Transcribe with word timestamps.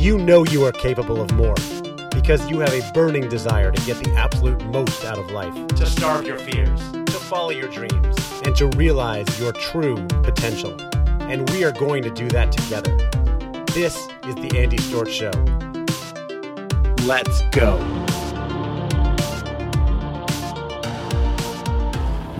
you 0.00 0.16
know 0.16 0.46
you 0.46 0.64
are 0.64 0.72
capable 0.72 1.20
of 1.20 1.30
more 1.32 1.54
because 2.10 2.48
you 2.48 2.58
have 2.58 2.72
a 2.72 2.80
burning 2.94 3.28
desire 3.28 3.70
to 3.70 3.82
get 3.84 4.02
the 4.02 4.10
absolute 4.14 4.64
most 4.68 5.04
out 5.04 5.18
of 5.18 5.30
life, 5.30 5.54
to 5.68 5.84
starve 5.84 6.26
your 6.26 6.38
fears, 6.38 6.80
to 6.90 7.12
follow 7.12 7.50
your 7.50 7.68
dreams, 7.68 8.16
and 8.46 8.56
to 8.56 8.68
realize 8.78 9.38
your 9.38 9.52
true 9.52 9.96
potential. 10.22 10.74
And 11.28 11.48
we 11.50 11.64
are 11.64 11.72
going 11.72 12.02
to 12.04 12.10
do 12.10 12.30
that 12.30 12.50
together. 12.50 12.96
This 13.74 13.94
is 14.26 14.34
the 14.36 14.50
Andy 14.56 14.78
Storch 14.78 15.10
Show. 15.10 15.32
Let's 17.04 17.42
go. 17.50 17.76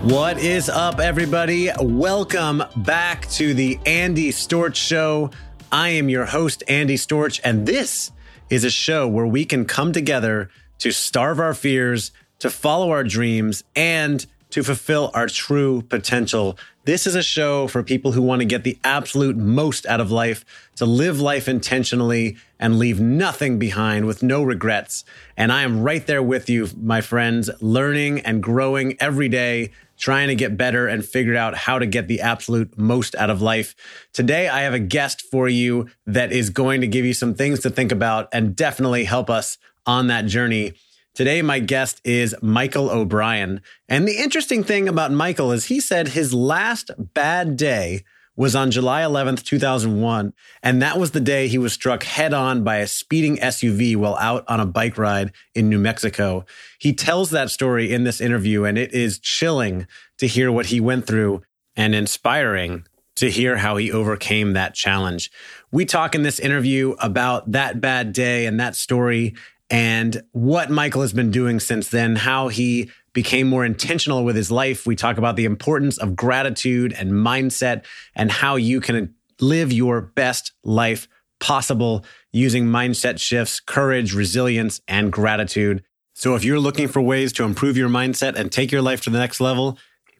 What 0.01 0.39
is 0.39 0.67
up, 0.67 0.99
everybody? 0.99 1.69
Welcome 1.79 2.63
back 2.77 3.29
to 3.33 3.53
the 3.53 3.79
Andy 3.85 4.31
Storch 4.31 4.73
Show. 4.73 5.29
I 5.71 5.89
am 5.89 6.09
your 6.09 6.25
host, 6.25 6.63
Andy 6.67 6.95
Storch, 6.95 7.39
and 7.45 7.65
this 7.65 8.11
is 8.49 8.65
a 8.65 8.69
show 8.69 9.07
where 9.07 9.25
we 9.25 9.45
can 9.45 9.63
come 9.63 9.93
together 9.93 10.49
to 10.79 10.91
starve 10.91 11.39
our 11.39 11.53
fears, 11.53 12.11
to 12.39 12.49
follow 12.49 12.91
our 12.91 13.05
dreams, 13.05 13.63
and 13.73 14.25
to 14.49 14.63
fulfill 14.63 15.11
our 15.13 15.27
true 15.27 15.81
potential. 15.83 16.57
This 16.83 17.07
is 17.07 17.15
a 17.15 17.23
show 17.23 17.67
for 17.67 17.83
people 17.83 18.11
who 18.11 18.21
want 18.21 18.41
to 18.41 18.45
get 18.45 18.65
the 18.65 18.77
absolute 18.83 19.37
most 19.37 19.85
out 19.85 20.01
of 20.01 20.11
life, 20.11 20.43
to 20.75 20.85
live 20.85 21.21
life 21.21 21.47
intentionally 21.47 22.35
and 22.59 22.77
leave 22.77 22.99
nothing 22.99 23.57
behind 23.57 24.05
with 24.05 24.21
no 24.21 24.43
regrets. 24.43 25.05
And 25.37 25.53
I 25.53 25.61
am 25.61 25.83
right 25.83 26.05
there 26.05 26.23
with 26.23 26.49
you, 26.49 26.67
my 26.75 26.99
friends, 26.99 27.49
learning 27.61 28.19
and 28.21 28.43
growing 28.43 28.97
every 28.99 29.29
day 29.29 29.71
trying 30.01 30.27
to 30.27 30.35
get 30.35 30.57
better 30.57 30.87
and 30.87 31.05
figure 31.05 31.35
out 31.35 31.55
how 31.55 31.79
to 31.79 31.85
get 31.85 32.07
the 32.07 32.19
absolute 32.19 32.77
most 32.77 33.15
out 33.15 33.29
of 33.29 33.41
life. 33.41 33.75
Today, 34.11 34.49
I 34.49 34.61
have 34.61 34.73
a 34.73 34.79
guest 34.79 35.21
for 35.21 35.47
you 35.47 35.87
that 36.07 36.33
is 36.33 36.49
going 36.49 36.81
to 36.81 36.87
give 36.87 37.05
you 37.05 37.13
some 37.13 37.35
things 37.35 37.59
to 37.61 37.69
think 37.69 37.91
about 37.91 38.27
and 38.33 38.55
definitely 38.55 39.05
help 39.05 39.29
us 39.29 39.57
on 39.85 40.07
that 40.07 40.25
journey. 40.25 40.73
Today, 41.13 41.41
my 41.41 41.59
guest 41.59 42.01
is 42.03 42.35
Michael 42.41 42.89
O'Brien. 42.89 43.61
And 43.87 44.07
the 44.07 44.17
interesting 44.17 44.63
thing 44.63 44.89
about 44.89 45.11
Michael 45.11 45.51
is 45.51 45.65
he 45.65 45.79
said 45.79 46.09
his 46.09 46.33
last 46.33 46.89
bad 46.97 47.55
day 47.55 48.03
was 48.35 48.55
on 48.55 48.71
July 48.71 49.01
11th, 49.01 49.43
2001. 49.43 50.33
And 50.63 50.81
that 50.81 50.97
was 50.97 51.11
the 51.11 51.19
day 51.19 51.47
he 51.47 51.57
was 51.57 51.73
struck 51.73 52.03
head 52.03 52.33
on 52.33 52.63
by 52.63 52.77
a 52.77 52.87
speeding 52.87 53.37
SUV 53.37 53.95
while 53.95 54.15
out 54.15 54.43
on 54.47 54.59
a 54.59 54.65
bike 54.65 54.97
ride 54.97 55.31
in 55.53 55.69
New 55.69 55.79
Mexico. 55.79 56.45
He 56.79 56.93
tells 56.93 57.29
that 57.31 57.51
story 57.51 57.91
in 57.91 58.03
this 58.03 58.21
interview, 58.21 58.63
and 58.63 58.77
it 58.77 58.93
is 58.93 59.19
chilling 59.19 59.87
to 60.17 60.27
hear 60.27 60.51
what 60.51 60.67
he 60.67 60.79
went 60.79 61.05
through 61.05 61.41
and 61.75 61.93
inspiring 61.93 62.85
to 63.15 63.29
hear 63.29 63.57
how 63.57 63.77
he 63.77 63.91
overcame 63.91 64.53
that 64.53 64.73
challenge. 64.73 65.29
We 65.71 65.85
talk 65.85 66.15
in 66.15 66.23
this 66.23 66.39
interview 66.39 66.95
about 66.99 67.51
that 67.51 67.81
bad 67.81 68.13
day 68.13 68.45
and 68.45 68.59
that 68.59 68.75
story 68.75 69.35
and 69.69 70.21
what 70.31 70.69
Michael 70.69 71.01
has 71.01 71.13
been 71.13 71.31
doing 71.31 71.59
since 71.59 71.89
then, 71.89 72.17
how 72.17 72.49
he 72.49 72.91
became 73.13 73.47
more 73.47 73.65
intentional 73.65 74.23
with 74.23 74.35
his 74.35 74.51
life. 74.51 74.85
We 74.85 74.95
talk 74.95 75.17
about 75.17 75.35
the 75.35 75.45
importance 75.45 75.97
of 75.97 76.15
gratitude 76.15 76.93
and 76.93 77.11
mindset 77.11 77.85
and 78.15 78.31
how 78.31 78.55
you 78.55 78.81
can 78.81 79.15
live 79.39 79.73
your 79.73 80.01
best 80.01 80.53
life 80.63 81.07
possible 81.39 82.05
using 82.31 82.65
mindset 82.65 83.19
shifts, 83.19 83.59
courage, 83.59 84.13
resilience, 84.13 84.79
and 84.87 85.11
gratitude. 85.11 85.83
So 86.13 86.35
if 86.35 86.45
you're 86.45 86.59
looking 86.59 86.87
for 86.87 87.01
ways 87.01 87.33
to 87.33 87.43
improve 87.43 87.75
your 87.75 87.89
mindset 87.89 88.35
and 88.35 88.51
take 88.51 88.71
your 88.71 88.81
life 88.81 89.01
to 89.01 89.09
the 89.09 89.17
next 89.17 89.41
level, 89.41 89.77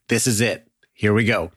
this 0.10 0.28
is 0.28 0.42
it. 0.42 0.68
Here 0.94 1.14
we 1.14 1.26
go. 1.26 1.52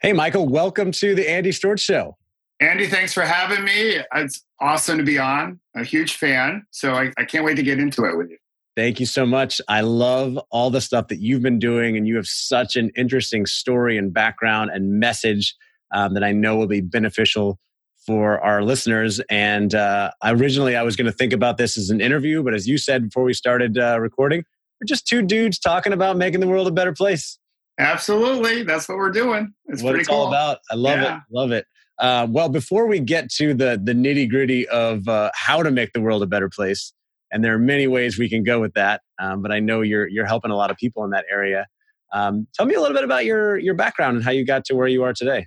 Hey, 0.00 0.12
Michael, 0.12 0.48
welcome 0.48 0.92
to 0.92 1.14
the 1.14 1.28
Andy 1.28 1.50
Storch 1.50 1.80
Show. 1.80 2.16
Andy, 2.60 2.86
thanks 2.86 3.12
for 3.12 3.22
having 3.22 3.64
me. 3.64 4.00
It's 4.14 4.44
awesome 4.60 4.98
to 4.98 5.04
be 5.04 5.18
on. 5.18 5.60
A 5.74 5.82
huge 5.82 6.14
fan. 6.14 6.64
So 6.70 6.94
I, 6.94 7.10
I 7.18 7.24
can't 7.24 7.44
wait 7.44 7.56
to 7.56 7.62
get 7.62 7.78
into 7.78 8.04
it 8.04 8.16
with 8.16 8.30
you. 8.30 8.38
Thank 8.76 8.98
you 8.98 9.06
so 9.06 9.24
much. 9.24 9.60
I 9.68 9.82
love 9.82 10.38
all 10.50 10.70
the 10.70 10.80
stuff 10.80 11.08
that 11.08 11.20
you've 11.20 11.42
been 11.42 11.60
doing, 11.60 11.96
and 11.96 12.08
you 12.08 12.16
have 12.16 12.26
such 12.26 12.74
an 12.76 12.90
interesting 12.96 13.46
story 13.46 13.96
and 13.96 14.12
background 14.12 14.70
and 14.74 14.98
message 14.98 15.54
um, 15.92 16.14
that 16.14 16.24
I 16.24 16.32
know 16.32 16.56
will 16.56 16.66
be 16.66 16.80
beneficial 16.80 17.58
for 18.04 18.40
our 18.40 18.62
listeners. 18.62 19.20
And 19.30 19.74
uh, 19.74 20.10
originally, 20.24 20.76
I 20.76 20.82
was 20.82 20.96
going 20.96 21.06
to 21.06 21.12
think 21.12 21.32
about 21.32 21.56
this 21.56 21.78
as 21.78 21.90
an 21.90 22.00
interview, 22.00 22.42
but 22.42 22.54
as 22.54 22.66
you 22.66 22.76
said 22.76 23.04
before 23.04 23.24
we 23.24 23.32
started 23.32 23.78
uh, 23.78 24.00
recording, 24.00 24.44
we're 24.80 24.86
just 24.86 25.06
two 25.06 25.22
dudes 25.22 25.58
talking 25.58 25.92
about 25.92 26.16
making 26.16 26.40
the 26.40 26.48
world 26.48 26.66
a 26.66 26.72
better 26.72 26.92
place. 26.92 27.38
Absolutely, 27.78 28.62
that's 28.62 28.88
what 28.88 28.98
we're 28.98 29.10
doing. 29.10 29.52
It's 29.66 29.82
what 29.82 29.96
it's 29.96 30.08
cool. 30.08 30.18
all 30.18 30.28
about. 30.28 30.58
I 30.70 30.74
love 30.74 31.00
yeah. 31.00 31.16
it. 31.16 31.22
Love 31.30 31.52
it. 31.52 31.66
Uh, 31.98 32.26
well, 32.28 32.48
before 32.48 32.86
we 32.86 33.00
get 33.00 33.30
to 33.30 33.54
the 33.54 33.80
the 33.82 33.92
nitty 33.92 34.28
gritty 34.28 34.66
of 34.68 35.06
uh, 35.08 35.30
how 35.34 35.62
to 35.62 35.70
make 35.70 35.92
the 35.92 36.00
world 36.00 36.22
a 36.22 36.26
better 36.26 36.48
place, 36.48 36.92
and 37.34 37.44
there 37.44 37.52
are 37.52 37.58
many 37.58 37.88
ways 37.88 38.16
we 38.16 38.28
can 38.28 38.44
go 38.44 38.60
with 38.60 38.72
that. 38.74 39.02
Um, 39.18 39.42
but 39.42 39.50
I 39.50 39.58
know 39.58 39.82
you're 39.82 40.06
you're 40.06 40.24
helping 40.24 40.52
a 40.52 40.56
lot 40.56 40.70
of 40.70 40.76
people 40.76 41.04
in 41.04 41.10
that 41.10 41.26
area. 41.30 41.66
Um, 42.12 42.46
tell 42.54 42.64
me 42.64 42.74
a 42.74 42.80
little 42.80 42.94
bit 42.94 43.04
about 43.04 43.24
your 43.24 43.58
your 43.58 43.74
background 43.74 44.16
and 44.16 44.24
how 44.24 44.30
you 44.30 44.46
got 44.46 44.64
to 44.66 44.76
where 44.76 44.86
you 44.86 45.02
are 45.02 45.12
today. 45.12 45.46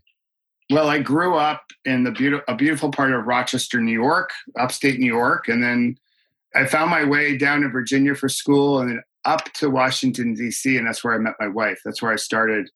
Well, 0.69 0.89
I 0.89 0.99
grew 0.99 1.35
up 1.35 1.63
in 1.85 2.03
the 2.03 2.11
beautiful 2.11 2.43
a 2.49 2.55
beautiful 2.55 2.91
part 2.91 3.13
of 3.13 3.25
Rochester, 3.25 3.79
New 3.79 3.93
York, 3.93 4.31
upstate 4.59 4.99
New 4.99 5.07
York, 5.07 5.47
and 5.47 5.63
then 5.63 5.95
I 6.53 6.65
found 6.65 6.91
my 6.91 7.05
way 7.05 7.37
down 7.37 7.61
to 7.61 7.69
Virginia 7.69 8.15
for 8.15 8.27
school, 8.27 8.79
and 8.79 8.89
then 8.89 9.01
up 9.23 9.45
to 9.53 9.69
Washington 9.69 10.33
D.C., 10.33 10.77
and 10.77 10.85
that's 10.85 11.05
where 11.05 11.13
I 11.13 11.19
met 11.19 11.35
my 11.39 11.47
wife. 11.47 11.79
That's 11.85 12.01
where 12.01 12.11
I 12.11 12.17
started 12.17 12.69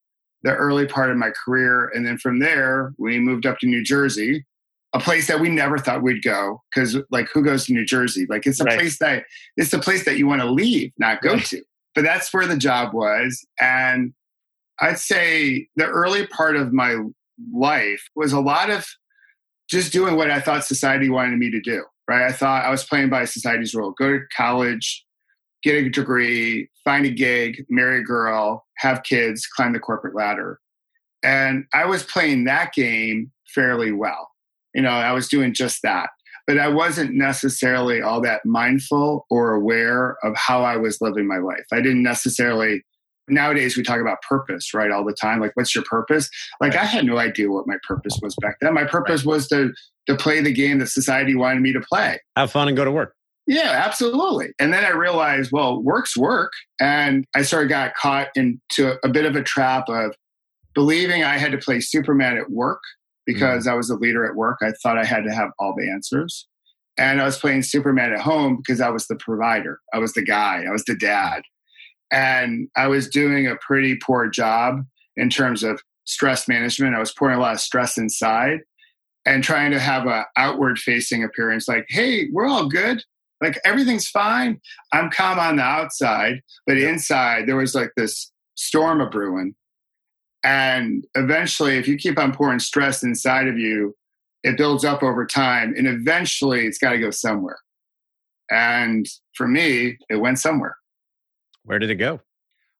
the 0.43 0.55
early 0.55 0.87
part 0.87 1.11
of 1.11 1.17
my 1.17 1.31
career, 1.31 1.91
and 1.93 2.07
then 2.07 2.17
from 2.17 2.39
there 2.39 2.93
we 2.97 3.19
moved 3.19 3.45
up 3.45 3.59
to 3.59 3.67
New 3.67 3.83
Jersey, 3.83 4.45
a 4.93 4.99
place 4.99 5.27
that 5.27 5.39
we 5.39 5.49
never 5.49 5.77
thought 5.77 6.03
we'd 6.03 6.23
go 6.23 6.61
because 6.73 6.97
like 7.11 7.27
who 7.33 7.43
goes 7.43 7.65
to 7.65 7.73
new 7.73 7.85
jersey? 7.85 8.25
Like 8.29 8.45
it's 8.45 8.59
a 8.59 8.65
right. 8.65 8.77
place 8.77 8.99
that 8.99 9.23
it's 9.57 9.73
a 9.73 9.79
place 9.79 10.05
that 10.05 10.17
you 10.17 10.27
want 10.27 10.41
to 10.41 10.51
leave 10.51 10.91
not 10.97 11.21
go 11.21 11.33
right. 11.33 11.45
to. 11.45 11.63
But 11.95 12.03
that's 12.03 12.33
where 12.33 12.47
the 12.47 12.57
job 12.57 12.93
was 12.93 13.45
and 13.59 14.13
i'd 14.81 14.99
say 14.99 15.67
the 15.75 15.85
early 15.85 16.27
part 16.27 16.55
of 16.55 16.73
my 16.73 16.97
life 17.53 18.09
was 18.15 18.33
a 18.33 18.39
lot 18.39 18.69
of 18.69 18.85
just 19.69 19.93
doing 19.93 20.15
what 20.15 20.29
i 20.29 20.41
thought 20.41 20.65
society 20.65 21.09
wanted 21.09 21.37
me 21.39 21.49
to 21.49 21.61
do 21.61 21.83
right? 22.09 22.27
I 22.27 22.31
thought 22.31 22.65
i 22.65 22.69
was 22.69 22.83
playing 22.83 23.09
by 23.09 23.25
society's 23.25 23.73
rule 23.73 23.91
go 23.91 24.09
to 24.11 24.25
college 24.35 25.05
get 25.63 25.75
a 25.75 25.89
degree 25.89 26.69
find 26.83 27.05
a 27.05 27.11
gig 27.11 27.65
marry 27.69 27.99
a 27.99 28.03
girl 28.03 28.65
have 28.77 29.03
kids 29.03 29.45
climb 29.45 29.73
the 29.73 29.79
corporate 29.79 30.15
ladder. 30.15 30.59
And 31.23 31.65
i 31.73 31.85
was 31.85 32.03
playing 32.03 32.45
that 32.45 32.73
game 32.73 33.31
fairly 33.47 33.91
well 33.91 34.30
you 34.73 34.81
know, 34.81 34.89
I 34.89 35.11
was 35.13 35.27
doing 35.27 35.53
just 35.53 35.81
that. 35.83 36.09
But 36.47 36.57
I 36.57 36.67
wasn't 36.67 37.13
necessarily 37.13 38.01
all 38.01 38.19
that 38.21 38.41
mindful 38.45 39.25
or 39.29 39.53
aware 39.53 40.17
of 40.23 40.35
how 40.35 40.63
I 40.63 40.75
was 40.75 40.99
living 40.99 41.27
my 41.27 41.37
life. 41.37 41.65
I 41.71 41.77
didn't 41.81 42.03
necessarily 42.03 42.83
nowadays 43.27 43.77
we 43.77 43.83
talk 43.83 44.01
about 44.01 44.17
purpose 44.27 44.73
right 44.73 44.91
all 44.91 45.05
the 45.05 45.13
time 45.13 45.39
like 45.39 45.51
what's 45.53 45.73
your 45.73 45.83
purpose? 45.89 46.29
Like 46.59 46.75
i 46.75 46.83
had 46.83 47.05
no 47.05 47.17
idea 47.17 47.49
what 47.49 47.67
my 47.67 47.77
purpose 47.87 48.19
was 48.21 48.35
back 48.41 48.57
then. 48.61 48.73
My 48.73 48.83
purpose 48.83 49.23
was 49.23 49.47
to 49.49 49.71
to 50.07 50.15
play 50.15 50.41
the 50.41 50.51
game 50.51 50.79
that 50.79 50.87
society 50.87 51.35
wanted 51.35 51.61
me 51.61 51.71
to 51.73 51.81
play. 51.81 52.19
Have 52.35 52.51
fun 52.51 52.67
and 52.67 52.75
go 52.75 52.83
to 52.83 52.91
work. 52.91 53.15
Yeah 53.47 53.81
absolutely. 53.85 54.53
And 54.59 54.73
then 54.73 54.83
i 54.83 54.89
realized 54.89 55.51
well 55.51 55.81
work's 55.81 56.17
work. 56.17 56.51
And 56.79 57.25
i 57.35 57.43
sort 57.43 57.63
of 57.63 57.69
got 57.69 57.93
caught 57.93 58.29
into 58.35 58.97
a 59.03 59.09
bit 59.09 59.25
of 59.25 59.35
a 59.35 59.43
trap 59.43 59.87
of 59.87 60.15
believing 60.73 61.23
i 61.23 61.37
had 61.37 61.51
to 61.51 61.57
play 61.57 61.79
superman 61.79 62.37
at 62.37 62.49
work 62.49 62.81
because 63.25 63.65
mm 63.65 63.71
I 63.71 63.75
was 63.75 63.89
a 63.89 63.95
leader 63.95 64.25
at 64.25 64.35
work. 64.35 64.57
I 64.61 64.71
thought 64.83 64.97
I 64.97 65.05
had 65.05 65.23
to 65.23 65.33
have 65.33 65.49
all 65.59 65.75
the 65.77 65.89
answers. 65.89 66.47
And 66.97 67.21
I 67.21 67.25
was 67.25 67.37
playing 67.37 67.63
Superman 67.63 68.13
at 68.13 68.19
home 68.19 68.57
because 68.57 68.81
I 68.81 68.89
was 68.89 69.07
the 69.07 69.15
provider. 69.15 69.79
I 69.93 69.99
was 69.99 70.13
the 70.13 70.23
guy. 70.23 70.65
I 70.67 70.71
was 70.71 70.83
the 70.85 70.95
dad. 70.95 71.43
And 72.11 72.67
I 72.75 72.87
was 72.87 73.07
doing 73.07 73.47
a 73.47 73.55
pretty 73.55 73.95
poor 73.95 74.27
job 74.27 74.83
in 75.15 75.29
terms 75.29 75.63
of 75.63 75.81
stress 76.05 76.47
management. 76.47 76.95
I 76.95 76.99
was 76.99 77.13
pouring 77.13 77.37
a 77.37 77.41
lot 77.41 77.53
of 77.53 77.61
stress 77.61 77.97
inside 77.97 78.59
and 79.25 79.43
trying 79.43 79.71
to 79.71 79.79
have 79.79 80.05
an 80.07 80.25
outward 80.35 80.79
facing 80.79 81.23
appearance 81.23 81.67
like, 81.67 81.85
hey, 81.89 82.27
we're 82.31 82.47
all 82.47 82.67
good. 82.67 83.03
Like 83.41 83.59
everything's 83.65 84.07
fine. 84.07 84.59
I'm 84.93 85.09
calm 85.09 85.39
on 85.39 85.55
the 85.55 85.63
outside, 85.63 86.41
but 86.67 86.77
inside 86.77 87.47
there 87.47 87.55
was 87.55 87.73
like 87.73 87.91
this 87.95 88.31
storm 88.55 89.01
of 89.01 89.11
brewing 89.11 89.55
and 90.43 91.05
eventually, 91.15 91.77
if 91.77 91.87
you 91.87 91.97
keep 91.97 92.17
on 92.17 92.33
pouring 92.33 92.59
stress 92.59 93.03
inside 93.03 93.47
of 93.47 93.57
you, 93.57 93.95
it 94.43 94.57
builds 94.57 94.83
up 94.83 95.03
over 95.03 95.25
time. 95.25 95.73
And 95.77 95.87
eventually, 95.87 96.65
it's 96.65 96.77
got 96.77 96.91
to 96.91 96.99
go 96.99 97.11
somewhere. 97.11 97.59
And 98.49 99.05
for 99.35 99.47
me, 99.47 99.97
it 100.09 100.15
went 100.15 100.39
somewhere. 100.39 100.77
Where 101.63 101.79
did 101.79 101.91
it 101.91 101.95
go? 101.95 102.19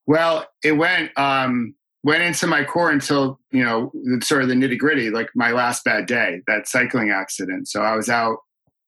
Well, 0.08 0.48
it 0.64 0.74
went 0.74 1.18
um, 1.18 1.76
went 2.04 2.24
into 2.24 2.48
my 2.48 2.64
core 2.64 2.92
until 2.92 3.40
you 3.52 3.64
know 3.64 3.92
sort 4.22 4.42
of 4.42 4.50
the 4.50 4.56
nitty 4.56 4.78
gritty, 4.78 5.12
like 5.12 5.30
my 5.36 5.52
last 5.52 5.84
bad 5.84 6.08
day, 6.08 6.42
that 6.48 6.68
cycling 6.68 7.12
accident. 7.12 7.68
So 7.68 7.82
I 7.82 7.96
was 7.96 8.10
out 8.10 8.38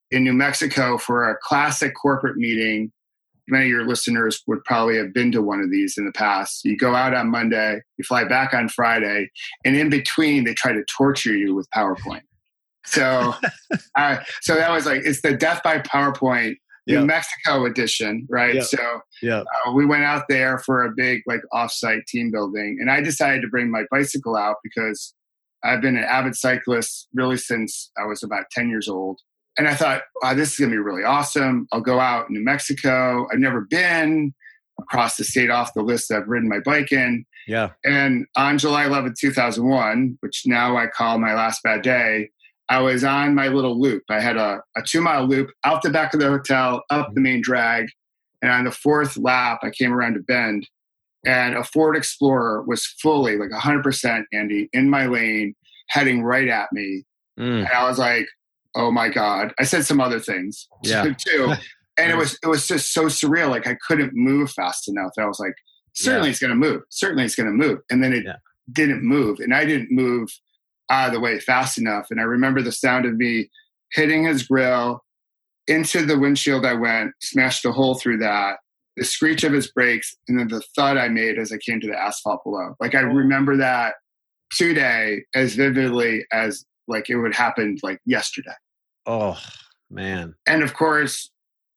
in 0.09 0.23
New 0.23 0.33
Mexico 0.33 0.97
for 0.97 1.29
a 1.29 1.37
classic 1.43 1.93
corporate 1.95 2.37
meeting 2.37 2.91
many 3.47 3.65
of 3.65 3.69
your 3.69 3.87
listeners 3.87 4.41
would 4.47 4.63
probably 4.63 4.97
have 4.97 5.13
been 5.13 5.31
to 5.31 5.41
one 5.41 5.59
of 5.59 5.71
these 5.71 5.97
in 5.97 6.05
the 6.05 6.11
past. 6.11 6.63
You 6.63 6.77
go 6.77 6.95
out 6.95 7.13
on 7.13 7.29
Monday, 7.29 7.81
you 7.97 8.03
fly 8.03 8.23
back 8.23 8.53
on 8.53 8.69
Friday, 8.69 9.29
and 9.65 9.75
in 9.75 9.89
between, 9.89 10.43
they 10.43 10.53
try 10.53 10.73
to 10.73 10.83
torture 10.97 11.35
you 11.35 11.55
with 11.55 11.69
PowerPoint. 11.75 12.21
So, 12.85 13.33
uh, 13.97 14.17
so 14.41 14.55
that 14.55 14.71
was 14.71 14.85
like 14.85 15.01
it's 15.05 15.21
the 15.21 15.35
death 15.35 15.61
by 15.63 15.79
PowerPoint 15.79 16.55
New 16.85 16.95
yep. 16.95 17.05
Mexico 17.05 17.65
edition, 17.65 18.27
right? 18.29 18.55
Yep. 18.55 18.63
So 18.65 18.99
yeah, 19.21 19.43
uh, 19.65 19.71
we 19.71 19.85
went 19.85 20.03
out 20.03 20.25
there 20.27 20.59
for 20.59 20.83
a 20.83 20.91
big 20.93 21.21
like 21.25 21.39
offsite 21.53 22.05
team 22.07 22.29
building, 22.29 22.77
and 22.81 22.91
I 22.91 22.99
decided 22.99 23.41
to 23.41 23.47
bring 23.47 23.71
my 23.71 23.83
bicycle 23.89 24.35
out 24.35 24.57
because 24.63 25.13
I've 25.63 25.79
been 25.81 25.95
an 25.95 26.03
avid 26.03 26.35
cyclist 26.35 27.07
really 27.13 27.37
since 27.37 27.89
I 27.97 28.05
was 28.05 28.21
about 28.21 28.45
ten 28.51 28.67
years 28.67 28.89
old, 28.89 29.21
and 29.57 29.67
I 29.67 29.75
thought, 29.75 30.03
wow, 30.21 30.33
this 30.33 30.53
is 30.53 30.59
gonna 30.59 30.71
be 30.71 30.77
really 30.77 31.03
awesome. 31.03 31.67
I'll 31.71 31.81
go 31.81 31.99
out 31.99 32.29
in 32.29 32.35
New 32.35 32.43
Mexico. 32.43 33.27
I've 33.31 33.39
never 33.39 33.61
been 33.61 34.33
across 34.79 35.17
the 35.17 35.23
state 35.23 35.49
off 35.49 35.73
the 35.73 35.83
list 35.83 36.11
I've 36.11 36.27
ridden 36.27 36.49
my 36.49 36.59
bike 36.59 36.91
in. 36.91 37.25
Yeah. 37.47 37.71
And 37.83 38.25
on 38.35 38.57
July 38.57 38.85
11th, 38.85 39.15
2001, 39.19 40.17
which 40.21 40.43
now 40.45 40.77
I 40.77 40.87
call 40.87 41.19
my 41.19 41.33
last 41.33 41.61
bad 41.63 41.81
day, 41.81 42.29
I 42.69 42.79
was 42.79 43.03
on 43.03 43.35
my 43.35 43.49
little 43.49 43.79
loop. 43.79 44.03
I 44.09 44.19
had 44.19 44.37
a, 44.37 44.61
a 44.75 44.81
two 44.81 45.01
mile 45.01 45.25
loop 45.25 45.51
out 45.63 45.81
the 45.81 45.89
back 45.89 46.13
of 46.13 46.19
the 46.19 46.29
hotel, 46.29 46.83
up 46.89 47.13
the 47.13 47.21
main 47.21 47.41
drag. 47.41 47.87
And 48.41 48.51
on 48.51 48.63
the 48.65 48.71
fourth 48.71 49.17
lap, 49.17 49.59
I 49.63 49.69
came 49.69 49.93
around 49.93 50.17
a 50.17 50.19
bend 50.19 50.67
and 51.25 51.55
a 51.55 51.63
Ford 51.63 51.95
Explorer 51.95 52.63
was 52.63 52.85
fully 52.85 53.37
like 53.37 53.49
100% 53.49 54.23
Andy 54.33 54.69
in 54.73 54.89
my 54.89 55.05
lane, 55.05 55.55
heading 55.89 56.23
right 56.23 56.47
at 56.47 56.71
me. 56.73 57.03
Mm. 57.39 57.59
And 57.59 57.67
I 57.67 57.87
was 57.87 57.97
like, 57.97 58.25
oh 58.75 58.91
my 58.91 59.09
God. 59.09 59.53
I 59.59 59.63
said 59.63 59.85
some 59.85 60.01
other 60.01 60.19
things 60.19 60.67
yeah. 60.83 61.13
too. 61.17 61.53
and 61.97 62.11
it 62.11 62.17
was, 62.17 62.37
it 62.43 62.47
was 62.47 62.67
just 62.67 62.93
so 62.93 63.05
surreal. 63.05 63.49
Like 63.49 63.67
I 63.67 63.77
couldn't 63.87 64.13
move 64.13 64.51
fast 64.51 64.87
enough. 64.87 65.11
I 65.17 65.25
was 65.25 65.39
like, 65.39 65.55
certainly 65.93 66.27
yeah. 66.27 66.31
it's 66.31 66.39
going 66.39 66.49
to 66.51 66.55
move. 66.55 66.81
Certainly 66.89 67.25
it's 67.25 67.35
going 67.35 67.47
to 67.47 67.53
move. 67.53 67.79
And 67.89 68.03
then 68.03 68.13
it 68.13 68.25
yeah. 68.25 68.35
didn't 68.71 69.03
move. 69.03 69.39
And 69.39 69.53
I 69.53 69.65
didn't 69.65 69.91
move 69.91 70.29
out 70.89 71.07
of 71.07 71.13
the 71.13 71.19
way 71.19 71.39
fast 71.39 71.77
enough. 71.77 72.07
And 72.09 72.19
I 72.19 72.23
remember 72.23 72.61
the 72.61 72.71
sound 72.71 73.05
of 73.05 73.15
me 73.15 73.49
hitting 73.93 74.25
his 74.25 74.43
grill 74.43 75.03
into 75.67 76.05
the 76.05 76.19
windshield. 76.19 76.65
I 76.65 76.73
went, 76.73 77.11
smashed 77.21 77.65
a 77.65 77.71
hole 77.71 77.95
through 77.95 78.17
that, 78.17 78.57
the 78.97 79.03
screech 79.03 79.43
of 79.43 79.53
his 79.53 79.71
brakes, 79.71 80.15
and 80.27 80.39
then 80.39 80.47
the 80.47 80.63
thud 80.75 80.97
I 80.97 81.07
made 81.07 81.37
as 81.37 81.51
I 81.51 81.57
came 81.57 81.79
to 81.81 81.87
the 81.87 81.99
asphalt 81.99 82.43
below. 82.43 82.75
Like 82.79 82.95
I 82.95 83.01
oh. 83.01 83.07
remember 83.07 83.57
that 83.57 83.95
today 84.51 85.23
as 85.33 85.55
vividly 85.55 86.25
as 86.31 86.65
like 86.87 87.09
it 87.09 87.15
would 87.15 87.33
happen 87.33 87.77
like 87.81 87.99
yesterday. 88.05 88.53
Oh 89.05 89.39
man. 89.89 90.35
And 90.47 90.63
of 90.63 90.73
course, 90.73 91.29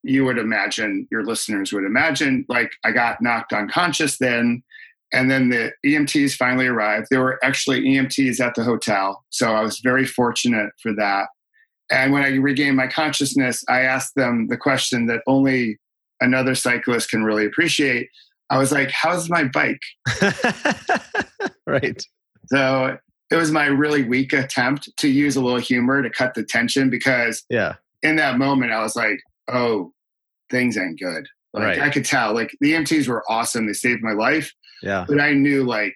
you 0.02 0.24
would 0.24 0.38
imagine, 0.38 1.08
your 1.10 1.24
listeners 1.24 1.72
would 1.72 1.84
imagine, 1.84 2.44
like 2.48 2.72
I 2.84 2.92
got 2.92 3.20
knocked 3.20 3.52
unconscious 3.52 4.18
then. 4.18 4.62
And 5.12 5.30
then 5.30 5.50
the 5.50 5.72
EMTs 5.84 6.34
finally 6.34 6.66
arrived. 6.66 7.08
There 7.10 7.20
were 7.20 7.38
actually 7.44 7.82
EMTs 7.82 8.40
at 8.40 8.54
the 8.54 8.64
hotel. 8.64 9.24
So 9.30 9.54
I 9.54 9.62
was 9.62 9.80
very 9.80 10.04
fortunate 10.04 10.70
for 10.82 10.92
that. 10.94 11.28
And 11.90 12.12
when 12.12 12.22
I 12.22 12.34
regained 12.36 12.76
my 12.76 12.88
consciousness, 12.88 13.64
I 13.68 13.80
asked 13.80 14.14
them 14.16 14.48
the 14.48 14.56
question 14.56 15.06
that 15.06 15.22
only 15.26 15.78
another 16.20 16.54
cyclist 16.54 17.10
can 17.10 17.22
really 17.24 17.46
appreciate. 17.46 18.08
I 18.50 18.58
was 18.58 18.72
like, 18.72 18.90
How's 18.90 19.28
my 19.28 19.44
bike? 19.44 19.82
right. 21.66 22.02
So 22.46 22.96
it 23.30 23.36
was 23.36 23.50
my 23.50 23.66
really 23.66 24.04
weak 24.04 24.32
attempt 24.32 24.88
to 24.98 25.08
use 25.08 25.36
a 25.36 25.40
little 25.40 25.58
humor 25.58 26.02
to 26.02 26.10
cut 26.10 26.34
the 26.34 26.44
tension 26.44 26.90
because 26.90 27.44
yeah. 27.50 27.74
in 28.02 28.16
that 28.16 28.38
moment, 28.38 28.72
I 28.72 28.82
was 28.82 28.96
like, 28.96 29.18
Oh, 29.48 29.92
things 30.50 30.76
ain't 30.76 30.98
good. 30.98 31.26
Like 31.52 31.64
right. 31.64 31.80
I 31.80 31.90
could 31.90 32.04
tell. 32.04 32.34
Like 32.34 32.50
the 32.60 32.72
mts 32.72 33.08
were 33.08 33.24
awesome. 33.28 33.66
They 33.66 33.72
saved 33.72 34.02
my 34.02 34.12
life. 34.12 34.52
Yeah. 34.82 35.04
But 35.08 35.20
I 35.20 35.32
knew 35.32 35.64
like 35.64 35.94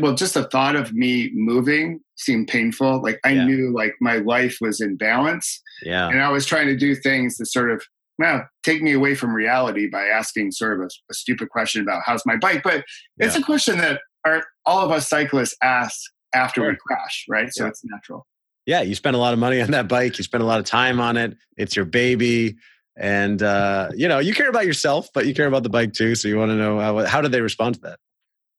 well, 0.00 0.14
just 0.14 0.34
the 0.34 0.44
thought 0.44 0.76
of 0.76 0.92
me 0.92 1.30
moving 1.34 2.00
seemed 2.16 2.48
painful. 2.48 3.02
Like 3.02 3.20
I 3.24 3.30
yeah. 3.30 3.44
knew 3.44 3.72
like 3.72 3.94
my 4.00 4.16
life 4.16 4.58
was 4.60 4.80
in 4.80 4.96
balance. 4.96 5.62
Yeah. 5.82 6.08
And 6.08 6.20
I 6.20 6.30
was 6.30 6.46
trying 6.46 6.66
to 6.66 6.76
do 6.76 6.94
things 6.94 7.36
to 7.36 7.46
sort 7.46 7.70
of 7.70 7.82
well, 8.18 8.48
take 8.64 8.82
me 8.82 8.92
away 8.92 9.14
from 9.14 9.32
reality 9.32 9.88
by 9.88 10.06
asking 10.06 10.50
sort 10.50 10.74
of 10.74 10.80
a, 10.80 10.88
a 11.10 11.14
stupid 11.14 11.50
question 11.50 11.82
about 11.82 12.02
how's 12.04 12.26
my 12.26 12.36
bike. 12.36 12.62
But 12.64 12.84
it's 13.18 13.36
yeah. 13.36 13.40
a 13.40 13.44
question 13.44 13.78
that 13.78 14.00
our, 14.24 14.42
all 14.66 14.84
of 14.84 14.90
us 14.90 15.08
cyclists 15.08 15.56
ask 15.62 16.00
after 16.34 16.62
sure. 16.62 16.70
we 16.70 16.76
crash, 16.76 17.24
right? 17.28 17.48
So 17.52 17.64
yeah. 17.64 17.70
it's 17.70 17.84
natural. 17.84 18.26
Yeah, 18.66 18.82
you 18.82 18.94
spend 18.94 19.16
a 19.16 19.18
lot 19.18 19.32
of 19.32 19.38
money 19.38 19.62
on 19.62 19.70
that 19.70 19.88
bike. 19.88 20.18
You 20.18 20.24
spend 20.24 20.42
a 20.42 20.46
lot 20.46 20.58
of 20.58 20.66
time 20.66 21.00
on 21.00 21.16
it. 21.16 21.36
It's 21.56 21.74
your 21.74 21.86
baby 21.86 22.56
and 22.98 23.42
uh, 23.42 23.90
you 23.94 24.08
know 24.08 24.18
you 24.18 24.34
care 24.34 24.48
about 24.48 24.66
yourself 24.66 25.08
but 25.14 25.26
you 25.26 25.34
care 25.34 25.46
about 25.46 25.62
the 25.62 25.68
bike 25.68 25.92
too 25.92 26.14
so 26.14 26.28
you 26.28 26.36
want 26.36 26.50
to 26.50 26.56
know 26.56 26.80
how, 26.80 26.98
how 27.06 27.20
did 27.20 27.32
they 27.32 27.40
respond 27.40 27.76
to 27.76 27.80
that 27.80 27.98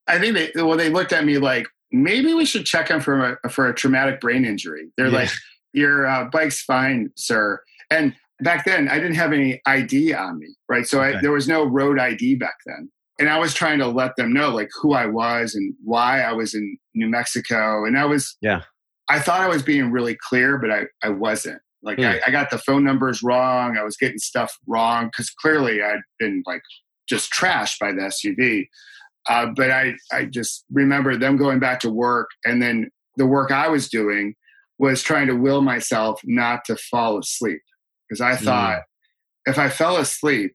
i 0.08 0.18
think 0.18 0.34
they 0.34 0.52
well 0.64 0.78
they 0.78 0.90
looked 0.90 1.14
at 1.14 1.26
me 1.26 1.38
like 1.38 1.68
maybe 1.92 2.34
we 2.34 2.46
should 2.46 2.66
check 2.66 2.90
him 2.90 3.02
for 3.02 3.38
a, 3.44 3.50
for 3.50 3.68
a 3.68 3.76
traumatic 3.76 4.20
brain 4.22 4.46
injury 4.46 4.90
they're 4.98 5.08
yeah. 5.08 5.20
like 5.20 5.30
your 5.74 6.08
uh, 6.08 6.26
bike's 6.26 6.62
fine 6.62 7.10
sir 7.16 7.62
and 7.92 8.16
back 8.40 8.66
then 8.66 8.88
i 8.88 8.96
didn't 8.96 9.16
have 9.16 9.34
any 9.34 9.62
id 9.66 10.14
on 10.14 10.40
me 10.40 10.48
right 10.70 10.88
so 10.88 11.02
okay. 11.02 11.18
I, 11.18 11.22
there 11.22 11.32
was 11.32 11.48
no 11.48 11.66
road 11.66 12.00
id 12.00 12.36
back 12.36 12.56
then 12.66 12.90
and 13.20 13.30
i 13.30 13.38
was 13.38 13.54
trying 13.54 13.80
to 13.80 13.88
let 13.88 14.16
them 14.16 14.32
know 14.32 14.50
like 14.50 14.70
who 14.82 14.94
i 14.94 15.06
was 15.06 15.54
and 15.54 15.74
why 15.84 16.22
i 16.22 16.32
was 16.32 16.54
in 16.54 16.78
new 17.00 17.10
mexico 17.10 17.86
and 17.86 17.98
i 17.98 18.06
was 18.06 18.38
yeah 18.42 18.62
i 19.10 19.20
thought 19.20 19.42
i 19.42 19.48
was 19.48 19.64
being 19.64 19.92
really 19.92 20.18
clear 20.28 20.58
but 20.58 20.72
i, 20.72 20.84
I 21.04 21.10
wasn't 21.10 21.62
like 21.82 21.98
hmm. 21.98 22.06
I, 22.06 22.22
I, 22.28 22.32
got 22.32 22.50
the 22.50 22.58
phone 22.58 22.84
numbers 22.84 23.24
wrong. 23.24 23.78
I 23.78 23.84
was 23.84 23.98
getting 23.98 24.18
stuff 24.18 24.58
wrong 24.68 25.08
because 25.08 25.30
clearly 25.30 25.82
I'd 25.82 26.02
been 26.20 26.44
like 26.46 26.62
just 27.08 27.32
trashed 27.32 27.80
by 27.80 27.92
the 27.92 28.02
SUV. 28.02 28.68
Uh, 29.28 29.48
but 29.56 29.72
I, 29.72 29.94
I 30.12 30.26
just 30.26 30.66
remember 30.72 31.16
them 31.16 31.38
going 31.38 31.60
back 31.60 31.80
to 31.82 31.90
work, 31.90 32.30
and 32.46 32.62
then 32.62 32.90
the 33.18 33.28
work 33.28 33.52
I 33.52 33.68
was 33.68 33.90
doing 33.90 34.36
was 34.78 35.04
trying 35.04 35.28
to 35.28 35.36
will 35.36 35.62
myself 35.62 36.22
not 36.24 36.66
to 36.66 36.76
fall 36.76 37.20
asleep 37.20 37.62
because 38.08 38.22
I 38.22 38.36
hmm. 38.36 38.46
thought 38.46 38.82
if 39.46 39.58
I 39.58 39.70
fell 39.70 39.98
asleep, 39.98 40.54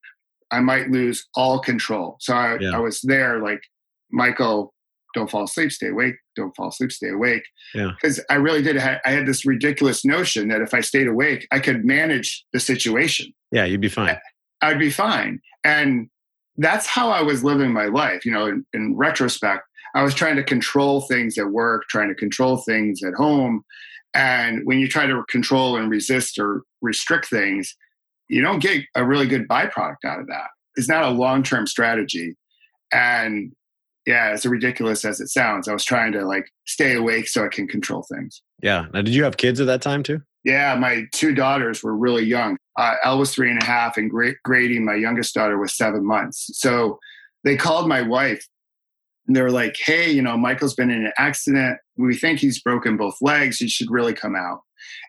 I 0.50 0.60
might 0.60 0.90
lose 0.90 1.26
all 1.34 1.58
control. 1.58 2.16
So 2.20 2.34
I, 2.34 2.58
yeah. 2.58 2.76
I 2.76 2.78
was 2.78 3.00
there 3.00 3.42
like 3.42 3.62
Michael 4.10 4.73
don't 5.14 5.30
fall 5.30 5.44
asleep, 5.44 5.72
stay 5.72 5.88
awake, 5.88 6.16
don't 6.36 6.54
fall 6.56 6.68
asleep, 6.68 6.92
stay 6.92 7.10
awake. 7.10 7.44
Because 7.72 8.18
yeah. 8.18 8.24
I 8.30 8.34
really 8.34 8.62
did. 8.62 8.76
I 8.76 9.00
had 9.04 9.26
this 9.26 9.46
ridiculous 9.46 10.04
notion 10.04 10.48
that 10.48 10.60
if 10.60 10.74
I 10.74 10.80
stayed 10.80 11.06
awake, 11.06 11.46
I 11.50 11.60
could 11.60 11.84
manage 11.84 12.44
the 12.52 12.60
situation. 12.60 13.32
Yeah, 13.52 13.64
you'd 13.64 13.80
be 13.80 13.88
fine. 13.88 14.18
I'd 14.60 14.78
be 14.78 14.90
fine. 14.90 15.40
And 15.64 16.08
that's 16.56 16.86
how 16.86 17.10
I 17.10 17.22
was 17.22 17.44
living 17.44 17.72
my 17.72 17.86
life. 17.86 18.24
You 18.24 18.32
know, 18.32 18.46
in, 18.46 18.66
in 18.72 18.96
retrospect, 18.96 19.62
I 19.94 20.02
was 20.02 20.14
trying 20.14 20.36
to 20.36 20.44
control 20.44 21.02
things 21.02 21.38
at 21.38 21.48
work, 21.48 21.84
trying 21.88 22.08
to 22.08 22.14
control 22.14 22.58
things 22.58 23.02
at 23.02 23.14
home. 23.14 23.64
And 24.14 24.62
when 24.64 24.78
you 24.78 24.88
try 24.88 25.06
to 25.06 25.24
control 25.28 25.76
and 25.76 25.90
resist 25.90 26.38
or 26.38 26.62
restrict 26.82 27.28
things, 27.28 27.74
you 28.28 28.42
don't 28.42 28.60
get 28.60 28.84
a 28.94 29.04
really 29.04 29.26
good 29.26 29.46
byproduct 29.48 30.04
out 30.04 30.20
of 30.20 30.26
that. 30.28 30.48
It's 30.76 30.88
not 30.88 31.04
a 31.04 31.10
long 31.10 31.42
term 31.42 31.66
strategy. 31.66 32.36
And 32.92 33.52
yeah, 34.06 34.30
as 34.32 34.44
ridiculous 34.44 35.04
as 35.04 35.20
it 35.20 35.28
sounds, 35.28 35.68
I 35.68 35.72
was 35.72 35.84
trying 35.84 36.12
to 36.12 36.24
like 36.26 36.50
stay 36.66 36.94
awake 36.94 37.28
so 37.28 37.44
I 37.44 37.48
can 37.48 37.66
control 37.66 38.06
things. 38.12 38.42
Yeah. 38.62 38.86
Now, 38.92 39.02
did 39.02 39.14
you 39.14 39.24
have 39.24 39.36
kids 39.36 39.60
at 39.60 39.66
that 39.66 39.82
time 39.82 40.02
too? 40.02 40.20
Yeah, 40.44 40.74
my 40.76 41.04
two 41.12 41.34
daughters 41.34 41.82
were 41.82 41.96
really 41.96 42.24
young. 42.24 42.58
Uh, 42.78 42.96
Elle 43.02 43.18
was 43.18 43.34
three 43.34 43.50
and 43.50 43.62
a 43.62 43.64
half, 43.64 43.96
and 43.96 44.10
Grady, 44.10 44.78
my 44.78 44.94
youngest 44.94 45.34
daughter, 45.34 45.58
was 45.58 45.74
seven 45.74 46.04
months. 46.04 46.50
So 46.52 46.98
they 47.44 47.56
called 47.56 47.88
my 47.88 48.02
wife 48.02 48.46
and 49.26 49.36
they 49.36 49.42
were 49.42 49.50
like, 49.50 49.76
hey, 49.78 50.10
you 50.10 50.20
know, 50.20 50.36
Michael's 50.36 50.74
been 50.74 50.90
in 50.90 51.06
an 51.06 51.12
accident. 51.18 51.78
We 51.96 52.16
think 52.16 52.40
he's 52.40 52.60
broken 52.60 52.96
both 52.96 53.16
legs. 53.20 53.58
He 53.58 53.68
should 53.68 53.90
really 53.90 54.12
come 54.12 54.36
out. 54.36 54.60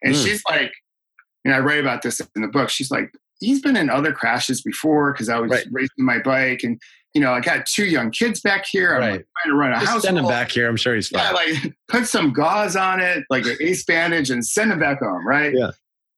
And 0.04 0.16
mm. 0.16 0.24
she's 0.24 0.42
like, 0.50 0.72
and 1.44 1.54
I 1.54 1.60
write 1.60 1.80
about 1.80 2.02
this 2.02 2.22
in 2.36 2.42
the 2.42 2.48
book. 2.48 2.70
She's 2.70 2.92
like, 2.92 3.12
he's 3.40 3.62
been 3.62 3.76
in 3.76 3.90
other 3.90 4.14
crashes 4.14 4.62
before 4.62 5.12
because 5.12 5.30
I 5.30 5.40
was 5.40 5.52
right. 5.52 5.68
racing 5.72 6.06
my 6.06 6.20
bike 6.20 6.62
and 6.64 6.80
you 7.16 7.22
know, 7.22 7.34
I 7.34 7.40
got 7.40 7.66
two 7.66 7.86
young 7.86 8.12
kids 8.12 8.42
back 8.42 8.66
here. 8.70 8.94
I'm 8.94 9.00
right. 9.00 9.12
like 9.14 9.28
trying 9.42 9.54
to 9.54 9.58
run 9.58 9.72
a 9.72 9.80
house. 9.80 10.04
Send 10.04 10.18
him 10.18 10.28
back 10.28 10.52
here. 10.52 10.68
I'm 10.68 10.76
sure 10.76 10.94
he's 10.94 11.08
fine. 11.08 11.24
Yeah, 11.24 11.32
like 11.32 11.74
put 11.88 12.08
some 12.08 12.34
gauze 12.34 12.76
on 12.76 13.00
it, 13.00 13.24
like 13.30 13.46
an 13.46 13.56
ace 13.62 13.86
bandage, 13.86 14.30
and 14.30 14.46
send 14.46 14.74
him 14.74 14.80
back 14.80 15.00
home. 15.00 15.26
Right. 15.26 15.54
Yeah. 15.56 15.72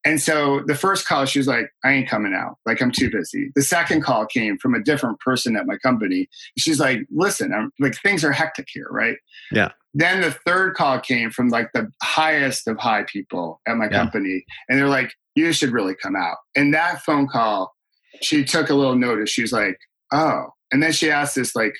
And 0.05 0.21
so 0.21 0.61
the 0.65 0.73
first 0.73 1.05
call, 1.05 1.25
she 1.25 1.37
was 1.37 1.47
like, 1.47 1.69
I 1.83 1.91
ain't 1.91 2.07
coming 2.07 2.33
out. 2.33 2.57
Like, 2.65 2.81
I'm 2.81 2.91
too 2.91 3.11
busy. 3.11 3.51
The 3.55 3.61
second 3.61 4.03
call 4.03 4.25
came 4.25 4.57
from 4.57 4.73
a 4.73 4.81
different 4.81 5.19
person 5.19 5.57
at 5.57 5.67
my 5.67 5.75
company. 5.77 6.29
She's 6.57 6.79
like, 6.79 6.99
listen, 7.11 7.53
I'm 7.53 7.71
like, 7.79 7.95
things 8.01 8.23
are 8.23 8.31
hectic 8.31 8.67
here, 8.71 8.87
right? 8.89 9.17
Yeah. 9.51 9.71
Then 9.93 10.21
the 10.21 10.31
third 10.31 10.75
call 10.75 10.99
came 11.01 11.29
from 11.29 11.49
like 11.49 11.73
the 11.73 11.91
highest 12.01 12.67
of 12.67 12.77
high 12.77 13.03
people 13.03 13.59
at 13.67 13.75
my 13.75 13.85
yeah. 13.85 13.97
company. 13.99 14.45
And 14.69 14.79
they're 14.79 14.87
like, 14.87 15.13
you 15.35 15.51
should 15.51 15.71
really 15.71 15.95
come 15.95 16.15
out. 16.15 16.37
And 16.55 16.73
that 16.73 17.03
phone 17.03 17.27
call, 17.27 17.75
she 18.21 18.45
took 18.45 18.69
a 18.69 18.75
little 18.75 18.95
notice. 18.95 19.29
She 19.29 19.41
was 19.41 19.51
like, 19.51 19.77
oh, 20.13 20.47
and 20.71 20.81
then 20.81 20.91
she 20.91 21.09
asked 21.09 21.35
this 21.35 21.55
like 21.55 21.75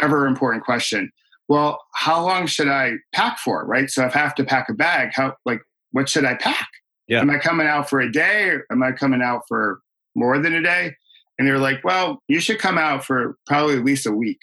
ever 0.00 0.26
important 0.26 0.64
question. 0.64 1.10
Well, 1.48 1.78
how 1.94 2.24
long 2.24 2.46
should 2.46 2.68
I 2.68 2.92
pack 3.12 3.38
for? 3.38 3.66
Right. 3.66 3.90
So 3.90 4.04
if 4.06 4.16
I 4.16 4.20
have 4.20 4.34
to 4.36 4.44
pack 4.44 4.68
a 4.68 4.74
bag, 4.74 5.10
how 5.12 5.34
like 5.44 5.60
what 5.92 6.08
should 6.08 6.24
I 6.24 6.34
pack? 6.34 6.68
Yeah. 7.06 7.20
Am 7.20 7.30
I 7.30 7.38
coming 7.38 7.66
out 7.66 7.90
for 7.90 8.00
a 8.00 8.10
day 8.10 8.48
or 8.48 8.66
am 8.70 8.82
I 8.82 8.92
coming 8.92 9.20
out 9.22 9.42
for 9.46 9.80
more 10.14 10.38
than 10.38 10.54
a 10.54 10.62
day? 10.62 10.94
And 11.38 11.46
they 11.46 11.52
were 11.52 11.58
like, 11.58 11.84
well, 11.84 12.22
you 12.28 12.40
should 12.40 12.58
come 12.58 12.78
out 12.78 13.04
for 13.04 13.36
probably 13.46 13.76
at 13.76 13.84
least 13.84 14.06
a 14.06 14.12
week. 14.12 14.40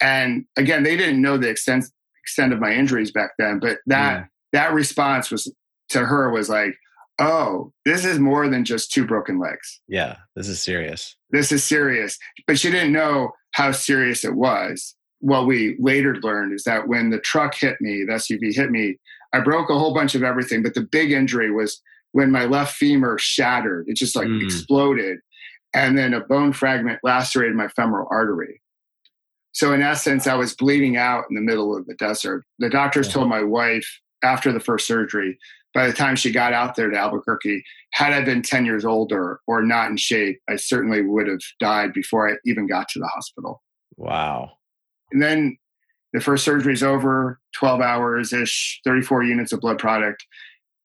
And 0.00 0.44
again, 0.56 0.82
they 0.82 0.96
didn't 0.96 1.22
know 1.22 1.38
the 1.38 1.48
extent 1.48 1.84
extent 2.22 2.52
of 2.52 2.58
my 2.58 2.72
injuries 2.72 3.12
back 3.12 3.30
then, 3.38 3.60
but 3.60 3.78
that 3.86 4.16
yeah. 4.16 4.24
that 4.52 4.74
response 4.74 5.30
was 5.30 5.52
to 5.90 6.04
her 6.04 6.30
was 6.30 6.48
like, 6.48 6.74
oh, 7.20 7.72
this 7.84 8.04
is 8.04 8.18
more 8.18 8.48
than 8.48 8.64
just 8.64 8.90
two 8.90 9.06
broken 9.06 9.38
legs. 9.38 9.80
Yeah, 9.88 10.16
this 10.34 10.48
is 10.48 10.60
serious. 10.60 11.15
This 11.30 11.52
is 11.52 11.64
serious. 11.64 12.18
But 12.46 12.58
she 12.58 12.70
didn't 12.70 12.92
know 12.92 13.32
how 13.52 13.72
serious 13.72 14.24
it 14.24 14.34
was. 14.34 14.94
What 15.20 15.46
we 15.46 15.76
later 15.78 16.16
learned 16.16 16.52
is 16.52 16.64
that 16.64 16.88
when 16.88 17.10
the 17.10 17.18
truck 17.18 17.54
hit 17.54 17.80
me, 17.80 18.04
the 18.04 18.12
SUV 18.12 18.54
hit 18.54 18.70
me, 18.70 18.98
I 19.32 19.40
broke 19.40 19.70
a 19.70 19.78
whole 19.78 19.94
bunch 19.94 20.14
of 20.14 20.22
everything. 20.22 20.62
But 20.62 20.74
the 20.74 20.82
big 20.82 21.10
injury 21.10 21.50
was 21.50 21.80
when 22.12 22.30
my 22.30 22.44
left 22.44 22.76
femur 22.76 23.18
shattered. 23.18 23.86
It 23.88 23.96
just 23.96 24.16
like 24.16 24.28
mm. 24.28 24.42
exploded. 24.42 25.18
And 25.74 25.98
then 25.98 26.14
a 26.14 26.20
bone 26.20 26.52
fragment 26.52 27.00
lacerated 27.02 27.56
my 27.56 27.68
femoral 27.68 28.08
artery. 28.10 28.62
So 29.52 29.72
in 29.72 29.82
essence, 29.82 30.26
I 30.26 30.34
was 30.34 30.54
bleeding 30.54 30.96
out 30.98 31.24
in 31.30 31.34
the 31.34 31.40
middle 31.40 31.76
of 31.76 31.86
the 31.86 31.94
desert. 31.94 32.44
The 32.58 32.68
doctors 32.68 33.06
yeah. 33.08 33.14
told 33.14 33.28
my 33.28 33.42
wife 33.42 33.86
after 34.22 34.52
the 34.52 34.60
first 34.60 34.86
surgery, 34.86 35.38
by 35.76 35.86
the 35.86 35.92
time 35.92 36.16
she 36.16 36.32
got 36.32 36.54
out 36.54 36.74
there 36.74 36.88
to 36.88 36.96
Albuquerque, 36.96 37.62
had 37.92 38.14
I 38.14 38.22
been 38.24 38.40
10 38.40 38.64
years 38.64 38.86
older 38.86 39.40
or 39.46 39.62
not 39.62 39.90
in 39.90 39.98
shape, 39.98 40.40
I 40.48 40.56
certainly 40.56 41.02
would 41.02 41.28
have 41.28 41.42
died 41.60 41.92
before 41.92 42.30
I 42.30 42.36
even 42.46 42.66
got 42.66 42.88
to 42.88 42.98
the 42.98 43.06
hospital. 43.08 43.62
Wow. 43.98 44.52
And 45.12 45.20
then 45.22 45.58
the 46.14 46.20
first 46.22 46.46
surgery 46.46 46.72
is 46.72 46.82
over, 46.82 47.38
12 47.56 47.82
hours 47.82 48.32
ish, 48.32 48.80
34 48.86 49.24
units 49.24 49.52
of 49.52 49.60
blood 49.60 49.78
product. 49.78 50.24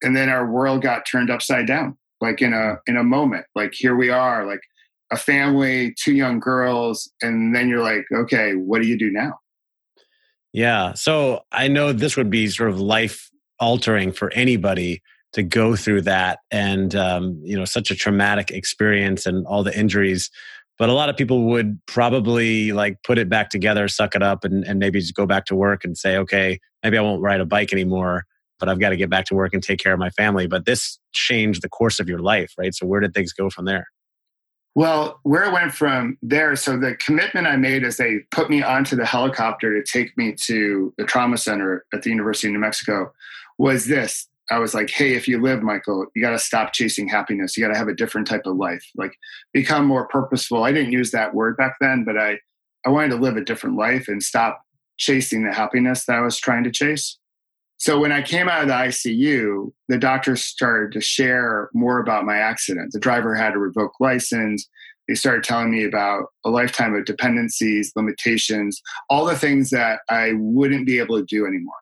And 0.02 0.14
then 0.14 0.28
our 0.28 0.46
world 0.46 0.82
got 0.82 1.06
turned 1.10 1.30
upside 1.30 1.68
down, 1.68 1.98
like 2.20 2.42
in 2.42 2.52
a 2.52 2.76
in 2.86 2.98
a 2.98 3.04
moment. 3.04 3.46
Like 3.56 3.74
here 3.74 3.96
we 3.96 4.10
are, 4.10 4.46
like 4.46 4.62
a 5.10 5.16
family, 5.16 5.96
two 6.04 6.14
young 6.14 6.42
girls, 6.42 7.10
and 7.22 7.56
then 7.56 7.70
you're 7.70 7.82
like, 7.82 8.04
okay, 8.14 8.56
what 8.56 8.82
do 8.82 8.90
you 8.90 8.98
do 8.98 9.10
now? 9.10 9.40
Yeah. 10.52 10.96
So 10.96 11.46
I 11.50 11.70
know 11.70 11.94
this 11.94 12.18
would 12.18 12.30
be 12.30 12.48
sort 12.48 12.72
of 12.72 12.82
life 12.82 13.31
altering 13.62 14.12
for 14.12 14.34
anybody 14.34 15.01
to 15.34 15.44
go 15.44 15.75
through 15.75 16.01
that. 16.01 16.39
And 16.51 16.94
um, 16.96 17.39
you 17.44 17.58
know 17.58 17.65
such 17.65 17.91
a 17.91 17.96
traumatic 17.96 18.51
experience 18.51 19.25
and 19.25 19.46
all 19.48 19.63
the 19.63 19.77
injuries. 19.77 20.30
But 20.77 20.89
a 20.89 20.94
lot 20.94 21.10
of 21.10 21.15
people 21.15 21.44
would 21.46 21.80
probably 21.86 22.72
like 22.72 23.03
put 23.03 23.20
it 23.20 23.30
back 23.30 23.50
together 23.50 23.88
suck 23.88 24.15
it 24.15 24.24
up 24.24 24.44
and, 24.44 24.65
and 24.65 24.80
maybe 24.80 25.00
just 25.00 25.13
go 25.13 25.27
back 25.27 25.46
to 25.46 25.56
work 25.56 25.86
and 25.86 25.96
say 25.96 26.18
okay 26.18 26.60
maybe 26.82 26.98
i 26.98 27.01
won't 27.01 27.22
ride 27.22 27.39
a 27.39 27.46
bike 27.46 27.72
anymore 27.72 28.25
but 28.60 28.68
i've 28.68 28.80
got 28.80 28.89
to 28.89 28.98
get 28.98 29.08
back 29.08 29.25
to 29.25 29.36
work 29.36 29.53
and 29.53 29.62
take 29.62 29.80
care 29.80 29.94
of 29.94 30.00
my 30.00 30.10
family. 30.10 30.48
But 30.48 30.65
this 30.65 30.98
changed 31.13 31.62
the 31.62 31.70
course 31.70 32.00
of 32.00 32.10
your 32.10 32.20
life 32.20 32.53
right? 32.58 32.74
So 32.74 32.88
where 32.88 33.00
did 33.00 33.13
things 33.13 33.32
go 33.32 33.50
from 33.51 33.65
there? 33.65 33.88
Well, 34.74 35.20
where 35.24 35.46
I 35.46 35.50
went 35.50 35.74
from 35.74 36.18
there, 36.22 36.56
so 36.56 36.77
the 36.77 36.96
commitment 36.96 37.46
I 37.46 37.58
made 37.58 37.84
is 37.84 37.98
they 37.98 38.20
put 38.32 38.50
me 38.50 38.63
onto 38.63 38.96
the 38.96 39.06
helicopter 39.06 39.74
to 39.75 39.84
take 39.84 40.18
me 40.18 40.34
to 40.44 40.94
the 40.98 41.03
trauma 41.03 41.38
center 41.38 41.86
at 41.94 42.03
the 42.03 42.10
University 42.10 42.48
of 42.48 42.53
New 42.53 42.60
Mexico 42.60 43.12
was 43.62 43.86
this. 43.86 44.27
I 44.50 44.58
was 44.58 44.74
like, 44.74 44.89
hey, 44.89 45.13
if 45.13 45.27
you 45.27 45.39
live, 45.39 45.62
Michael, 45.62 46.08
you 46.15 46.22
got 46.22 46.32
to 46.32 46.39
stop 46.39 46.74
chasing 46.74 47.08
happiness. 47.08 47.56
You 47.56 47.63
got 47.63 47.72
to 47.72 47.77
have 47.77 47.88
a 47.88 47.94
different 47.94 48.27
type 48.27 48.41
of 48.46 48.58
life, 48.58 48.84
like 48.96 49.13
become 49.53 49.86
more 49.86 50.08
purposeful. 50.08 50.63
I 50.63 50.72
didn't 50.72 50.91
use 50.91 51.12
that 51.12 51.36
word 51.36 51.58
back 51.58 51.75
then, 51.80 52.03
but 52.03 52.18
I, 52.18 52.39
I 52.86 52.89
wanted 52.89 53.10
to 53.10 53.18
live 53.18 53.38
a 53.38 53.46
different 53.46 53.77
life 53.77 54.08
and 54.08 54.22
stop 54.22 54.62
chasing 54.98 55.44
the 55.44 55.53
happiness 55.53 56.06
that 56.06 56.18
I 56.18 56.22
was 56.22 56.39
trying 56.39 56.63
to 56.63 56.72
chase. 56.72 57.20
So 57.77 58.00
when 58.00 58.12
I 58.12 58.24
came 58.24 58.50
out 58.50 58.63
of 58.63 58.68
the 58.68 58.74
ICU, 58.74 59.72
the 59.89 59.98
doctors 59.98 60.44
started 60.44 60.91
to 60.94 61.01
share 61.01 61.70
more 61.74 62.00
about 62.00 62.25
my 62.25 62.38
accident. 62.38 62.91
The 62.94 63.00
driver 63.00 63.36
had 63.36 63.53
a 63.53 63.60
revoked 63.60 64.01
license. 64.01 64.68
They 65.08 65.15
started 65.15 65.44
telling 65.44 65.72
me 65.72 65.84
about 65.84 66.25
a 66.44 66.50
lifetime 66.50 66.96
of 66.96 67.06
dependencies, 67.06 67.91
limitations, 67.96 68.82
all 69.10 69.25
the 69.25 69.38
things 69.38 69.70
that 69.70 70.01
I 70.10 70.34
wouldn't 70.36 70.88
be 70.88 70.98
able 70.98 71.20
to 71.20 71.25
do 71.25 71.46
anymore, 71.46 71.74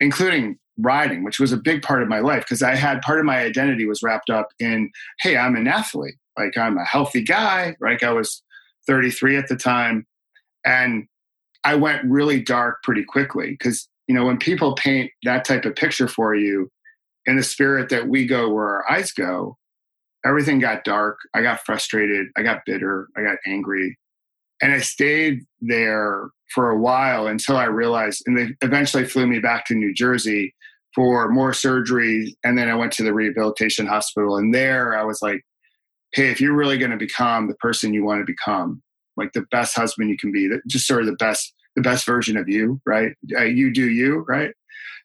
including 0.00 0.58
riding, 0.78 1.24
which 1.24 1.40
was 1.40 1.52
a 1.52 1.56
big 1.56 1.82
part 1.82 2.02
of 2.02 2.08
my 2.08 2.20
life 2.20 2.42
because 2.42 2.62
I 2.62 2.74
had 2.74 3.02
part 3.02 3.18
of 3.18 3.24
my 3.24 3.38
identity 3.38 3.86
was 3.86 4.02
wrapped 4.02 4.30
up 4.30 4.48
in, 4.58 4.90
hey, 5.20 5.36
I'm 5.36 5.56
an 5.56 5.68
athlete. 5.68 6.16
Like 6.38 6.56
I'm 6.58 6.76
a 6.76 6.84
healthy 6.84 7.22
guy, 7.22 7.76
right? 7.80 8.02
I 8.02 8.12
was 8.12 8.42
33 8.86 9.36
at 9.36 9.48
the 9.48 9.56
time. 9.56 10.06
And 10.64 11.06
I 11.64 11.74
went 11.76 12.04
really 12.04 12.40
dark 12.40 12.82
pretty 12.82 13.04
quickly 13.04 13.52
because 13.52 13.88
you 14.06 14.14
know, 14.14 14.24
when 14.24 14.38
people 14.38 14.74
paint 14.74 15.10
that 15.24 15.44
type 15.44 15.64
of 15.64 15.74
picture 15.74 16.08
for 16.08 16.34
you 16.34 16.70
in 17.26 17.36
the 17.36 17.42
spirit 17.42 17.88
that 17.88 18.08
we 18.08 18.26
go 18.26 18.48
where 18.48 18.68
our 18.68 18.90
eyes 18.90 19.10
go, 19.12 19.56
everything 20.24 20.58
got 20.58 20.84
dark. 20.84 21.18
I 21.34 21.42
got 21.42 21.64
frustrated. 21.64 22.28
I 22.36 22.42
got 22.42 22.64
bitter. 22.66 23.08
I 23.16 23.22
got 23.22 23.38
angry. 23.46 23.98
And 24.62 24.72
I 24.72 24.78
stayed 24.78 25.40
there 25.60 26.28
for 26.54 26.70
a 26.70 26.78
while 26.78 27.26
until 27.26 27.56
I 27.56 27.64
realized, 27.64 28.22
and 28.26 28.38
they 28.38 28.48
eventually 28.62 29.04
flew 29.04 29.26
me 29.26 29.38
back 29.38 29.66
to 29.66 29.74
New 29.74 29.92
Jersey 29.94 30.54
for 30.94 31.28
more 31.28 31.52
surgery. 31.52 32.36
And 32.42 32.56
then 32.56 32.68
I 32.68 32.74
went 32.74 32.92
to 32.92 33.02
the 33.02 33.12
rehabilitation 33.12 33.86
hospital. 33.86 34.36
And 34.36 34.54
there 34.54 34.98
I 34.98 35.04
was 35.04 35.20
like, 35.20 35.42
hey, 36.12 36.30
if 36.30 36.40
you're 36.40 36.56
really 36.56 36.78
going 36.78 36.90
to 36.90 36.96
become 36.96 37.48
the 37.48 37.54
person 37.56 37.92
you 37.92 38.04
want 38.04 38.20
to 38.20 38.24
become, 38.24 38.82
like 39.16 39.32
the 39.32 39.44
best 39.50 39.76
husband 39.76 40.08
you 40.08 40.16
can 40.16 40.32
be, 40.32 40.50
just 40.66 40.86
sort 40.86 41.00
of 41.00 41.06
the 41.06 41.16
best 41.16 41.52
the 41.76 41.82
best 41.82 42.06
version 42.06 42.38
of 42.38 42.48
you, 42.48 42.80
right? 42.86 43.12
Uh, 43.36 43.44
you 43.44 43.70
do 43.70 43.90
you, 43.90 44.24
right? 44.26 44.50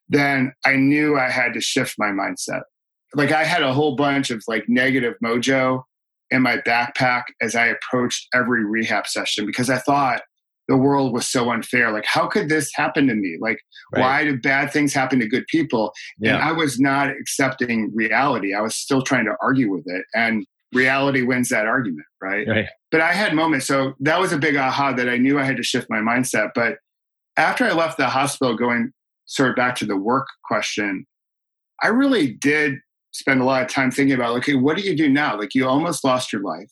Then 0.08 0.54
I 0.66 0.78
knew 0.78 1.18
I 1.18 1.30
had 1.30 1.54
to 1.54 1.60
shift 1.60 1.96
my 1.98 2.08
mindset. 2.08 2.62
Like 3.14 3.34
I 3.34 3.44
had 3.44 3.62
a 3.62 3.74
whole 3.74 3.98
bunch 3.98 4.32
of 4.32 4.42
like 4.48 4.64
negative 4.70 5.16
mojo 5.22 5.84
in 6.30 6.42
my 6.42 6.58
backpack 6.60 7.24
as 7.42 7.56
I 7.56 7.68
approached 7.68 8.26
every 8.34 8.64
rehab 8.66 9.06
session 9.06 9.46
because 9.46 9.70
I 9.70 9.80
thought 9.80 10.22
the 10.68 10.78
world 10.78 11.14
was 11.14 11.28
so 11.28 11.52
unfair. 11.52 11.92
Like, 11.92 12.06
how 12.06 12.28
could 12.28 12.50
this 12.50 12.72
happen 12.74 13.08
to 13.08 13.16
me? 13.16 13.38
Like, 13.40 13.60
right. 13.94 14.02
why 14.02 14.24
do 14.24 14.40
bad 14.40 14.72
things 14.72 14.94
happen 14.94 15.20
to 15.20 15.28
good 15.28 15.46
people? 15.48 15.92
Yeah. 16.20 16.36
And 16.36 16.44
I 16.44 16.52
was 16.52 16.80
not 16.80 17.10
accepting 17.10 17.92
reality. 17.94 18.54
I 18.54 18.62
was 18.62 18.76
still 18.76 19.02
trying 19.02 19.26
to 19.26 19.36
argue 19.42 19.72
with 19.72 19.84
it. 19.88 20.06
And 20.14 20.46
reality 20.74 21.24
wins 21.24 21.50
that 21.50 21.66
argument, 21.66 22.06
right? 22.22 22.48
right? 22.48 22.68
But 22.92 23.02
I 23.02 23.14
had 23.14 23.34
moments. 23.34 23.68
So 23.68 23.94
that 24.00 24.20
was 24.20 24.32
a 24.32 24.38
big 24.38 24.56
aha 24.56 24.94
that 24.94 25.10
I 25.10 25.18
knew 25.18 25.40
I 25.40 25.44
had 25.44 25.58
to 25.58 25.64
shift 25.64 25.88
my 25.90 26.00
mindset. 26.00 26.52
But 26.56 26.78
after 27.38 27.66
I 27.66 27.74
left 27.74 27.98
the 27.98 28.08
hospital, 28.08 28.56
going 28.56 28.92
sort 29.26 29.50
of 29.50 29.56
back 29.56 29.76
to 29.78 29.86
the 29.86 29.98
work 29.98 30.28
question, 30.46 31.06
I 31.84 31.88
really 31.88 32.34
did 32.34 32.76
spend 33.12 33.42
a 33.42 33.46
lot 33.46 33.62
of 33.62 33.68
time 33.68 33.92
thinking 33.92 34.16
about, 34.16 34.38
okay, 34.38 34.56
what 34.56 34.78
do 34.78 34.84
you 34.84 34.96
do 34.96 35.10
now? 35.10 35.38
Like 35.38 35.54
you 35.54 35.68
almost 35.68 36.04
lost 36.04 36.32
your 36.32 36.42
life. 36.42 36.70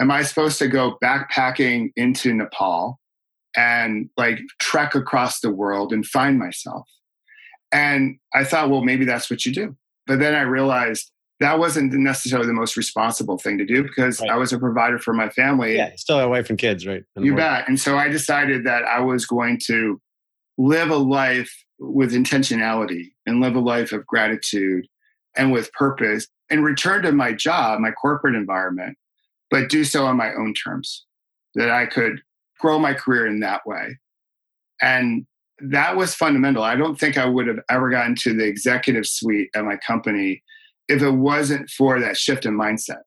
Am 0.00 0.10
I 0.10 0.22
supposed 0.22 0.58
to 0.58 0.68
go 0.68 0.98
backpacking 1.02 1.90
into 1.96 2.32
Nepal 2.32 2.98
and 3.56 4.08
like 4.16 4.40
trek 4.60 4.94
across 4.94 5.40
the 5.40 5.50
world 5.50 5.92
and 5.92 6.06
find 6.06 6.38
myself? 6.38 6.88
And 7.72 8.18
I 8.32 8.44
thought, 8.44 8.70
well, 8.70 8.82
maybe 8.82 9.04
that's 9.04 9.30
what 9.30 9.44
you 9.44 9.52
do. 9.52 9.76
But 10.06 10.20
then 10.20 10.34
I 10.34 10.42
realized 10.42 11.10
that 11.40 11.58
wasn't 11.58 11.92
necessarily 11.92 12.46
the 12.46 12.52
most 12.52 12.76
responsible 12.76 13.38
thing 13.38 13.58
to 13.58 13.64
do 13.64 13.82
because 13.82 14.20
right. 14.20 14.30
I 14.30 14.36
was 14.36 14.52
a 14.52 14.58
provider 14.58 14.98
for 14.98 15.12
my 15.12 15.28
family. 15.30 15.76
Yeah, 15.76 15.90
still 15.96 16.20
a 16.20 16.28
wife 16.28 16.48
and 16.48 16.58
kids, 16.58 16.86
right? 16.86 17.02
And 17.16 17.24
you 17.24 17.34
bet. 17.34 17.68
And 17.68 17.78
so 17.78 17.98
I 17.98 18.08
decided 18.08 18.64
that 18.64 18.84
I 18.84 19.00
was 19.00 19.26
going 19.26 19.58
to 19.66 20.00
live 20.56 20.90
a 20.90 20.96
life 20.96 21.52
with 21.78 22.12
intentionality 22.12 23.12
and 23.26 23.40
live 23.40 23.56
a 23.56 23.60
life 23.60 23.92
of 23.92 24.06
gratitude 24.06 24.86
and 25.36 25.52
with 25.52 25.72
purpose 25.72 26.28
and 26.50 26.64
return 26.64 27.02
to 27.02 27.12
my 27.12 27.32
job, 27.32 27.80
my 27.80 27.90
corporate 27.90 28.36
environment, 28.36 28.96
but 29.50 29.68
do 29.68 29.82
so 29.82 30.06
on 30.06 30.16
my 30.16 30.32
own 30.34 30.54
terms, 30.54 31.04
that 31.56 31.70
I 31.70 31.86
could 31.86 32.22
grow 32.60 32.78
my 32.78 32.94
career 32.94 33.26
in 33.26 33.40
that 33.40 33.66
way. 33.66 33.98
And 34.80 35.26
that 35.60 35.96
was 35.96 36.14
fundamental. 36.14 36.62
I 36.62 36.76
don't 36.76 36.98
think 36.98 37.16
I 37.16 37.26
would 37.26 37.46
have 37.46 37.60
ever 37.70 37.90
gotten 37.90 38.14
to 38.16 38.34
the 38.34 38.44
executive 38.44 39.06
suite 39.06 39.50
at 39.54 39.64
my 39.64 39.76
company 39.76 40.42
if 40.88 41.02
it 41.02 41.10
wasn't 41.10 41.70
for 41.70 42.00
that 42.00 42.16
shift 42.16 42.44
in 42.44 42.58
mindset. 42.58 43.02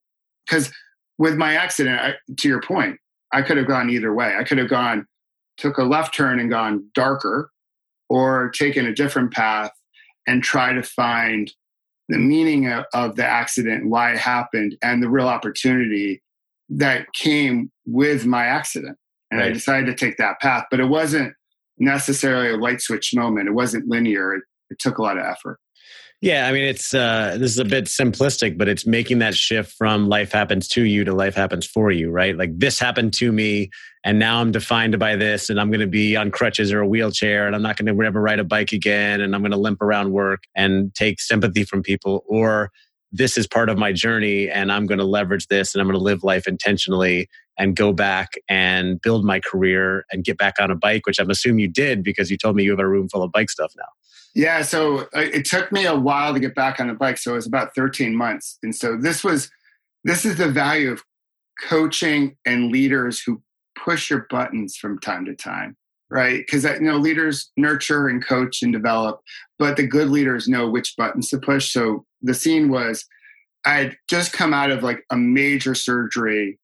Because 0.46 0.72
with 1.18 1.36
my 1.36 1.56
accident, 1.56 2.00
I, 2.00 2.14
to 2.38 2.48
your 2.48 2.62
point, 2.62 2.98
I 3.34 3.42
could 3.42 3.58
have 3.58 3.68
gone 3.68 3.90
either 3.90 4.14
way. 4.14 4.36
I 4.38 4.44
could 4.44 4.58
have 4.58 4.70
gone, 4.70 5.06
took 5.58 5.78
a 5.78 5.84
left 5.84 6.14
turn 6.14 6.40
and 6.40 6.50
gone 6.50 6.86
darker, 6.94 7.52
or 8.10 8.52
taken 8.52 8.86
a 8.86 8.96
different 8.96 9.34
path 9.34 9.72
and 10.26 10.42
try 10.42 10.74
to 10.74 10.84
find 10.84 11.52
the 12.10 12.18
meaning 12.18 12.72
of, 12.72 12.86
of 12.94 13.16
the 13.18 13.26
accident, 13.26 13.90
why 13.90 14.14
it 14.14 14.18
happened, 14.18 14.78
and 14.82 15.04
the 15.04 15.10
real 15.10 15.28
opportunity 15.28 16.22
that 16.70 17.12
came 17.14 17.72
with 17.86 18.26
my 18.26 18.46
accident. 18.46 18.98
And 19.32 19.40
right. 19.40 19.50
I 19.50 19.54
decided 19.54 19.86
to 19.88 19.94
take 19.94 20.18
that 20.18 20.40
path, 20.40 20.66
but 20.72 20.80
it 20.80 20.86
wasn't 20.86 21.34
necessarily 21.78 22.50
a 22.50 22.58
light 22.58 22.82
switch 22.82 23.14
moment. 23.14 23.48
It 23.48 23.54
wasn't 23.54 23.88
linear. 23.88 24.34
It, 24.34 24.44
it 24.70 24.80
took 24.80 24.98
a 24.98 25.02
lot 25.02 25.18
of 25.18 25.26
effort. 25.26 25.60
Yeah, 26.20 26.48
I 26.48 26.52
mean 26.52 26.64
it's 26.64 26.96
uh 26.96 27.38
this 27.40 27.52
is 27.52 27.60
a 27.60 27.66
bit 27.66 27.86
simplistic, 27.86 28.58
but 28.58 28.68
it's 28.68 28.88
making 28.88 29.20
that 29.20 29.36
shift 29.36 29.74
from 29.78 30.10
life 30.10 30.32
happens 30.32 30.68
to 30.70 30.82
you 30.84 31.04
to 31.04 31.14
life 31.14 31.36
happens 31.36 31.68
for 31.68 31.92
you, 31.92 32.10
right? 32.10 32.36
Like 32.36 32.58
this 32.58 32.80
happened 32.80 33.14
to 33.16 33.32
me 33.32 33.70
and 34.04 34.18
now 34.18 34.42
I'm 34.42 34.52
defined 34.52 34.98
by 34.98 35.16
this 35.16 35.50
and 35.52 35.60
I'm 35.60 35.70
going 35.70 35.82
to 35.82 35.86
be 35.86 36.16
on 36.16 36.32
crutches 36.32 36.72
or 36.72 36.80
a 36.80 36.88
wheelchair 36.88 37.46
and 37.46 37.56
I'm 37.56 37.62
not 37.62 37.78
going 37.78 37.96
to 37.96 38.04
ever 38.04 38.20
ride 38.20 38.40
a 38.40 38.44
bike 38.44 38.72
again 38.72 39.22
and 39.22 39.36
I'm 39.36 39.42
going 39.42 39.52
to 39.52 39.58
limp 39.58 39.80
around 39.80 40.12
work 40.12 40.46
and 40.56 40.94
take 40.96 41.20
sympathy 41.22 41.64
from 41.64 41.84
people 41.84 42.24
or 42.28 42.72
this 43.12 43.38
is 43.38 43.46
part 43.46 43.70
of 43.70 43.78
my 43.78 43.92
journey 43.92 44.50
and 44.50 44.72
I'm 44.72 44.88
going 44.88 45.00
to 45.00 45.06
leverage 45.06 45.48
this 45.48 45.76
and 45.76 45.82
I'm 45.82 45.88
going 45.88 46.00
to 46.00 46.04
live 46.04 46.24
life 46.24 46.48
intentionally 46.48 47.30
and 47.58 47.76
go 47.76 47.92
back 47.92 48.34
and 48.48 49.02
build 49.02 49.26
my 49.26 49.40
career 49.40 50.06
and 50.12 50.24
get 50.24 50.38
back 50.38 50.56
on 50.60 50.72
a 50.72 50.76
bike, 50.76 51.06
which 51.06 51.20
I'm 51.20 51.30
assuming 51.30 51.60
you 51.60 51.68
did 51.68 52.04
because 52.04 52.30
you 52.30 52.38
told 52.38 52.56
me 52.56 52.64
you 52.64 52.72
have 52.72 52.80
a 52.80 52.88
room 52.88 53.10
full 53.10 53.24
of 53.24 53.32
bike 53.32 53.50
stuff 53.50 53.74
now. 53.78 53.90
Yeah, 54.36 54.62
so 54.62 55.00
uh, 55.16 55.22
it 55.22 55.46
took 55.46 55.72
me 55.72 55.86
a 55.86 55.96
while 55.96 56.34
to 56.34 56.40
get 56.40 56.54
back 56.54 56.80
on 56.80 56.88
the 56.88 56.94
bike. 56.94 57.18
So 57.18 57.32
it 57.32 57.36
was 57.38 57.48
about 57.48 57.74
13 57.74 58.16
months. 58.16 58.60
And 58.62 58.76
so 58.76 58.96
this 58.96 59.24
was 59.24 59.50
this 60.04 60.26
is 60.26 60.38
the 60.38 60.48
value 60.48 60.92
of 60.92 61.04
coaching 61.64 62.38
and 62.46 62.72
leaders 62.72 63.20
who 63.20 63.42
push 63.78 64.10
your 64.10 64.28
buttons 64.30 64.76
from 64.76 65.00
time 65.00 65.26
to 65.26 65.36
time, 65.36 65.76
right? 66.10 66.38
Because 66.46 66.64
you 66.64 66.82
know 66.82 66.98
leaders 66.98 67.52
nurture 67.58 68.08
and 68.08 68.24
coach 68.24 68.62
and 68.62 68.72
develop, 68.72 69.22
but 69.58 69.76
the 69.76 69.88
good 69.88 70.10
leaders 70.10 70.48
know 70.48 70.70
which 70.70 70.96
buttons 70.98 71.30
to 71.30 71.40
push. 71.40 71.72
So 71.72 72.06
the 72.22 72.36
scene 72.36 72.70
was 72.70 73.06
I 73.66 73.74
had 73.74 73.98
just 74.10 74.34
come 74.34 74.54
out 74.54 74.72
of 74.72 74.84
like 74.84 75.04
a 75.10 75.18
major 75.18 75.74
surgery 75.74 76.60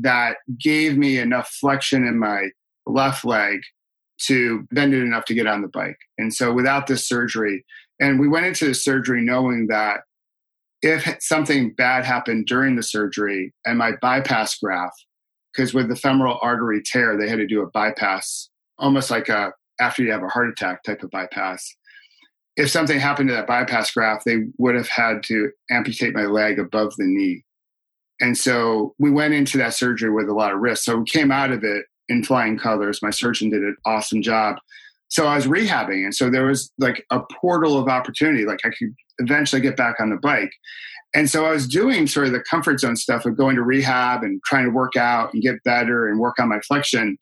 that 0.00 0.36
gave 0.58 0.96
me 0.96 1.18
enough 1.18 1.48
flexion 1.60 2.06
in 2.06 2.18
my 2.18 2.48
left 2.86 3.24
leg 3.24 3.60
to 4.26 4.66
bend 4.70 4.94
it 4.94 5.02
enough 5.02 5.24
to 5.26 5.34
get 5.34 5.46
on 5.46 5.62
the 5.62 5.68
bike. 5.68 5.98
And 6.18 6.32
so 6.32 6.52
without 6.52 6.86
this 6.86 7.06
surgery, 7.06 7.64
and 8.00 8.18
we 8.18 8.28
went 8.28 8.46
into 8.46 8.66
the 8.66 8.74
surgery 8.74 9.22
knowing 9.22 9.66
that 9.68 10.00
if 10.82 11.16
something 11.20 11.72
bad 11.74 12.04
happened 12.04 12.46
during 12.46 12.76
the 12.76 12.82
surgery 12.82 13.52
and 13.64 13.78
my 13.78 13.92
bypass 14.02 14.58
graft, 14.58 15.06
because 15.52 15.72
with 15.72 15.88
the 15.88 15.96
femoral 15.96 16.38
artery 16.42 16.82
tear, 16.84 17.16
they 17.18 17.28
had 17.28 17.38
to 17.38 17.46
do 17.46 17.62
a 17.62 17.70
bypass, 17.70 18.50
almost 18.78 19.10
like 19.10 19.28
a 19.28 19.52
after 19.80 20.02
you 20.02 20.12
have 20.12 20.22
a 20.22 20.28
heart 20.28 20.48
attack 20.48 20.82
type 20.82 21.02
of 21.02 21.10
bypass. 21.10 21.74
If 22.56 22.70
something 22.70 23.00
happened 23.00 23.28
to 23.30 23.34
that 23.34 23.46
bypass 23.46 23.92
graft, 23.92 24.24
they 24.24 24.44
would 24.58 24.74
have 24.76 24.88
had 24.88 25.22
to 25.24 25.50
amputate 25.70 26.14
my 26.14 26.26
leg 26.26 26.58
above 26.58 26.94
the 26.96 27.04
knee. 27.04 27.44
And 28.20 28.36
so 28.36 28.94
we 28.98 29.10
went 29.10 29.34
into 29.34 29.58
that 29.58 29.74
surgery 29.74 30.10
with 30.10 30.28
a 30.28 30.34
lot 30.34 30.52
of 30.52 30.60
risk. 30.60 30.84
So 30.84 30.98
we 30.98 31.04
came 31.04 31.30
out 31.30 31.50
of 31.50 31.64
it 31.64 31.86
in 32.08 32.22
flying 32.22 32.58
colors. 32.58 33.02
My 33.02 33.10
surgeon 33.10 33.50
did 33.50 33.62
an 33.62 33.76
awesome 33.84 34.22
job. 34.22 34.56
So 35.08 35.26
I 35.26 35.36
was 35.36 35.46
rehabbing. 35.46 36.04
And 36.04 36.14
so 36.14 36.30
there 36.30 36.46
was 36.46 36.72
like 36.78 37.04
a 37.10 37.20
portal 37.40 37.78
of 37.78 37.88
opportunity. 37.88 38.44
Like 38.44 38.60
I 38.64 38.70
could 38.70 38.94
eventually 39.18 39.62
get 39.62 39.76
back 39.76 40.00
on 40.00 40.10
the 40.10 40.16
bike. 40.16 40.52
And 41.14 41.30
so 41.30 41.44
I 41.44 41.50
was 41.50 41.68
doing 41.68 42.06
sort 42.08 42.26
of 42.26 42.32
the 42.32 42.40
comfort 42.40 42.80
zone 42.80 42.96
stuff 42.96 43.24
of 43.24 43.36
going 43.36 43.54
to 43.56 43.62
rehab 43.62 44.24
and 44.24 44.42
trying 44.44 44.64
to 44.64 44.70
work 44.70 44.96
out 44.96 45.32
and 45.32 45.42
get 45.42 45.62
better 45.64 46.08
and 46.08 46.18
work 46.18 46.38
on 46.40 46.48
my 46.48 46.60
flexion. 46.60 47.16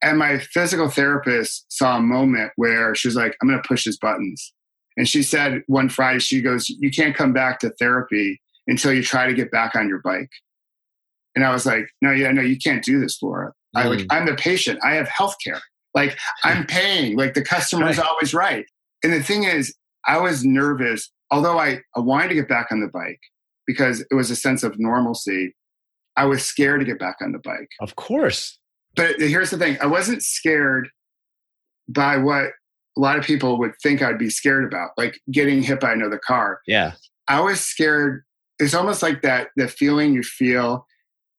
And 0.00 0.18
my 0.18 0.38
physical 0.38 0.88
therapist 0.88 1.66
saw 1.68 1.98
a 1.98 2.02
moment 2.02 2.52
where 2.56 2.94
she 2.94 3.08
was 3.08 3.14
like, 3.14 3.36
I'm 3.40 3.48
going 3.48 3.60
to 3.60 3.68
push 3.68 3.84
his 3.84 3.98
buttons. 3.98 4.52
And 4.96 5.06
she 5.06 5.22
said 5.22 5.62
one 5.66 5.88
Friday, 5.88 6.18
she 6.18 6.40
goes, 6.40 6.68
You 6.68 6.90
can't 6.90 7.14
come 7.14 7.32
back 7.32 7.60
to 7.60 7.70
therapy 7.78 8.40
until 8.66 8.92
you 8.92 9.02
try 9.02 9.26
to 9.26 9.34
get 9.34 9.50
back 9.50 9.74
on 9.74 9.88
your 9.88 10.00
bike. 10.02 10.30
And 11.34 11.44
I 11.44 11.52
was 11.52 11.66
like, 11.66 11.86
No, 12.00 12.12
yeah, 12.12 12.30
no, 12.32 12.42
you 12.42 12.58
can't 12.58 12.84
do 12.84 13.00
this, 13.00 13.22
Laura. 13.22 13.52
I 13.74 13.86
like 13.86 14.00
mm. 14.00 14.06
I'm 14.10 14.26
the 14.26 14.34
patient. 14.34 14.78
I 14.84 14.94
have 14.94 15.08
health 15.08 15.36
care. 15.42 15.60
Like 15.94 16.18
I'm 16.44 16.66
paying. 16.68 17.16
Like 17.16 17.34
the 17.34 17.42
customer 17.42 17.88
is 17.88 17.98
right. 17.98 18.06
always 18.06 18.34
right. 18.34 18.66
And 19.02 19.12
the 19.12 19.22
thing 19.22 19.44
is, 19.44 19.74
I 20.06 20.18
was 20.18 20.44
nervous, 20.44 21.10
although 21.30 21.58
I, 21.58 21.80
I 21.96 22.00
wanted 22.00 22.28
to 22.28 22.34
get 22.34 22.48
back 22.48 22.68
on 22.70 22.80
the 22.80 22.88
bike 22.88 23.20
because 23.66 24.00
it 24.00 24.14
was 24.14 24.30
a 24.30 24.36
sense 24.36 24.62
of 24.62 24.78
normalcy. 24.78 25.54
I 26.16 26.26
was 26.26 26.44
scared 26.44 26.80
to 26.80 26.86
get 26.86 26.98
back 26.98 27.16
on 27.22 27.32
the 27.32 27.38
bike. 27.38 27.68
Of 27.80 27.96
course. 27.96 28.58
But 28.94 29.18
here's 29.18 29.50
the 29.50 29.58
thing 29.58 29.78
I 29.80 29.86
wasn't 29.86 30.22
scared 30.22 30.88
by 31.88 32.18
what 32.18 32.50
a 32.96 33.00
lot 33.00 33.18
of 33.18 33.24
people 33.24 33.58
would 33.58 33.72
think 33.82 34.02
I'd 34.02 34.18
be 34.18 34.30
scared 34.30 34.64
about, 34.64 34.90
like 34.98 35.18
getting 35.30 35.62
hit 35.62 35.80
by 35.80 35.92
another 35.92 36.18
car. 36.18 36.60
Yeah. 36.66 36.92
I 37.28 37.40
was 37.40 37.60
scared. 37.60 38.24
It's 38.62 38.74
almost 38.74 39.02
like 39.02 39.22
that 39.22 39.48
the 39.56 39.68
feeling 39.68 40.14
you 40.14 40.22
feel 40.22 40.86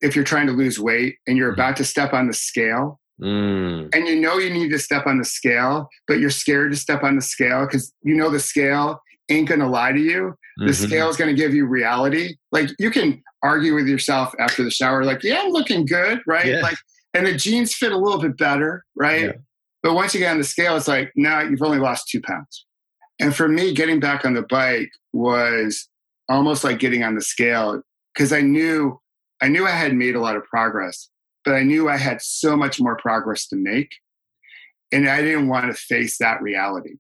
if 0.02 0.16
you're 0.16 0.26
trying 0.26 0.48
to 0.48 0.54
lose 0.54 0.80
weight 0.80 1.18
and 1.28 1.38
you're 1.38 1.52
mm. 1.52 1.56
about 1.56 1.78
to 1.78 1.86
step 1.86 2.14
on 2.14 2.28
the 2.28 2.34
scale 2.34 3.00
mm. 3.22 3.90
and 3.96 4.08
you 4.08 4.20
know 4.20 4.38
you 4.38 4.50
need 4.50 4.70
to 4.70 4.80
step 4.80 5.08
on 5.08 5.18
the 5.18 5.26
scale, 5.26 5.90
but 6.08 6.20
you're 6.20 6.30
scared 6.30 6.72
to 6.72 6.78
step 6.78 7.04
on 7.04 7.16
the 7.16 7.22
scale 7.22 7.66
because 7.66 7.94
you 8.04 8.16
know 8.16 8.30
the 8.30 8.40
scale 8.40 9.00
ain't 9.30 9.48
going 9.48 9.62
to 9.62 9.68
lie 9.68 9.92
to 9.92 10.00
you. 10.00 10.36
The 10.58 10.66
mm-hmm. 10.66 10.86
scale 10.86 11.10
is 11.10 11.18
going 11.18 11.36
to 11.36 11.42
give 11.42 11.54
you 11.54 11.66
reality. 11.66 12.36
Like 12.52 12.70
you 12.78 12.92
can 12.92 13.24
argue 13.42 13.76
with 13.76 13.88
yourself 13.88 14.34
after 14.40 14.64
the 14.64 14.72
shower, 14.72 15.04
like, 15.04 15.24
yeah, 15.24 15.42
I'm 15.42 15.52
looking 15.52 15.86
good, 15.86 16.22
right? 16.28 16.46
Yeah. 16.46 16.62
Like, 16.62 16.78
and 17.14 17.28
the 17.28 17.36
jeans 17.36 17.74
fit 17.74 17.92
a 17.92 17.98
little 17.98 18.20
bit 18.20 18.38
better, 18.38 18.86
right? 18.96 19.26
Yeah. 19.26 19.32
But 19.84 19.94
once 19.94 20.14
you 20.14 20.20
get 20.20 20.32
on 20.32 20.38
the 20.38 20.44
scale, 20.44 20.78
it's 20.78 20.88
like, 20.88 21.12
now 21.16 21.42
you've 21.42 21.62
only 21.62 21.80
lost 21.80 22.08
two 22.08 22.22
pounds. 22.22 22.66
And 23.20 23.36
for 23.36 23.48
me, 23.48 23.74
getting 23.74 24.00
back 24.00 24.26
on 24.26 24.34
the 24.34 24.44
bike 24.44 24.90
was 25.12 25.88
almost 26.30 26.64
like 26.64 26.80
getting 26.80 27.04
on 27.04 27.16
the 27.16 27.22
scale 27.22 27.82
because 28.14 28.32
I 28.32 28.42
knew 28.42 29.00
I 29.42 29.48
knew 29.48 29.66
I 29.66 29.72
had 29.72 29.94
made 29.94 30.16
a 30.16 30.22
lot 30.22 30.38
of 30.38 30.44
progress, 30.46 31.10
but 31.44 31.54
I 31.54 31.64
knew 31.64 31.90
I 31.90 31.98
had 31.98 32.22
so 32.22 32.56
much 32.56 32.80
more 32.80 32.96
progress 32.96 33.48
to 33.48 33.56
make. 33.56 33.96
And 34.92 35.10
I 35.10 35.22
didn't 35.22 35.50
want 35.50 35.70
to 35.70 35.74
face 35.74 36.18
that 36.20 36.42
reality. 36.42 36.96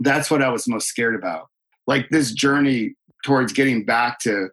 That's 0.00 0.30
what 0.30 0.42
I 0.42 0.48
was 0.48 0.66
most 0.66 0.88
scared 0.88 1.14
about. 1.14 1.48
Like 1.86 2.08
this 2.08 2.32
journey 2.32 2.94
towards 3.24 3.52
getting 3.52 3.84
back 3.84 4.18
to 4.20 4.48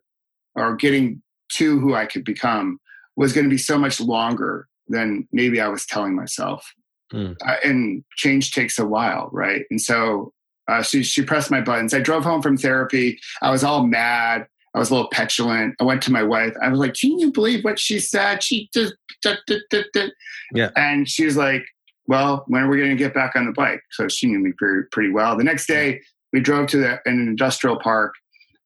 or 0.55 0.75
getting 0.75 1.21
to 1.53 1.79
who 1.79 1.95
I 1.95 2.05
could 2.05 2.23
become 2.23 2.79
was 3.15 3.33
going 3.33 3.45
to 3.45 3.49
be 3.49 3.57
so 3.57 3.77
much 3.77 3.99
longer 3.99 4.67
than 4.87 5.27
maybe 5.31 5.59
I 5.59 5.69
was 5.69 5.85
telling 5.85 6.15
myself. 6.15 6.71
Mm. 7.13 7.35
Uh, 7.45 7.55
and 7.63 8.03
change 8.15 8.51
takes 8.51 8.77
a 8.77 8.85
while, 8.85 9.29
right? 9.31 9.63
And 9.69 9.81
so 9.81 10.33
uh, 10.67 10.81
she, 10.81 11.03
she 11.03 11.23
pressed 11.23 11.51
my 11.51 11.61
buttons. 11.61 11.93
I 11.93 11.99
drove 11.99 12.23
home 12.23 12.41
from 12.41 12.57
therapy. 12.57 13.19
I 13.41 13.51
was 13.51 13.63
all 13.63 13.85
mad. 13.85 14.47
I 14.73 14.79
was 14.79 14.89
a 14.89 14.93
little 14.93 15.09
petulant. 15.09 15.75
I 15.79 15.83
went 15.83 16.01
to 16.03 16.11
my 16.11 16.23
wife. 16.23 16.53
I 16.61 16.69
was 16.69 16.79
like, 16.79 16.93
"Can 16.93 17.19
you 17.19 17.31
believe 17.31 17.63
what 17.63 17.77
she 17.77 17.99
said? 17.99 18.41
She 18.41 18.69
just 18.73 18.93
da, 19.21 19.35
da, 19.45 19.57
da, 19.69 20.07
yeah." 20.53 20.69
And 20.77 21.09
she 21.09 21.25
was 21.25 21.35
like, 21.35 21.65
"Well, 22.07 22.45
when 22.47 22.63
are 22.63 22.69
we 22.69 22.77
going 22.77 22.91
to 22.91 22.95
get 22.95 23.13
back 23.13 23.35
on 23.35 23.45
the 23.45 23.51
bike?" 23.51 23.81
So 23.91 24.07
she 24.07 24.27
knew 24.27 24.39
me 24.39 24.53
pretty, 24.57 24.87
pretty 24.91 25.11
well. 25.11 25.37
The 25.37 25.43
next 25.43 25.67
day, 25.67 26.01
we 26.31 26.39
drove 26.39 26.67
to 26.67 26.77
the, 26.77 26.99
an 27.05 27.19
industrial 27.19 27.79
park. 27.79 28.13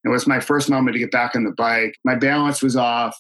It 0.04 0.10
was 0.10 0.28
my 0.28 0.40
first 0.40 0.70
moment 0.70 0.94
to 0.94 1.00
get 1.00 1.10
back 1.10 1.36
on 1.36 1.44
the 1.44 1.52
bike. 1.52 1.98
My 2.04 2.14
balance 2.14 2.62
was 2.62 2.76
off 2.76 3.20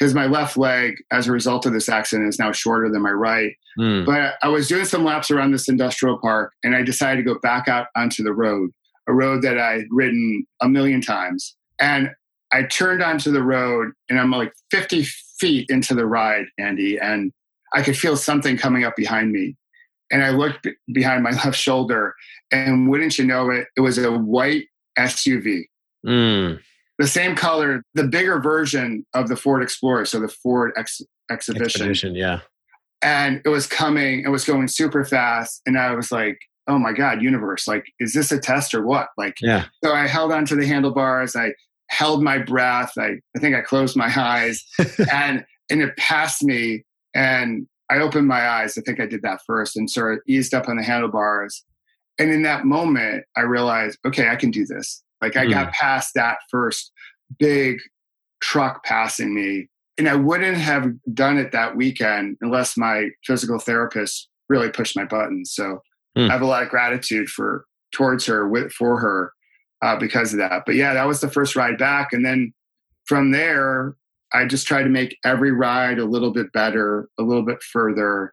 because 0.00 0.14
my 0.14 0.26
left 0.26 0.56
leg, 0.56 0.96
as 1.12 1.28
a 1.28 1.32
result 1.32 1.66
of 1.66 1.74
this 1.74 1.88
accident, 1.88 2.28
is 2.28 2.38
now 2.38 2.50
shorter 2.50 2.90
than 2.90 3.02
my 3.02 3.10
right. 3.10 3.52
Mm. 3.78 4.06
But 4.06 4.34
I 4.42 4.48
was 4.48 4.66
doing 4.66 4.86
some 4.86 5.04
laps 5.04 5.30
around 5.30 5.52
this 5.52 5.68
industrial 5.68 6.18
park, 6.18 6.54
and 6.64 6.74
I 6.74 6.82
decided 6.82 7.22
to 7.22 7.34
go 7.34 7.38
back 7.38 7.68
out 7.68 7.88
onto 7.94 8.24
the 8.24 8.32
road, 8.32 8.70
a 9.06 9.12
road 9.12 9.42
that 9.42 9.58
I'd 9.58 9.84
ridden 9.90 10.46
a 10.60 10.68
million 10.68 11.02
times 11.02 11.54
and 11.80 12.10
I 12.52 12.64
turned 12.64 13.02
onto 13.02 13.32
the 13.32 13.42
road 13.42 13.92
and 14.08 14.20
I'm 14.20 14.30
like 14.30 14.52
50 14.70 15.04
feet 15.38 15.70
into 15.70 15.94
the 15.94 16.06
ride, 16.06 16.46
Andy, 16.58 16.98
and 16.98 17.32
I 17.74 17.82
could 17.82 17.96
feel 17.96 18.16
something 18.16 18.56
coming 18.56 18.84
up 18.84 18.96
behind 18.96 19.32
me. 19.32 19.56
And 20.12 20.22
I 20.22 20.30
looked 20.30 20.66
behind 20.92 21.22
my 21.22 21.30
left 21.44 21.56
shoulder, 21.56 22.14
and 22.52 22.88
wouldn't 22.90 23.18
you 23.18 23.24
know 23.24 23.48
it, 23.50 23.68
it 23.76 23.80
was 23.80 23.96
a 23.96 24.10
white 24.10 24.66
SUV. 24.98 25.62
Mm. 26.04 26.60
The 27.00 27.08
same 27.08 27.34
color, 27.34 27.82
the 27.94 28.04
bigger 28.04 28.38
version 28.38 29.06
of 29.14 29.28
the 29.28 29.36
Ford 29.36 29.62
Explorer, 29.62 30.04
so 30.04 30.20
the 30.20 30.28
Ford 30.28 30.72
Ex- 30.76 31.00
Exhibition. 31.30 31.64
Expedition, 31.64 32.14
yeah. 32.14 32.40
And 33.00 33.40
it 33.46 33.48
was 33.48 33.66
coming, 33.66 34.22
it 34.22 34.28
was 34.28 34.44
going 34.44 34.68
super 34.68 35.02
fast. 35.06 35.62
And 35.64 35.78
I 35.78 35.94
was 35.94 36.12
like, 36.12 36.38
oh 36.68 36.78
my 36.78 36.92
God, 36.92 37.22
universe, 37.22 37.66
like, 37.66 37.86
is 38.00 38.12
this 38.12 38.30
a 38.30 38.38
test 38.38 38.74
or 38.74 38.84
what? 38.84 39.08
Like, 39.16 39.38
yeah. 39.40 39.64
So 39.82 39.94
I 39.94 40.06
held 40.06 40.30
onto 40.30 40.54
the 40.54 40.66
handlebars. 40.66 41.34
I 41.34 41.54
held 41.88 42.22
my 42.22 42.36
breath. 42.36 42.92
I, 42.98 43.12
I 43.34 43.38
think 43.40 43.56
I 43.56 43.62
closed 43.62 43.96
my 43.96 44.12
eyes 44.14 44.62
and, 45.10 45.42
and 45.70 45.80
it 45.80 45.96
passed 45.96 46.44
me. 46.44 46.84
And 47.14 47.66
I 47.90 48.00
opened 48.00 48.28
my 48.28 48.46
eyes. 48.46 48.76
I 48.76 48.82
think 48.82 49.00
I 49.00 49.06
did 49.06 49.22
that 49.22 49.40
first 49.46 49.74
and 49.74 49.88
sort 49.88 50.12
of 50.12 50.20
eased 50.28 50.52
up 50.52 50.68
on 50.68 50.76
the 50.76 50.82
handlebars. 50.82 51.64
And 52.18 52.30
in 52.30 52.42
that 52.42 52.66
moment, 52.66 53.24
I 53.38 53.40
realized, 53.40 53.98
okay, 54.06 54.28
I 54.28 54.36
can 54.36 54.50
do 54.50 54.66
this. 54.66 55.02
Like 55.20 55.36
I 55.36 55.46
mm. 55.46 55.50
got 55.50 55.72
past 55.72 56.12
that 56.14 56.38
first 56.50 56.92
big 57.38 57.78
truck 58.40 58.84
passing 58.84 59.34
me. 59.34 59.68
And 59.98 60.08
I 60.08 60.14
wouldn't 60.14 60.56
have 60.56 60.90
done 61.12 61.36
it 61.36 61.52
that 61.52 61.76
weekend 61.76 62.38
unless 62.40 62.76
my 62.76 63.08
physical 63.26 63.58
therapist 63.58 64.28
really 64.48 64.70
pushed 64.70 64.96
my 64.96 65.04
buttons. 65.04 65.52
So 65.54 65.82
mm. 66.16 66.28
I 66.28 66.32
have 66.32 66.42
a 66.42 66.46
lot 66.46 66.62
of 66.62 66.68
gratitude 66.68 67.28
for 67.28 67.66
towards 67.92 68.24
her 68.26 68.48
with 68.48 68.72
for 68.72 68.98
her 68.98 69.32
uh, 69.82 69.96
because 69.96 70.32
of 70.32 70.38
that. 70.38 70.62
But 70.64 70.74
yeah, 70.74 70.94
that 70.94 71.06
was 71.06 71.20
the 71.20 71.30
first 71.30 71.56
ride 71.56 71.78
back. 71.78 72.12
And 72.12 72.24
then 72.24 72.52
from 73.06 73.30
there, 73.30 73.94
I 74.32 74.44
just 74.46 74.66
tried 74.66 74.84
to 74.84 74.88
make 74.88 75.16
every 75.24 75.52
ride 75.52 75.98
a 75.98 76.04
little 76.04 76.32
bit 76.32 76.52
better, 76.52 77.08
a 77.18 77.22
little 77.22 77.42
bit 77.42 77.62
further, 77.62 78.32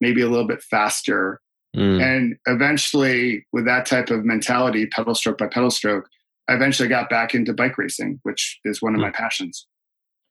maybe 0.00 0.20
a 0.20 0.28
little 0.28 0.46
bit 0.46 0.62
faster. 0.62 1.40
Mm. 1.76 2.02
And 2.02 2.36
eventually, 2.46 3.46
with 3.52 3.64
that 3.64 3.86
type 3.86 4.10
of 4.10 4.24
mentality, 4.24 4.86
pedal 4.86 5.14
stroke 5.14 5.38
by 5.38 5.46
pedal 5.48 5.70
stroke, 5.70 6.06
I 6.48 6.54
eventually 6.54 6.88
got 6.88 7.10
back 7.10 7.34
into 7.34 7.52
bike 7.52 7.76
racing, 7.78 8.20
which 8.22 8.58
is 8.64 8.80
one 8.80 8.94
of 8.94 8.98
mm. 8.98 9.04
my 9.04 9.10
passions. 9.10 9.66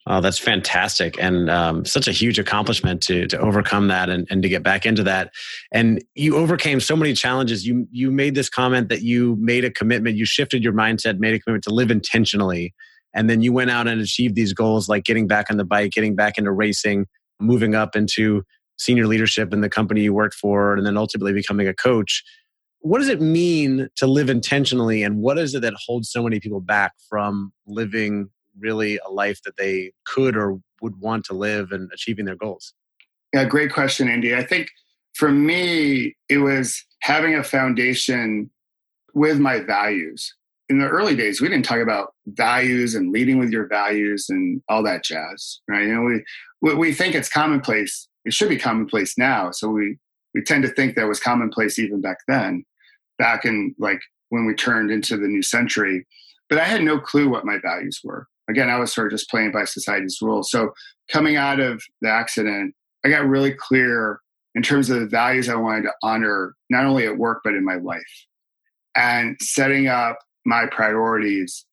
Oh, 0.09 0.21
that's 0.21 0.39
fantastic, 0.39 1.17
and 1.19 1.49
um, 1.49 1.83
such 1.83 2.07
a 2.07 2.13
huge 2.13 2.39
accomplishment 2.39 3.01
to 3.03 3.27
to 3.27 3.37
overcome 3.39 3.89
that 3.89 4.09
and, 4.09 4.25
and 4.29 4.41
to 4.41 4.47
get 4.47 4.63
back 4.63 4.85
into 4.85 5.03
that. 5.03 5.33
And 5.73 6.01
you 6.15 6.37
overcame 6.37 6.79
so 6.79 6.95
many 6.95 7.13
challenges. 7.13 7.67
You 7.67 7.87
you 7.91 8.09
made 8.09 8.33
this 8.33 8.47
comment 8.47 8.87
that 8.87 9.01
you 9.01 9.35
made 9.37 9.65
a 9.65 9.71
commitment. 9.71 10.15
You 10.15 10.25
shifted 10.25 10.63
your 10.63 10.71
mindset, 10.71 11.19
made 11.19 11.33
a 11.33 11.39
commitment 11.39 11.65
to 11.65 11.73
live 11.73 11.91
intentionally, 11.91 12.73
and 13.13 13.29
then 13.29 13.41
you 13.41 13.51
went 13.51 13.69
out 13.69 13.87
and 13.87 13.99
achieved 13.99 14.35
these 14.35 14.53
goals, 14.53 14.87
like 14.87 15.03
getting 15.03 15.27
back 15.27 15.51
on 15.51 15.57
the 15.57 15.65
bike, 15.65 15.91
getting 15.91 16.15
back 16.15 16.37
into 16.37 16.53
racing, 16.53 17.05
moving 17.41 17.75
up 17.75 17.93
into 17.93 18.43
senior 18.77 19.07
leadership 19.07 19.51
in 19.51 19.59
the 19.59 19.69
company 19.69 20.03
you 20.03 20.13
worked 20.13 20.35
for, 20.35 20.75
and 20.75 20.85
then 20.85 20.95
ultimately 20.95 21.33
becoming 21.33 21.67
a 21.67 21.73
coach. 21.73 22.23
What 22.81 22.99
does 22.99 23.09
it 23.09 23.21
mean 23.21 23.89
to 23.95 24.07
live 24.07 24.29
intentionally 24.29 25.03
and 25.03 25.17
what 25.17 25.37
is 25.37 25.55
it 25.55 25.61
that 25.61 25.73
holds 25.85 26.09
so 26.09 26.23
many 26.23 26.39
people 26.39 26.61
back 26.61 26.93
from 27.09 27.51
living 27.65 28.29
really 28.59 28.99
a 29.05 29.09
life 29.09 29.41
that 29.43 29.57
they 29.57 29.91
could 30.05 30.35
or 30.35 30.59
would 30.81 30.99
want 30.99 31.25
to 31.25 31.33
live 31.33 31.71
and 31.71 31.89
achieving 31.93 32.25
their 32.25 32.35
goals? 32.35 32.73
Yeah, 33.33 33.45
great 33.45 33.73
question, 33.73 34.09
Andy. 34.09 34.35
I 34.35 34.43
think 34.43 34.69
for 35.13 35.31
me, 35.31 36.15
it 36.29 36.37
was 36.37 36.83
having 37.01 37.35
a 37.35 37.43
foundation 37.43 38.49
with 39.13 39.39
my 39.39 39.59
values. 39.59 40.33
In 40.69 40.79
the 40.79 40.87
early 40.87 41.15
days, 41.15 41.41
we 41.41 41.47
didn't 41.47 41.65
talk 41.65 41.79
about 41.79 42.13
values 42.27 42.93
and 42.93 43.11
leading 43.11 43.37
with 43.37 43.49
your 43.51 43.67
values 43.67 44.27
and 44.29 44.61
all 44.69 44.83
that 44.83 45.03
jazz, 45.03 45.59
right? 45.67 45.83
You 45.87 45.95
know, 45.95 46.21
we 46.61 46.75
we 46.75 46.93
think 46.93 47.15
it's 47.15 47.29
commonplace. 47.29 48.07
It 48.25 48.33
should 48.33 48.49
be 48.49 48.57
commonplace 48.57 49.17
now. 49.17 49.51
So 49.51 49.69
we 49.69 49.97
we 50.37 50.43
tend 50.43 50.63
to 50.63 50.69
think 50.69 50.95
that 50.95 51.07
was 51.07 51.19
commonplace 51.19 51.79
even 51.79 51.99
back 51.99 52.17
then, 52.27 52.63
back 53.17 53.43
in 53.43 53.75
like 53.77 53.99
when 54.29 54.45
we 54.45 54.53
turned 54.53 54.91
into 54.91 55.17
the 55.17 55.27
new 55.27 55.41
century. 55.41 56.05
But 56.49 56.59
I 56.59 56.63
had 56.63 56.83
no 56.83 56.99
clue 56.99 57.27
what 57.27 57.45
my 57.45 57.57
values 57.61 57.99
were 58.03 58.27
again, 58.47 58.69
I 58.69 58.77
was 58.77 58.93
sort 58.93 59.07
of 59.07 59.11
just 59.11 59.29
playing 59.29 59.51
by 59.51 59.65
society's 59.65 60.19
rules. 60.21 60.49
So 60.49 60.71
coming 61.11 61.35
out 61.35 61.59
of 61.59 61.83
the 62.01 62.09
accident, 62.09 62.73
I 63.05 63.09
got 63.09 63.27
really 63.27 63.53
clear 63.53 64.19
in 64.55 64.63
terms 64.63 64.89
of 64.89 64.99
the 64.99 65.07
values 65.07 65.49
I 65.49 65.55
wanted 65.55 65.83
to 65.83 65.93
honor, 66.01 66.55
not 66.69 66.85
only 66.85 67.05
at 67.05 67.17
work, 67.17 67.41
but 67.43 67.53
in 67.53 67.63
my 67.63 67.75
life. 67.75 68.01
And 68.95 69.37
setting 69.41 69.87
up 69.87 70.17
my 70.45 70.65
priorities 70.65 71.65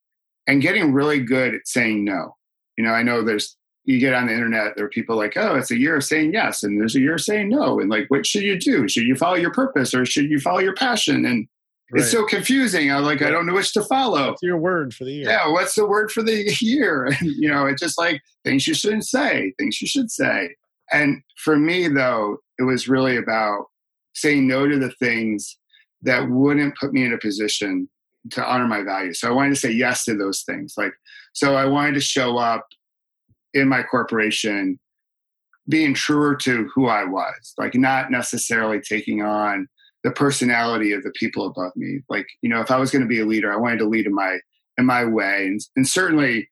and 0.46 0.60
getting 0.60 0.92
really 0.92 1.20
good 1.20 1.54
at 1.54 1.66
saying 1.66 2.04
no. 2.04 2.36
You 2.76 2.84
know, 2.84 2.90
I 2.90 3.02
know 3.02 3.22
there's, 3.22 3.56
you 3.84 3.98
get 3.98 4.14
on 4.14 4.26
the 4.26 4.32
internet, 4.32 4.76
there 4.76 4.86
are 4.86 4.90
people 4.90 5.16
like, 5.16 5.36
oh, 5.36 5.56
it's 5.56 5.70
a 5.70 5.78
year 5.78 5.96
of 5.96 6.04
saying 6.04 6.32
yes, 6.32 6.62
and 6.62 6.80
there's 6.80 6.96
a 6.96 7.00
year 7.00 7.14
of 7.14 7.20
saying 7.20 7.50
no. 7.50 7.80
And 7.80 7.90
like, 7.90 8.06
what 8.08 8.26
should 8.26 8.42
you 8.42 8.58
do? 8.58 8.88
Should 8.88 9.04
you 9.04 9.14
follow 9.14 9.36
your 9.36 9.52
purpose 9.52 9.94
or 9.94 10.06
should 10.06 10.30
you 10.30 10.40
follow 10.40 10.60
your 10.60 10.74
passion? 10.74 11.24
And 11.24 11.48
Right. 11.92 12.00
It's 12.00 12.10
so 12.10 12.24
confusing. 12.24 12.90
I'm 12.90 13.04
like, 13.04 13.20
I 13.22 13.30
don't 13.30 13.46
know 13.46 13.54
which 13.54 13.72
to 13.74 13.82
follow. 13.82 14.30
What's 14.30 14.42
your 14.42 14.56
word 14.56 14.94
for 14.94 15.04
the 15.04 15.12
year? 15.12 15.28
Yeah, 15.28 15.48
what's 15.52 15.74
the 15.74 15.86
word 15.86 16.10
for 16.10 16.22
the 16.22 16.50
year? 16.60 17.04
And, 17.04 17.20
you 17.20 17.48
know, 17.48 17.66
it's 17.66 17.80
just 17.80 17.98
like 17.98 18.22
things 18.42 18.66
you 18.66 18.74
shouldn't 18.74 19.06
say, 19.06 19.52
things 19.58 19.80
you 19.80 19.86
should 19.86 20.10
say. 20.10 20.56
And 20.92 21.22
for 21.36 21.56
me, 21.56 21.88
though, 21.88 22.38
it 22.58 22.62
was 22.62 22.88
really 22.88 23.16
about 23.16 23.66
saying 24.14 24.46
no 24.48 24.66
to 24.66 24.78
the 24.78 24.92
things 24.92 25.58
that 26.02 26.28
wouldn't 26.30 26.76
put 26.78 26.92
me 26.92 27.04
in 27.04 27.12
a 27.12 27.18
position 27.18 27.88
to 28.30 28.44
honor 28.44 28.66
my 28.66 28.82
values. 28.82 29.20
So 29.20 29.28
I 29.28 29.32
wanted 29.32 29.50
to 29.50 29.60
say 29.60 29.70
yes 29.70 30.04
to 30.04 30.16
those 30.16 30.42
things. 30.42 30.74
Like, 30.76 30.92
so 31.32 31.54
I 31.54 31.66
wanted 31.66 31.94
to 31.94 32.00
show 32.00 32.38
up 32.38 32.66
in 33.54 33.68
my 33.68 33.82
corporation 33.82 34.78
being 35.68 35.94
truer 35.94 36.36
to 36.36 36.68
who 36.74 36.88
I 36.88 37.04
was, 37.04 37.54
like 37.56 37.74
not 37.74 38.10
necessarily 38.10 38.80
taking 38.80 39.22
on 39.22 39.66
the 40.02 40.10
personality 40.10 40.92
of 40.92 41.02
the 41.02 41.12
people 41.18 41.46
above 41.46 41.72
me. 41.74 42.00
Like, 42.10 42.26
you 42.42 42.50
know, 42.50 42.60
if 42.60 42.70
I 42.70 42.76
was 42.76 42.90
going 42.90 43.02
to 43.02 43.08
be 43.08 43.20
a 43.20 43.24
leader, 43.24 43.50
I 43.52 43.56
wanted 43.56 43.78
to 43.78 43.88
lead 43.88 44.06
in 44.06 44.14
my 44.14 44.38
in 44.76 44.86
my 44.86 45.04
way. 45.04 45.46
And, 45.46 45.60
and 45.76 45.88
certainly 45.88 46.50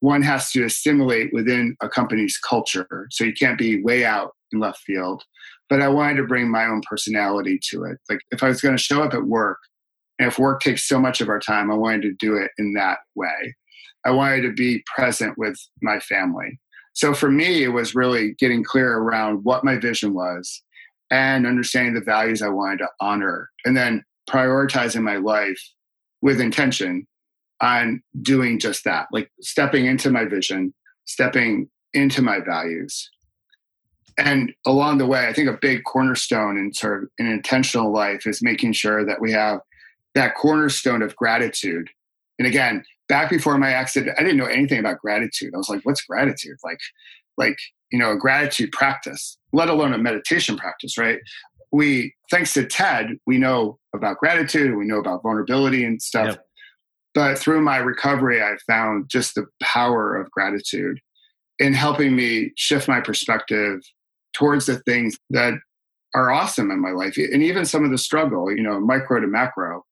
one 0.00 0.22
has 0.22 0.50
to 0.52 0.64
assimilate 0.64 1.32
within 1.32 1.76
a 1.80 1.88
company's 1.88 2.38
culture. 2.38 3.08
So 3.10 3.24
you 3.24 3.32
can't 3.32 3.58
be 3.58 3.82
way 3.82 4.04
out 4.04 4.32
in 4.52 4.60
left 4.60 4.80
field. 4.80 5.22
But 5.68 5.80
I 5.80 5.88
wanted 5.88 6.16
to 6.16 6.26
bring 6.26 6.50
my 6.50 6.66
own 6.66 6.82
personality 6.88 7.58
to 7.70 7.84
it. 7.84 7.98
Like 8.10 8.20
if 8.30 8.42
I 8.42 8.48
was 8.48 8.60
going 8.60 8.76
to 8.76 8.82
show 8.82 9.02
up 9.02 9.14
at 9.14 9.24
work, 9.24 9.58
and 10.18 10.28
if 10.28 10.38
work 10.38 10.60
takes 10.60 10.86
so 10.86 11.00
much 11.00 11.20
of 11.20 11.28
our 11.28 11.40
time, 11.40 11.70
I 11.70 11.74
wanted 11.74 12.02
to 12.02 12.12
do 12.12 12.36
it 12.36 12.50
in 12.58 12.74
that 12.74 12.98
way. 13.14 13.54
I 14.04 14.10
wanted 14.10 14.42
to 14.42 14.52
be 14.52 14.84
present 14.94 15.38
with 15.38 15.56
my 15.80 16.00
family. 16.00 16.58
So 16.94 17.14
for 17.14 17.30
me, 17.30 17.62
it 17.62 17.68
was 17.68 17.94
really 17.94 18.34
getting 18.34 18.64
clear 18.64 18.98
around 18.98 19.44
what 19.44 19.64
my 19.64 19.78
vision 19.78 20.12
was 20.12 20.62
and 21.10 21.46
understanding 21.46 21.94
the 21.94 22.00
values 22.00 22.42
I 22.42 22.48
wanted 22.48 22.78
to 22.78 22.88
honor, 23.00 23.50
and 23.64 23.76
then 23.76 24.04
prioritizing 24.28 25.02
my 25.02 25.16
life 25.16 25.60
with 26.22 26.40
intention 26.40 27.06
on 27.60 28.02
doing 28.22 28.58
just 28.58 28.84
that, 28.84 29.06
like 29.12 29.30
stepping 29.40 29.86
into 29.86 30.10
my 30.10 30.24
vision, 30.24 30.72
stepping 31.04 31.68
into 31.92 32.22
my 32.22 32.40
values. 32.40 33.10
And 34.18 34.52
along 34.66 34.98
the 34.98 35.06
way, 35.06 35.26
I 35.26 35.32
think 35.32 35.48
a 35.48 35.58
big 35.60 35.84
cornerstone 35.84 36.58
in 36.58 36.72
sort 36.72 37.04
of 37.04 37.08
an 37.18 37.26
intentional 37.26 37.92
life 37.92 38.26
is 38.26 38.42
making 38.42 38.72
sure 38.72 39.04
that 39.06 39.20
we 39.20 39.32
have 39.32 39.60
that 40.14 40.34
cornerstone 40.34 41.02
of 41.02 41.16
gratitude. 41.16 41.88
And 42.38 42.46
again, 42.46 42.84
back 43.08 43.30
before 43.30 43.58
my 43.58 43.70
accident, 43.70 44.16
I 44.18 44.22
didn't 44.22 44.38
know 44.38 44.46
anything 44.46 44.78
about 44.78 45.00
gratitude. 45.00 45.52
I 45.54 45.58
was 45.58 45.68
like, 45.68 45.82
what's 45.82 46.02
gratitude? 46.02 46.56
Like, 46.64 46.78
like 47.36 47.58
you 47.90 47.98
know 47.98 48.10
a 48.10 48.16
gratitude 48.16 48.72
practice 48.72 49.38
let 49.52 49.68
alone 49.68 49.92
a 49.92 49.98
meditation 49.98 50.56
practice 50.56 50.98
right 50.98 51.20
we 51.70 52.14
thanks 52.30 52.54
to 52.54 52.66
ted 52.66 53.10
we 53.26 53.38
know 53.38 53.78
about 53.94 54.18
gratitude 54.18 54.76
we 54.76 54.86
know 54.86 54.98
about 54.98 55.22
vulnerability 55.22 55.84
and 55.84 56.00
stuff 56.02 56.28
yep. 56.28 56.46
but 57.14 57.38
through 57.38 57.60
my 57.60 57.76
recovery 57.76 58.42
i 58.42 58.54
found 58.66 59.08
just 59.08 59.34
the 59.34 59.46
power 59.62 60.16
of 60.16 60.30
gratitude 60.30 60.98
in 61.58 61.72
helping 61.72 62.16
me 62.16 62.50
shift 62.56 62.88
my 62.88 63.00
perspective 63.00 63.80
towards 64.32 64.66
the 64.66 64.78
things 64.80 65.16
that 65.30 65.54
are 66.14 66.30
awesome 66.30 66.70
in 66.70 66.80
my 66.80 66.90
life 66.90 67.16
and 67.16 67.42
even 67.42 67.64
some 67.64 67.84
of 67.84 67.90
the 67.90 67.98
struggle 67.98 68.50
you 68.50 68.62
know 68.62 68.80
micro 68.80 69.20
to 69.20 69.26
macro 69.26 69.84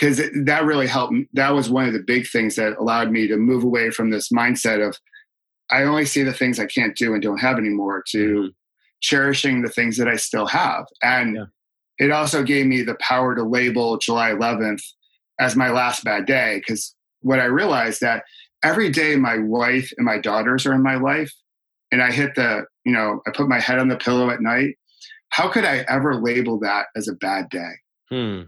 because 0.00 0.22
that 0.44 0.64
really 0.64 0.86
helped 0.86 1.12
Me. 1.12 1.28
that 1.34 1.50
was 1.50 1.68
one 1.68 1.86
of 1.86 1.92
the 1.92 2.02
big 2.02 2.26
things 2.26 2.56
that 2.56 2.78
allowed 2.78 3.10
me 3.10 3.26
to 3.28 3.36
move 3.36 3.64
away 3.64 3.90
from 3.90 4.10
this 4.10 4.30
mindset 4.30 4.86
of 4.86 4.96
I 5.70 5.82
only 5.82 6.06
see 6.06 6.22
the 6.22 6.32
things 6.32 6.58
I 6.58 6.66
can't 6.66 6.96
do 6.96 7.12
and 7.12 7.22
don't 7.22 7.38
have 7.38 7.58
anymore 7.58 8.02
to 8.08 8.18
mm-hmm. 8.18 8.48
cherishing 9.00 9.62
the 9.62 9.68
things 9.68 9.98
that 9.98 10.08
I 10.08 10.16
still 10.16 10.46
have. 10.46 10.86
And 11.02 11.36
yeah. 11.36 11.44
it 11.98 12.10
also 12.10 12.42
gave 12.42 12.66
me 12.66 12.82
the 12.82 12.96
power 12.96 13.34
to 13.34 13.44
label 13.44 13.98
July 13.98 14.30
11th 14.30 14.82
as 15.38 15.54
my 15.54 15.70
last 15.70 16.02
bad 16.02 16.26
day 16.26 16.56
because 16.58 16.94
what 17.20 17.38
I 17.38 17.44
realized 17.44 18.00
that 18.00 18.24
every 18.64 18.90
day 18.90 19.16
my 19.16 19.38
wife 19.38 19.92
and 19.96 20.04
my 20.04 20.18
daughters 20.18 20.66
are 20.66 20.74
in 20.74 20.82
my 20.82 20.96
life 20.96 21.32
and 21.92 22.02
I 22.02 22.10
hit 22.10 22.34
the, 22.34 22.64
you 22.84 22.92
know, 22.92 23.20
I 23.26 23.30
put 23.32 23.48
my 23.48 23.60
head 23.60 23.78
on 23.78 23.88
the 23.88 23.96
pillow 23.96 24.30
at 24.30 24.40
night. 24.40 24.76
How 25.28 25.48
could 25.48 25.64
I 25.64 25.84
ever 25.88 26.20
label 26.20 26.58
that 26.60 26.86
as 26.96 27.06
a 27.06 27.14
bad 27.14 27.48
day? 27.50 27.72
Hmm. 28.08 28.42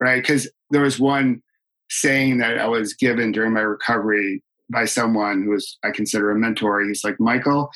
Right? 0.00 0.22
Because 0.22 0.50
there 0.70 0.82
was 0.82 0.98
one 0.98 1.42
saying 1.90 2.38
that 2.38 2.58
I 2.58 2.66
was 2.66 2.94
given 2.94 3.32
during 3.32 3.52
my 3.52 3.60
recovery 3.60 4.42
by 4.70 4.84
someone 4.84 5.42
who 5.42 5.54
is 5.54 5.78
I 5.84 5.90
consider 5.90 6.30
a 6.30 6.38
mentor. 6.38 6.82
He's 6.82 7.04
like, 7.04 7.20
Michael, 7.20 7.70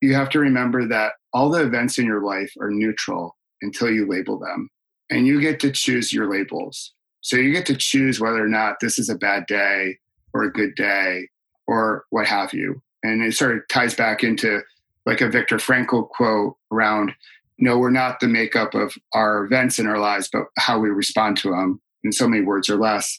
you 0.00 0.14
have 0.14 0.30
to 0.30 0.38
remember 0.38 0.86
that 0.88 1.12
all 1.32 1.50
the 1.50 1.62
events 1.62 1.98
in 1.98 2.06
your 2.06 2.24
life 2.24 2.52
are 2.60 2.70
neutral 2.70 3.36
until 3.62 3.90
you 3.90 4.08
label 4.08 4.38
them. 4.38 4.70
And 5.10 5.26
you 5.26 5.40
get 5.40 5.60
to 5.60 5.72
choose 5.72 6.12
your 6.12 6.30
labels. 6.30 6.92
So 7.20 7.36
you 7.36 7.52
get 7.52 7.66
to 7.66 7.76
choose 7.76 8.20
whether 8.20 8.42
or 8.42 8.48
not 8.48 8.76
this 8.80 8.98
is 8.98 9.08
a 9.08 9.16
bad 9.16 9.46
day 9.46 9.98
or 10.32 10.44
a 10.44 10.52
good 10.52 10.74
day 10.74 11.28
or 11.66 12.04
what 12.10 12.26
have 12.26 12.52
you. 12.54 12.80
And 13.02 13.22
it 13.22 13.34
sort 13.34 13.56
of 13.56 13.62
ties 13.68 13.94
back 13.94 14.22
into 14.22 14.60
like 15.06 15.20
a 15.20 15.28
Viktor 15.28 15.56
Frankl 15.56 16.08
quote 16.08 16.56
around 16.72 17.12
no, 17.58 17.78
we're 17.78 17.90
not 17.90 18.20
the 18.20 18.28
makeup 18.28 18.74
of 18.74 18.94
our 19.12 19.44
events 19.44 19.78
in 19.78 19.86
our 19.86 19.98
lives, 19.98 20.28
but 20.32 20.44
how 20.58 20.78
we 20.78 20.90
respond 20.90 21.36
to 21.38 21.50
them 21.50 21.80
in 22.04 22.12
so 22.12 22.28
many 22.28 22.44
words 22.44 22.68
or 22.68 22.76
less. 22.76 23.18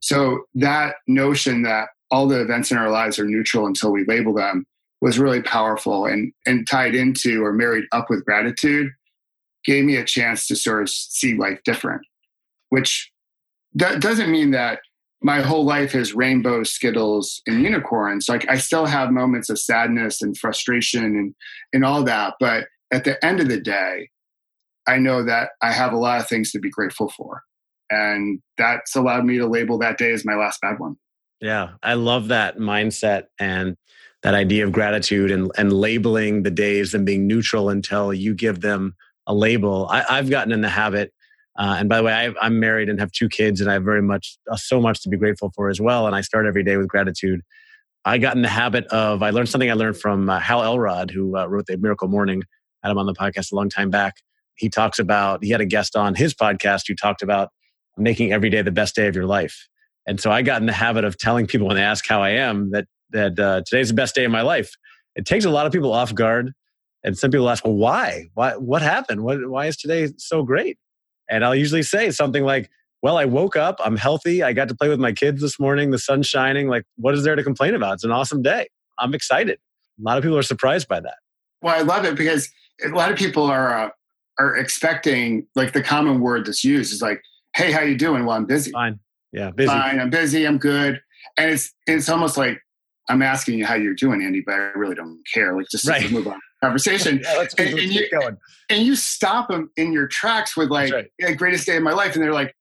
So 0.00 0.44
that 0.54 0.96
notion 1.06 1.62
that 1.62 1.88
all 2.10 2.28
the 2.28 2.40
events 2.40 2.70
in 2.70 2.78
our 2.78 2.90
lives 2.90 3.18
are 3.18 3.24
neutral 3.24 3.66
until 3.66 3.92
we 3.92 4.04
label 4.04 4.34
them 4.34 4.66
was 5.00 5.18
really 5.18 5.42
powerful 5.42 6.06
and 6.06 6.32
and 6.46 6.66
tied 6.68 6.94
into 6.94 7.44
or 7.44 7.52
married 7.52 7.84
up 7.92 8.06
with 8.10 8.24
gratitude 8.24 8.90
gave 9.64 9.84
me 9.84 9.96
a 9.96 10.04
chance 10.04 10.46
to 10.46 10.56
sort 10.56 10.82
of 10.82 10.88
see 10.88 11.34
life 11.34 11.60
different 11.64 12.02
which 12.70 13.10
that 13.74 14.00
doesn't 14.00 14.30
mean 14.30 14.50
that 14.50 14.80
my 15.22 15.40
whole 15.40 15.64
life 15.64 15.94
is 15.94 16.14
rainbows 16.14 16.70
skittles 16.70 17.42
and 17.46 17.62
unicorns 17.62 18.28
like 18.28 18.48
i 18.50 18.56
still 18.56 18.86
have 18.86 19.10
moments 19.10 19.50
of 19.50 19.58
sadness 19.58 20.20
and 20.20 20.36
frustration 20.36 21.04
and 21.04 21.34
and 21.72 21.84
all 21.84 22.02
that 22.02 22.34
but 22.40 22.66
at 22.92 23.04
the 23.04 23.22
end 23.24 23.40
of 23.40 23.48
the 23.48 23.60
day 23.60 24.08
i 24.86 24.96
know 24.96 25.24
that 25.24 25.50
i 25.62 25.72
have 25.72 25.92
a 25.92 25.98
lot 25.98 26.20
of 26.20 26.28
things 26.28 26.50
to 26.50 26.58
be 26.58 26.70
grateful 26.70 27.10
for 27.10 27.42
and 27.90 28.40
that's 28.58 28.94
allowed 28.94 29.24
me 29.24 29.38
to 29.38 29.46
label 29.46 29.78
that 29.78 29.98
day 29.98 30.12
as 30.12 30.24
my 30.24 30.34
last 30.34 30.60
bad 30.60 30.78
one 30.78 30.96
yeah, 31.40 31.70
I 31.82 31.94
love 31.94 32.28
that 32.28 32.58
mindset 32.58 33.24
and 33.38 33.76
that 34.22 34.34
idea 34.34 34.64
of 34.64 34.72
gratitude 34.72 35.30
and, 35.30 35.50
and 35.56 35.72
labeling 35.72 36.42
the 36.42 36.50
days 36.50 36.94
and 36.94 37.06
being 37.06 37.26
neutral 37.26 37.70
until 37.70 38.12
you 38.12 38.34
give 38.34 38.60
them 38.60 38.96
a 39.26 39.34
label. 39.34 39.86
I, 39.90 40.16
have 40.16 40.30
gotten 40.30 40.52
in 40.52 40.62
the 40.62 40.68
habit, 40.68 41.12
uh, 41.56 41.76
and 41.78 41.88
by 41.88 41.98
the 41.98 42.02
way, 42.02 42.12
I, 42.12 42.46
am 42.46 42.58
married 42.58 42.88
and 42.88 42.98
have 42.98 43.12
two 43.12 43.28
kids, 43.28 43.60
and 43.60 43.70
I 43.70 43.74
have 43.74 43.84
very 43.84 44.02
much 44.02 44.38
uh, 44.50 44.56
so 44.56 44.80
much 44.80 45.02
to 45.02 45.08
be 45.08 45.16
grateful 45.16 45.52
for 45.54 45.68
as 45.68 45.80
well. 45.80 46.06
And 46.06 46.16
I 46.16 46.22
start 46.22 46.46
every 46.46 46.64
day 46.64 46.76
with 46.76 46.88
gratitude. 46.88 47.42
I 48.04 48.18
got 48.18 48.34
in 48.34 48.42
the 48.42 48.48
habit 48.48 48.86
of 48.86 49.22
I 49.22 49.30
learned 49.30 49.48
something 49.48 49.70
I 49.70 49.74
learned 49.74 49.98
from 49.98 50.28
uh, 50.28 50.40
Hal 50.40 50.64
Elrod, 50.64 51.10
who 51.10 51.36
uh, 51.36 51.46
wrote 51.46 51.66
the 51.66 51.76
Miracle 51.76 52.08
Morning. 52.08 52.42
Had 52.82 52.90
him 52.90 52.98
on 52.98 53.06
the 53.06 53.14
podcast 53.14 53.52
a 53.52 53.56
long 53.56 53.68
time 53.68 53.90
back. 53.90 54.16
He 54.54 54.68
talks 54.68 54.98
about 54.98 55.42
he 55.42 55.50
had 55.50 55.60
a 55.60 55.66
guest 55.66 55.96
on 55.96 56.14
his 56.14 56.34
podcast 56.34 56.82
who 56.88 56.94
talked 56.94 57.22
about 57.22 57.50
making 57.96 58.32
every 58.32 58.50
day 58.50 58.62
the 58.62 58.70
best 58.72 58.94
day 58.94 59.06
of 59.06 59.14
your 59.14 59.26
life. 59.26 59.68
And 60.06 60.20
so 60.20 60.30
I 60.30 60.42
got 60.42 60.60
in 60.60 60.66
the 60.66 60.72
habit 60.72 61.04
of 61.04 61.18
telling 61.18 61.46
people 61.46 61.66
when 61.66 61.76
they 61.76 61.82
ask 61.82 62.06
how 62.06 62.22
I 62.22 62.30
am 62.30 62.70
that 62.70 62.86
that 63.10 63.38
uh, 63.38 63.62
today's 63.66 63.88
the 63.88 63.94
best 63.94 64.14
day 64.14 64.24
of 64.24 64.30
my 64.30 64.42
life. 64.42 64.70
It 65.16 65.24
takes 65.24 65.44
a 65.44 65.50
lot 65.50 65.66
of 65.66 65.72
people 65.72 65.92
off 65.92 66.14
guard, 66.14 66.52
and 67.02 67.16
some 67.16 67.30
people 67.30 67.48
ask, 67.48 67.64
"Well, 67.64 67.74
why? 67.74 68.28
Why? 68.34 68.52
What 68.56 68.82
happened? 68.82 69.22
What, 69.22 69.48
why 69.48 69.66
is 69.66 69.76
today 69.76 70.08
so 70.16 70.42
great?" 70.42 70.78
And 71.28 71.44
I'll 71.44 71.54
usually 71.54 71.82
say 71.82 72.10
something 72.10 72.42
like, 72.42 72.70
well, 73.02 73.16
I 73.16 73.26
woke 73.26 73.56
up, 73.56 73.76
I'm 73.84 73.96
healthy, 73.96 74.42
I 74.42 74.52
got 74.52 74.68
to 74.68 74.74
play 74.74 74.88
with 74.88 74.98
my 74.98 75.12
kids 75.12 75.40
this 75.40 75.60
morning, 75.60 75.90
the 75.90 75.98
sun's 75.98 76.26
shining. 76.26 76.68
Like, 76.68 76.84
what 76.96 77.14
is 77.14 77.22
there 77.22 77.36
to 77.36 77.44
complain 77.44 77.74
about? 77.74 77.94
It's 77.94 78.04
an 78.04 78.10
awesome 78.10 78.42
day. 78.42 78.68
I'm 78.98 79.14
excited. 79.14 79.58
A 79.98 80.02
lot 80.02 80.18
of 80.18 80.24
people 80.24 80.38
are 80.38 80.42
surprised 80.42 80.88
by 80.88 81.00
that. 81.00 81.16
Well, 81.62 81.76
I 81.76 81.82
love 81.82 82.04
it 82.04 82.16
because 82.16 82.50
a 82.84 82.88
lot 82.88 83.10
of 83.10 83.18
people 83.18 83.44
are 83.44 83.86
uh, 83.86 83.90
are 84.38 84.56
expecting 84.56 85.46
like 85.54 85.72
the 85.72 85.82
common 85.82 86.20
word 86.20 86.46
that's 86.46 86.64
used 86.64 86.92
is 86.92 87.02
like, 87.02 87.20
"Hey, 87.54 87.72
how 87.72 87.82
you 87.82 87.96
doing?" 87.96 88.24
Well, 88.24 88.36
I'm 88.36 88.46
busy. 88.46 88.70
Fine. 88.70 89.00
Yeah, 89.32 89.50
busy. 89.50 89.68
Fine. 89.68 90.00
I'm 90.00 90.10
busy. 90.10 90.46
I'm 90.46 90.58
good. 90.58 91.00
And 91.36 91.50
it's 91.50 91.72
it's 91.86 92.08
almost 92.08 92.36
like 92.36 92.60
I'm 93.08 93.22
asking 93.22 93.58
you 93.58 93.66
how 93.66 93.74
you're 93.74 93.94
doing, 93.94 94.22
Andy, 94.22 94.42
but 94.44 94.54
I 94.54 94.70
really 94.74 94.94
don't 94.94 95.20
care. 95.32 95.56
Like, 95.56 95.66
just 95.70 95.88
right. 95.88 96.10
move 96.10 96.26
on 96.26 96.38
conversation. 96.62 97.20
yeah, 97.22 97.34
let's, 97.38 97.54
and, 97.54 97.72
let's 97.72 97.82
and 97.82 97.92
you, 97.92 98.10
going. 98.10 98.36
And 98.70 98.86
you 98.86 98.96
stop 98.96 99.48
them 99.48 99.70
in 99.76 99.92
your 99.92 100.06
tracks 100.08 100.56
with 100.56 100.70
like, 100.70 100.92
right. 100.92 101.06
yeah, 101.18 101.32
"Greatest 101.32 101.66
day 101.66 101.76
of 101.76 101.82
my 101.82 101.92
life," 101.92 102.14
and 102.14 102.22
they're 102.22 102.32
like, 102.32 102.54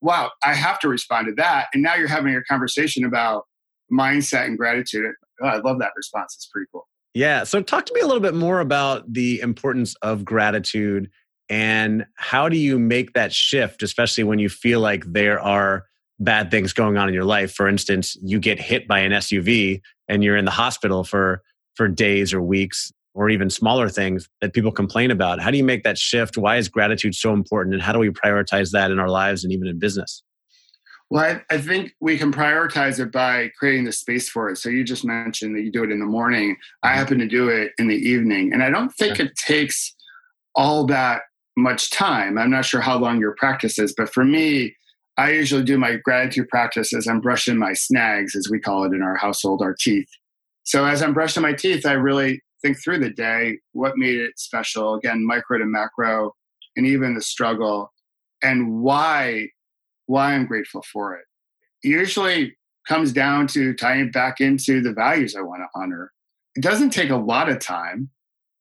"Wow, 0.00 0.30
I 0.44 0.54
have 0.54 0.78
to 0.80 0.88
respond 0.88 1.26
to 1.28 1.34
that." 1.34 1.68
And 1.74 1.82
now 1.82 1.94
you're 1.94 2.08
having 2.08 2.34
a 2.34 2.42
conversation 2.44 3.04
about 3.04 3.44
mindset 3.92 4.46
and 4.46 4.56
gratitude. 4.56 5.06
Oh, 5.42 5.46
I 5.46 5.56
love 5.58 5.78
that 5.80 5.92
response. 5.96 6.34
It's 6.36 6.46
pretty 6.46 6.66
cool. 6.72 6.86
Yeah. 7.14 7.44
So, 7.44 7.60
talk 7.60 7.86
to 7.86 7.94
me 7.94 8.00
a 8.00 8.06
little 8.06 8.20
bit 8.20 8.34
more 8.34 8.60
about 8.60 9.12
the 9.12 9.40
importance 9.40 9.94
of 10.02 10.24
gratitude 10.24 11.10
and 11.48 12.06
how 12.14 12.48
do 12.48 12.56
you 12.56 12.78
make 12.78 13.14
that 13.14 13.32
shift, 13.32 13.82
especially 13.82 14.22
when 14.24 14.38
you 14.38 14.48
feel 14.48 14.80
like 14.80 15.04
there 15.06 15.40
are 15.40 15.86
bad 16.20 16.50
things 16.50 16.72
going 16.72 16.96
on 16.96 17.08
in 17.08 17.14
your 17.14 17.24
life. 17.24 17.52
For 17.52 17.68
instance, 17.68 18.16
you 18.22 18.38
get 18.38 18.60
hit 18.60 18.86
by 18.86 19.00
an 19.00 19.10
SUV 19.12 19.80
and 20.08 20.22
you're 20.22 20.36
in 20.36 20.44
the 20.44 20.50
hospital 20.52 21.02
for 21.02 21.42
for 21.74 21.88
days 21.88 22.32
or 22.32 22.42
weeks 22.42 22.92
or 23.14 23.28
even 23.28 23.50
smaller 23.50 23.88
things 23.88 24.28
that 24.40 24.52
people 24.52 24.70
complain 24.70 25.10
about. 25.10 25.40
How 25.40 25.50
do 25.50 25.56
you 25.56 25.64
make 25.64 25.82
that 25.82 25.98
shift? 25.98 26.38
Why 26.38 26.56
is 26.56 26.68
gratitude 26.68 27.14
so 27.14 27.32
important 27.32 27.74
and 27.74 27.82
how 27.82 27.92
do 27.92 27.98
we 27.98 28.10
prioritize 28.10 28.70
that 28.70 28.90
in 28.90 29.00
our 29.00 29.08
lives 29.08 29.42
and 29.42 29.52
even 29.52 29.66
in 29.66 29.78
business? 29.78 30.22
Well, 31.10 31.24
I, 31.24 31.54
I, 31.54 31.58
think 31.58 31.92
we 32.00 32.16
can 32.16 32.32
prioritize 32.32 33.00
it 33.00 33.10
by 33.10 33.50
creating 33.58 33.84
the 33.84 33.92
space 33.92 34.28
for 34.28 34.48
it. 34.48 34.58
So 34.58 34.68
you 34.68 34.84
just 34.84 35.04
mentioned 35.04 35.56
that 35.56 35.62
you 35.62 35.72
do 35.72 35.82
it 35.82 35.90
in 35.90 35.98
the 35.98 36.06
morning. 36.06 36.56
I 36.84 36.88
mm-hmm. 36.88 36.98
happen 36.98 37.18
to 37.18 37.26
do 37.26 37.48
it 37.48 37.72
in 37.78 37.88
the 37.88 37.96
evening. 37.96 38.52
And 38.52 38.62
I 38.62 38.70
don't 38.70 38.90
think 38.90 39.18
it 39.18 39.34
takes 39.36 39.94
all 40.54 40.86
that 40.86 41.22
much 41.56 41.90
time. 41.90 42.38
I'm 42.38 42.50
not 42.50 42.64
sure 42.64 42.80
how 42.80 42.96
long 42.96 43.18
your 43.18 43.34
practice 43.34 43.78
is, 43.78 43.92
but 43.96 44.12
for 44.12 44.24
me, 44.24 44.74
I 45.18 45.32
usually 45.32 45.64
do 45.64 45.78
my 45.78 45.96
gratitude 45.96 46.48
practice 46.48 46.94
as 46.94 47.06
I'm 47.06 47.20
brushing 47.20 47.58
my 47.58 47.72
snags, 47.72 48.36
as 48.36 48.48
we 48.48 48.60
call 48.60 48.84
it 48.84 48.94
in 48.94 49.02
our 49.02 49.16
household, 49.16 49.62
our 49.62 49.74
teeth. 49.78 50.08
So 50.62 50.86
as 50.86 51.02
I'm 51.02 51.12
brushing 51.12 51.42
my 51.42 51.52
teeth, 51.52 51.84
I 51.84 51.92
really 51.92 52.40
think 52.62 52.82
through 52.82 53.00
the 53.00 53.10
day, 53.10 53.58
what 53.72 53.96
made 53.96 54.16
it 54.16 54.38
special, 54.38 54.94
again, 54.94 55.26
micro 55.26 55.58
to 55.58 55.64
macro, 55.64 56.32
and 56.76 56.86
even 56.86 57.14
the 57.14 57.20
struggle, 57.20 57.92
and 58.42 58.80
why 58.80 59.48
why 60.10 60.34
I'm 60.34 60.46
grateful 60.46 60.82
for 60.92 61.14
it. 61.14 61.24
Usually 61.84 62.56
comes 62.88 63.12
down 63.12 63.46
to 63.46 63.72
tying 63.74 64.10
back 64.10 64.40
into 64.40 64.82
the 64.82 64.92
values 64.92 65.36
I 65.36 65.42
want 65.42 65.62
to 65.62 65.80
honor. 65.80 66.10
It 66.56 66.62
doesn't 66.62 66.90
take 66.90 67.10
a 67.10 67.16
lot 67.16 67.48
of 67.48 67.60
time. 67.60 68.10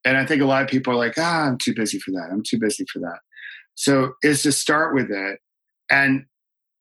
And 0.05 0.15
I 0.15 0.25
think 0.25 0.41
a 0.41 0.45
lot 0.45 0.61
of 0.61 0.69
people 0.69 0.93
are 0.93 0.97
like, 0.97 1.15
ah, 1.17 1.47
I'm 1.47 1.57
too 1.57 1.73
busy 1.75 1.97
for 1.97 2.11
that. 2.11 2.29
I'm 2.31 2.43
too 2.43 2.59
busy 2.59 2.85
for 2.93 2.99
that. 2.99 3.19
So 3.73 4.13
is 4.21 4.43
to 4.43 4.51
start 4.51 4.93
with 4.93 5.09
it. 5.09 5.39
And 5.89 6.25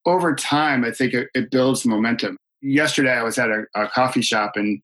over 0.04 0.34
time, 0.34 0.84
I 0.84 0.90
think 0.90 1.14
it, 1.14 1.28
it 1.34 1.50
builds 1.50 1.86
momentum. 1.86 2.36
Yesterday, 2.60 3.12
I 3.12 3.22
was 3.22 3.38
at 3.38 3.48
a, 3.48 3.64
a 3.74 3.88
coffee 3.88 4.22
shop 4.22 4.52
and 4.56 4.82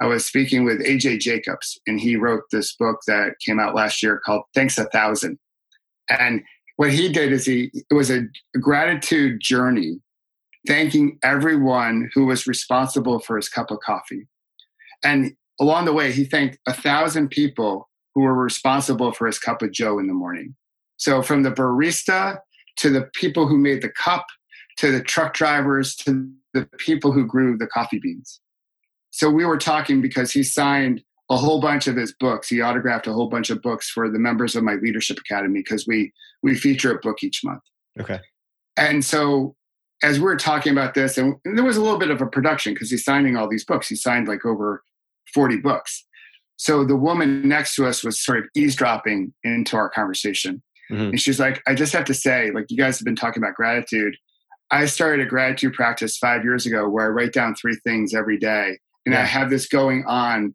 I 0.00 0.06
was 0.06 0.24
speaking 0.24 0.64
with 0.64 0.84
AJ 0.84 1.20
Jacobs, 1.20 1.78
and 1.86 1.98
he 1.98 2.16
wrote 2.16 2.42
this 2.52 2.74
book 2.76 3.00
that 3.06 3.34
came 3.44 3.58
out 3.58 3.74
last 3.74 4.02
year 4.02 4.20
called 4.24 4.42
Thanks 4.54 4.78
a 4.78 4.84
Thousand. 4.84 5.38
And 6.08 6.42
what 6.76 6.92
he 6.92 7.08
did 7.08 7.32
is 7.32 7.46
he 7.46 7.70
it 7.90 7.94
was 7.94 8.10
a 8.10 8.26
gratitude 8.60 9.40
journey 9.40 10.00
thanking 10.66 11.18
everyone 11.22 12.10
who 12.14 12.26
was 12.26 12.46
responsible 12.46 13.20
for 13.20 13.36
his 13.36 13.48
cup 13.48 13.70
of 13.70 13.78
coffee. 13.80 14.26
And 15.04 15.36
along 15.60 15.84
the 15.84 15.92
way 15.92 16.12
he 16.12 16.24
thanked 16.24 16.58
a 16.66 16.72
thousand 16.72 17.28
people 17.28 17.88
who 18.14 18.22
were 18.22 18.34
responsible 18.34 19.12
for 19.12 19.26
his 19.26 19.38
cup 19.38 19.62
of 19.62 19.72
joe 19.72 19.98
in 19.98 20.06
the 20.06 20.14
morning. 20.14 20.54
So 20.96 21.22
from 21.22 21.42
the 21.42 21.52
barista 21.52 22.38
to 22.78 22.90
the 22.90 23.08
people 23.14 23.46
who 23.46 23.58
made 23.58 23.82
the 23.82 23.90
cup 23.90 24.26
to 24.78 24.90
the 24.90 25.02
truck 25.02 25.34
drivers 25.34 25.94
to 25.96 26.30
the 26.52 26.68
people 26.78 27.12
who 27.12 27.26
grew 27.26 27.56
the 27.56 27.66
coffee 27.66 27.98
beans. 27.98 28.40
So 29.10 29.30
we 29.30 29.46
were 29.46 29.58
talking 29.58 30.02
because 30.02 30.32
he 30.32 30.42
signed 30.42 31.02
a 31.30 31.36
whole 31.36 31.60
bunch 31.60 31.86
of 31.86 31.96
his 31.96 32.14
books. 32.18 32.48
He 32.48 32.62
autographed 32.62 33.06
a 33.06 33.12
whole 33.12 33.28
bunch 33.28 33.50
of 33.50 33.60
books 33.62 33.90
for 33.90 34.08
the 34.08 34.18
members 34.18 34.54
of 34.54 34.62
my 34.62 34.74
leadership 34.74 35.18
academy 35.18 35.60
because 35.60 35.86
we 35.86 36.12
we 36.42 36.54
feature 36.54 36.92
a 36.92 37.00
book 37.00 37.22
each 37.22 37.42
month. 37.44 37.62
Okay. 38.00 38.20
And 38.76 39.04
so 39.04 39.56
as 40.02 40.20
we 40.20 40.26
are 40.26 40.36
talking 40.36 40.72
about 40.72 40.94
this, 40.94 41.16
and, 41.16 41.34
and 41.44 41.56
there 41.56 41.64
was 41.64 41.76
a 41.76 41.82
little 41.82 41.98
bit 41.98 42.10
of 42.10 42.20
a 42.20 42.26
production 42.26 42.74
because 42.74 42.90
he's 42.90 43.04
signing 43.04 43.36
all 43.36 43.48
these 43.48 43.64
books. 43.64 43.88
He 43.88 43.96
signed 43.96 44.28
like 44.28 44.44
over 44.44 44.82
40 45.32 45.58
books. 45.58 46.04
So 46.56 46.84
the 46.84 46.96
woman 46.96 47.46
next 47.48 47.74
to 47.76 47.86
us 47.86 48.04
was 48.04 48.22
sort 48.22 48.38
of 48.38 48.44
eavesdropping 48.54 49.32
into 49.44 49.76
our 49.76 49.88
conversation. 49.90 50.62
Mm-hmm. 50.90 51.02
And 51.02 51.20
she's 51.20 51.40
like, 51.40 51.62
I 51.66 51.74
just 51.74 51.92
have 51.92 52.04
to 52.06 52.14
say, 52.14 52.50
like, 52.50 52.66
you 52.70 52.76
guys 52.76 52.98
have 52.98 53.04
been 53.04 53.16
talking 53.16 53.42
about 53.42 53.54
gratitude. 53.54 54.16
I 54.70 54.86
started 54.86 55.26
a 55.26 55.28
gratitude 55.28 55.74
practice 55.74 56.16
five 56.16 56.44
years 56.44 56.66
ago 56.66 56.88
where 56.88 57.06
I 57.06 57.08
write 57.08 57.32
down 57.32 57.54
three 57.54 57.76
things 57.84 58.14
every 58.14 58.38
day. 58.38 58.78
And 59.04 59.14
yeah. 59.14 59.22
I 59.22 59.24
have 59.24 59.50
this 59.50 59.66
going 59.66 60.04
on 60.06 60.54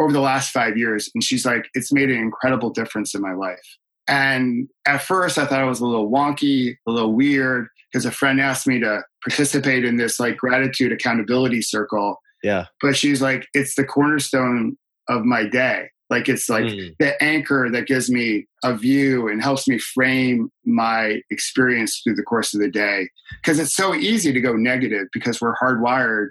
over 0.00 0.12
the 0.12 0.20
last 0.20 0.50
five 0.50 0.76
years. 0.76 1.10
And 1.14 1.22
she's 1.22 1.46
like, 1.46 1.68
it's 1.74 1.92
made 1.92 2.10
an 2.10 2.16
incredible 2.16 2.70
difference 2.70 3.14
in 3.14 3.20
my 3.20 3.32
life. 3.32 3.78
And 4.06 4.68
at 4.86 5.02
first, 5.02 5.38
I 5.38 5.46
thought 5.46 5.62
it 5.62 5.68
was 5.68 5.80
a 5.80 5.86
little 5.86 6.10
wonky, 6.10 6.76
a 6.86 6.90
little 6.90 7.14
weird, 7.14 7.68
because 7.90 8.04
a 8.04 8.10
friend 8.10 8.40
asked 8.40 8.66
me 8.66 8.80
to 8.80 9.02
participate 9.22 9.84
in 9.84 9.96
this 9.96 10.20
like 10.20 10.36
gratitude 10.36 10.92
accountability 10.92 11.62
circle. 11.62 12.20
Yeah. 12.42 12.66
But 12.82 12.96
she's 12.96 13.22
like, 13.22 13.46
it's 13.54 13.74
the 13.74 13.84
cornerstone 13.84 14.76
of 15.08 15.24
my 15.24 15.44
day. 15.44 15.88
Like 16.10 16.28
it's 16.28 16.50
like 16.50 16.64
mm. 16.64 16.94
the 16.98 17.20
anchor 17.22 17.70
that 17.72 17.86
gives 17.86 18.10
me 18.10 18.46
a 18.62 18.76
view 18.76 19.28
and 19.28 19.42
helps 19.42 19.66
me 19.66 19.78
frame 19.78 20.50
my 20.64 21.20
experience 21.30 22.00
through 22.04 22.16
the 22.16 22.22
course 22.22 22.52
of 22.52 22.60
the 22.60 22.70
day. 22.70 23.08
Because 23.42 23.58
it's 23.58 23.74
so 23.74 23.94
easy 23.94 24.32
to 24.32 24.40
go 24.40 24.54
negative 24.54 25.06
because 25.12 25.40
we're 25.40 25.56
hardwired 25.56 26.28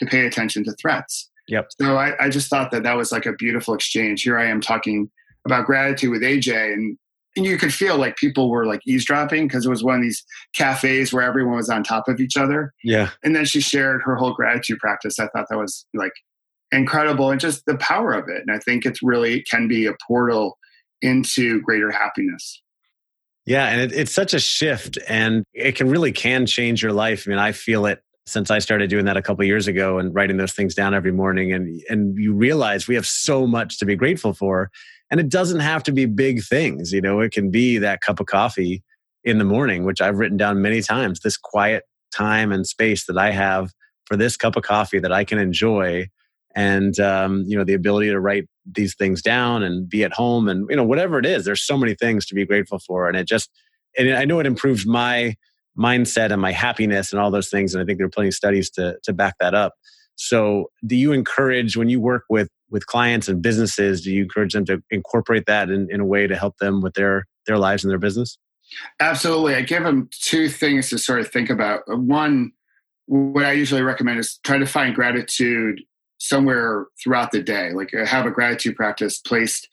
to 0.00 0.06
pay 0.06 0.26
attention 0.26 0.62
to 0.64 0.72
threats. 0.72 1.30
Yep. 1.48 1.68
So 1.80 1.96
I, 1.96 2.24
I 2.24 2.28
just 2.28 2.48
thought 2.48 2.70
that 2.70 2.82
that 2.84 2.96
was 2.96 3.12
like 3.12 3.26
a 3.26 3.32
beautiful 3.32 3.74
exchange. 3.74 4.22
Here 4.22 4.38
I 4.38 4.46
am 4.46 4.60
talking 4.60 5.10
about 5.46 5.66
gratitude 5.66 6.10
with 6.10 6.22
AJ, 6.22 6.72
and, 6.72 6.96
and 7.36 7.44
you 7.44 7.58
could 7.58 7.72
feel 7.72 7.98
like 7.98 8.16
people 8.16 8.48
were 8.48 8.66
like 8.66 8.80
eavesdropping 8.86 9.46
because 9.46 9.66
it 9.66 9.70
was 9.70 9.84
one 9.84 9.96
of 9.96 10.02
these 10.02 10.24
cafes 10.54 11.12
where 11.12 11.22
everyone 11.22 11.56
was 11.56 11.68
on 11.68 11.82
top 11.82 12.08
of 12.08 12.20
each 12.20 12.36
other. 12.36 12.72
Yeah. 12.82 13.10
And 13.22 13.36
then 13.36 13.44
she 13.44 13.60
shared 13.60 14.02
her 14.02 14.16
whole 14.16 14.32
gratitude 14.32 14.78
practice. 14.78 15.18
I 15.18 15.28
thought 15.28 15.46
that 15.50 15.58
was 15.58 15.86
like 15.92 16.12
incredible 16.72 17.30
and 17.30 17.40
just 17.40 17.66
the 17.66 17.76
power 17.76 18.12
of 18.12 18.28
it. 18.28 18.42
And 18.46 18.50
I 18.50 18.58
think 18.58 18.86
it's 18.86 19.02
really 19.02 19.42
can 19.42 19.68
be 19.68 19.86
a 19.86 19.94
portal 20.06 20.58
into 21.02 21.60
greater 21.62 21.90
happiness. 21.90 22.62
Yeah, 23.46 23.66
and 23.66 23.80
it, 23.80 23.92
it's 23.92 24.12
such 24.12 24.32
a 24.32 24.40
shift, 24.40 24.96
and 25.06 25.44
it 25.52 25.76
can 25.76 25.90
really 25.90 26.12
can 26.12 26.46
change 26.46 26.82
your 26.82 26.92
life. 26.92 27.24
I 27.26 27.30
mean, 27.30 27.38
I 27.38 27.52
feel 27.52 27.84
it 27.84 28.00
since 28.26 28.50
I 28.50 28.58
started 28.58 28.88
doing 28.88 29.04
that 29.04 29.16
a 29.16 29.22
couple 29.22 29.44
years 29.44 29.68
ago 29.68 29.98
and 29.98 30.14
writing 30.14 30.38
those 30.38 30.52
things 30.52 30.74
down 30.74 30.94
every 30.94 31.12
morning. 31.12 31.52
And, 31.52 31.82
and 31.90 32.16
you 32.16 32.32
realize 32.32 32.88
we 32.88 32.94
have 32.94 33.06
so 33.06 33.46
much 33.46 33.78
to 33.78 33.84
be 33.84 33.96
grateful 33.96 34.32
for. 34.32 34.70
And 35.10 35.20
it 35.20 35.28
doesn't 35.28 35.60
have 35.60 35.82
to 35.84 35.92
be 35.92 36.06
big 36.06 36.42
things. 36.42 36.92
You 36.92 37.02
know, 37.02 37.20
it 37.20 37.32
can 37.32 37.50
be 37.50 37.78
that 37.78 38.00
cup 38.00 38.20
of 38.20 38.26
coffee 38.26 38.82
in 39.22 39.38
the 39.38 39.44
morning, 39.44 39.84
which 39.84 40.00
I've 40.00 40.18
written 40.18 40.38
down 40.38 40.62
many 40.62 40.80
times, 40.80 41.20
this 41.20 41.36
quiet 41.36 41.84
time 42.12 42.50
and 42.50 42.66
space 42.66 43.06
that 43.06 43.18
I 43.18 43.30
have 43.30 43.72
for 44.06 44.16
this 44.16 44.36
cup 44.36 44.56
of 44.56 44.62
coffee 44.62 44.98
that 44.98 45.12
I 45.12 45.24
can 45.24 45.38
enjoy. 45.38 46.08
And, 46.54 46.98
um, 47.00 47.44
you 47.46 47.56
know, 47.56 47.64
the 47.64 47.74
ability 47.74 48.10
to 48.10 48.20
write 48.20 48.44
these 48.64 48.94
things 48.94 49.20
down 49.20 49.62
and 49.62 49.88
be 49.88 50.04
at 50.04 50.12
home 50.12 50.48
and, 50.48 50.66
you 50.70 50.76
know, 50.76 50.84
whatever 50.84 51.18
it 51.18 51.26
is, 51.26 51.44
there's 51.44 51.62
so 51.62 51.76
many 51.76 51.94
things 51.94 52.24
to 52.26 52.34
be 52.34 52.46
grateful 52.46 52.78
for. 52.78 53.08
And 53.08 53.16
it 53.16 53.26
just, 53.26 53.50
and 53.98 54.14
I 54.14 54.24
know 54.24 54.38
it 54.40 54.46
improved 54.46 54.86
my, 54.86 55.36
mindset 55.78 56.30
and 56.30 56.40
my 56.40 56.52
happiness 56.52 57.12
and 57.12 57.20
all 57.20 57.30
those 57.30 57.48
things. 57.48 57.74
And 57.74 57.82
I 57.82 57.86
think 57.86 57.98
there 57.98 58.06
are 58.06 58.10
plenty 58.10 58.28
of 58.28 58.34
studies 58.34 58.70
to, 58.70 58.96
to 59.02 59.12
back 59.12 59.34
that 59.40 59.54
up. 59.54 59.74
So 60.16 60.70
do 60.86 60.96
you 60.96 61.12
encourage 61.12 61.76
when 61.76 61.88
you 61.88 62.00
work 62.00 62.24
with, 62.28 62.48
with 62.70 62.86
clients 62.86 63.28
and 63.28 63.42
businesses, 63.42 64.02
do 64.02 64.12
you 64.12 64.22
encourage 64.22 64.52
them 64.52 64.64
to 64.66 64.82
incorporate 64.90 65.46
that 65.46 65.70
in, 65.70 65.88
in 65.90 66.00
a 66.00 66.04
way 66.04 66.26
to 66.26 66.36
help 66.36 66.58
them 66.58 66.80
with 66.80 66.94
their, 66.94 67.26
their 67.46 67.58
lives 67.58 67.84
and 67.84 67.90
their 67.90 67.98
business? 67.98 68.38
Absolutely. 69.00 69.54
I 69.54 69.62
give 69.62 69.82
them 69.82 70.08
two 70.12 70.48
things 70.48 70.88
to 70.90 70.98
sort 70.98 71.20
of 71.20 71.28
think 71.28 71.50
about. 71.50 71.82
Uh, 71.90 71.96
one, 71.96 72.52
what 73.06 73.44
I 73.44 73.52
usually 73.52 73.82
recommend 73.82 74.18
is 74.18 74.38
try 74.44 74.58
to 74.58 74.66
find 74.66 74.94
gratitude 74.94 75.80
somewhere 76.18 76.86
throughout 77.02 77.32
the 77.32 77.42
day. 77.42 77.72
Like 77.72 77.92
uh, 77.92 78.06
have 78.06 78.26
a 78.26 78.30
gratitude 78.30 78.76
practice 78.76 79.18
placed 79.18 79.68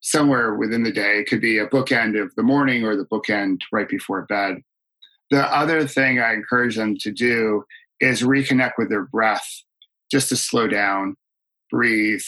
somewhere 0.00 0.54
within 0.54 0.82
the 0.82 0.92
day. 0.92 1.18
It 1.18 1.28
could 1.28 1.40
be 1.40 1.58
a 1.58 1.66
bookend 1.66 2.20
of 2.20 2.34
the 2.36 2.42
morning 2.42 2.84
or 2.84 2.96
the 2.96 3.06
bookend 3.06 3.60
right 3.72 3.88
before 3.88 4.22
bed. 4.26 4.56
The 5.30 5.42
other 5.42 5.86
thing 5.86 6.20
I 6.20 6.34
encourage 6.34 6.76
them 6.76 6.96
to 7.00 7.10
do 7.10 7.64
is 8.00 8.22
reconnect 8.22 8.72
with 8.78 8.88
their 8.88 9.04
breath, 9.06 9.46
just 10.10 10.28
to 10.28 10.36
slow 10.36 10.68
down, 10.68 11.16
breathe, 11.70 12.22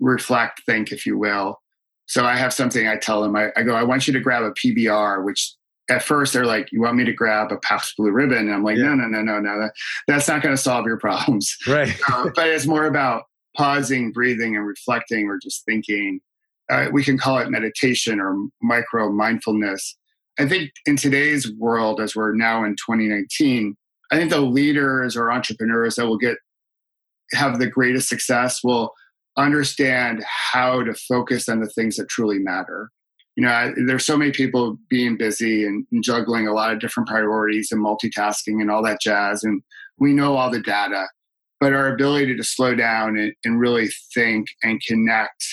reflect, 0.00 0.62
think, 0.66 0.92
if 0.92 1.06
you 1.06 1.18
will. 1.18 1.60
So 2.06 2.24
I 2.24 2.36
have 2.36 2.52
something 2.52 2.86
I 2.86 2.96
tell 2.96 3.22
them. 3.22 3.34
I, 3.36 3.50
I 3.56 3.62
go, 3.62 3.74
I 3.74 3.82
want 3.82 4.06
you 4.06 4.12
to 4.12 4.20
grab 4.20 4.42
a 4.42 4.52
PBR, 4.52 5.24
which 5.24 5.54
at 5.90 6.02
first 6.02 6.32
they're 6.32 6.46
like, 6.46 6.70
"You 6.72 6.80
want 6.80 6.96
me 6.96 7.04
to 7.04 7.12
grab 7.12 7.52
a 7.52 7.58
Pabst 7.58 7.96
Blue 7.96 8.10
Ribbon?" 8.10 8.38
And 8.38 8.52
I'm 8.52 8.64
like, 8.64 8.76
yeah. 8.76 8.94
"No, 8.94 8.94
no, 8.94 9.08
no, 9.08 9.22
no, 9.22 9.40
no. 9.40 9.60
That, 9.60 9.72
that's 10.06 10.28
not 10.28 10.42
going 10.42 10.54
to 10.54 10.60
solve 10.60 10.86
your 10.86 10.98
problems." 10.98 11.56
Right. 11.66 11.94
uh, 12.08 12.30
but 12.34 12.48
it's 12.48 12.66
more 12.66 12.86
about 12.86 13.24
pausing, 13.56 14.12
breathing, 14.12 14.56
and 14.56 14.66
reflecting, 14.66 15.26
or 15.26 15.38
just 15.38 15.64
thinking. 15.64 16.20
Uh, 16.68 16.88
we 16.92 17.04
can 17.04 17.16
call 17.16 17.38
it 17.38 17.48
meditation 17.48 18.20
or 18.20 18.36
micro 18.60 19.10
mindfulness. 19.12 19.96
I 20.38 20.46
think 20.46 20.70
in 20.84 20.96
today's 20.96 21.50
world, 21.52 22.00
as 22.00 22.14
we're 22.14 22.34
now 22.34 22.64
in 22.64 22.72
2019, 22.72 23.76
I 24.10 24.16
think 24.16 24.30
the 24.30 24.40
leaders 24.40 25.16
or 25.16 25.32
entrepreneurs 25.32 25.96
that 25.96 26.06
will 26.06 26.18
get 26.18 26.36
have 27.32 27.58
the 27.58 27.68
greatest 27.68 28.08
success 28.08 28.62
will 28.62 28.92
understand 29.36 30.22
how 30.24 30.82
to 30.82 30.94
focus 30.94 31.48
on 31.48 31.60
the 31.60 31.68
things 31.68 31.96
that 31.96 32.08
truly 32.08 32.38
matter. 32.38 32.90
You 33.34 33.44
know, 33.44 33.50
I, 33.50 33.72
there's 33.86 34.06
so 34.06 34.16
many 34.16 34.30
people 34.30 34.78
being 34.88 35.16
busy 35.16 35.64
and, 35.64 35.86
and 35.92 36.02
juggling 36.02 36.46
a 36.46 36.54
lot 36.54 36.72
of 36.72 36.80
different 36.80 37.08
priorities 37.08 37.70
and 37.70 37.84
multitasking 37.84 38.60
and 38.60 38.70
all 38.70 38.82
that 38.84 39.00
jazz. 39.00 39.44
And 39.44 39.62
we 39.98 40.14
know 40.14 40.36
all 40.36 40.50
the 40.50 40.60
data, 40.60 41.06
but 41.60 41.74
our 41.74 41.92
ability 41.92 42.36
to 42.36 42.44
slow 42.44 42.74
down 42.74 43.18
and, 43.18 43.34
and 43.44 43.60
really 43.60 43.88
think 44.14 44.46
and 44.62 44.82
connect, 44.82 45.44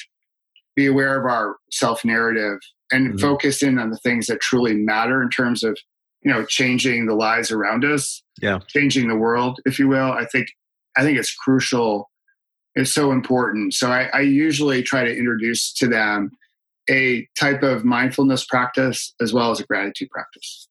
be 0.75 0.85
aware 0.85 1.19
of 1.19 1.25
our 1.25 1.57
self 1.71 2.05
narrative 2.05 2.59
and 2.93 3.09
mm-hmm. 3.09 3.17
focus 3.17 3.63
in 3.63 3.79
on 3.79 3.89
the 3.89 3.97
things 3.97 4.27
that 4.27 4.39
truly 4.41 4.73
matter 4.73 5.21
in 5.21 5.29
terms 5.29 5.63
of, 5.63 5.77
you 6.21 6.31
know, 6.31 6.45
changing 6.45 7.05
the 7.05 7.15
lives 7.15 7.51
around 7.51 7.83
us, 7.83 8.23
yeah, 8.41 8.59
changing 8.67 9.07
the 9.07 9.15
world, 9.15 9.59
if 9.65 9.79
you 9.79 9.87
will. 9.87 10.11
I 10.11 10.25
think, 10.25 10.47
I 10.95 11.03
think 11.03 11.17
it's 11.17 11.33
crucial 11.33 12.09
it's 12.75 12.93
so 12.93 13.11
important. 13.11 13.73
So 13.73 13.91
I, 13.91 14.09
I 14.13 14.21
usually 14.21 14.81
try 14.81 15.03
to 15.03 15.15
introduce 15.15 15.73
to 15.73 15.87
them 15.87 16.31
a 16.89 17.27
type 17.39 17.63
of 17.63 17.85
mindfulness 17.85 18.45
practice 18.45 19.13
as 19.21 19.33
well 19.33 19.51
as 19.51 19.59
a 19.59 19.65
gratitude 19.65 20.09
practice. 20.09 20.67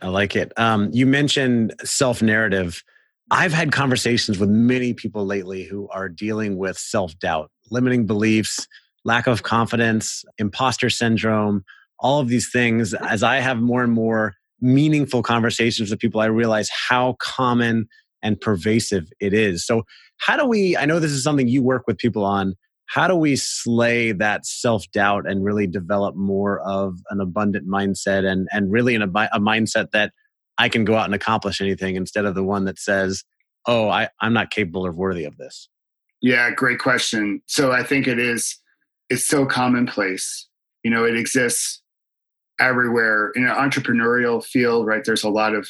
I 0.00 0.08
like 0.08 0.34
it. 0.34 0.52
Um, 0.56 0.90
you 0.92 1.06
mentioned 1.06 1.74
self 1.84 2.22
narrative. 2.22 2.82
I've 3.30 3.52
had 3.52 3.72
conversations 3.72 4.38
with 4.38 4.50
many 4.50 4.94
people 4.94 5.24
lately 5.26 5.64
who 5.64 5.88
are 5.88 6.08
dealing 6.08 6.58
with 6.58 6.78
self 6.78 7.16
doubt, 7.18 7.50
limiting 7.70 8.06
beliefs, 8.06 8.66
lack 9.04 9.26
of 9.26 9.42
confidence, 9.42 10.24
imposter 10.38 10.90
syndrome, 10.90 11.64
all 11.98 12.20
of 12.20 12.28
these 12.28 12.50
things. 12.50 12.94
As 12.94 13.22
I 13.22 13.36
have 13.36 13.58
more 13.58 13.82
and 13.82 13.92
more 13.92 14.34
meaningful 14.60 15.22
conversations 15.22 15.90
with 15.90 15.98
people, 15.98 16.20
I 16.20 16.26
realize 16.26 16.70
how 16.70 17.16
common 17.18 17.86
and 18.22 18.40
pervasive 18.40 19.08
it 19.20 19.34
is. 19.34 19.66
So, 19.66 19.82
how 20.18 20.36
do 20.36 20.46
we? 20.46 20.76
I 20.76 20.84
know 20.84 21.00
this 21.00 21.10
is 21.10 21.24
something 21.24 21.48
you 21.48 21.62
work 21.62 21.84
with 21.86 21.98
people 21.98 22.24
on. 22.24 22.54
How 22.86 23.08
do 23.08 23.16
we 23.16 23.36
slay 23.36 24.12
that 24.12 24.46
self 24.46 24.84
doubt 24.92 25.28
and 25.28 25.44
really 25.44 25.66
develop 25.66 26.14
more 26.14 26.60
of 26.60 26.94
an 27.10 27.20
abundant 27.20 27.66
mindset 27.68 28.24
and 28.24 28.48
and 28.52 28.70
really 28.70 28.94
an, 28.94 29.02
a 29.02 29.40
mindset 29.40 29.90
that 29.92 30.12
I 30.58 30.68
can 30.68 30.84
go 30.84 30.94
out 30.94 31.06
and 31.06 31.14
accomplish 31.14 31.60
anything 31.60 31.96
instead 31.96 32.24
of 32.24 32.34
the 32.34 32.44
one 32.44 32.64
that 32.66 32.78
says, 32.78 33.24
"Oh, 33.66 33.88
I, 33.88 34.08
I'm 34.20 34.32
not 34.32 34.50
capable 34.50 34.86
or 34.86 34.92
worthy 34.92 35.24
of 35.24 35.36
this." 35.38 35.68
Yeah, 36.20 36.50
great 36.52 36.78
question. 36.78 37.42
So 37.46 37.72
I 37.72 37.82
think 37.82 38.06
it 38.06 38.20
is. 38.20 38.58
It's 39.10 39.26
so 39.26 39.46
commonplace. 39.46 40.48
You 40.82 40.90
know, 40.90 41.04
it 41.04 41.16
exists 41.16 41.82
everywhere 42.58 43.30
in 43.34 43.44
an 43.44 43.54
entrepreneurial 43.54 44.44
field. 44.44 44.86
Right? 44.86 45.04
There's 45.04 45.24
a 45.24 45.30
lot 45.30 45.54
of 45.54 45.68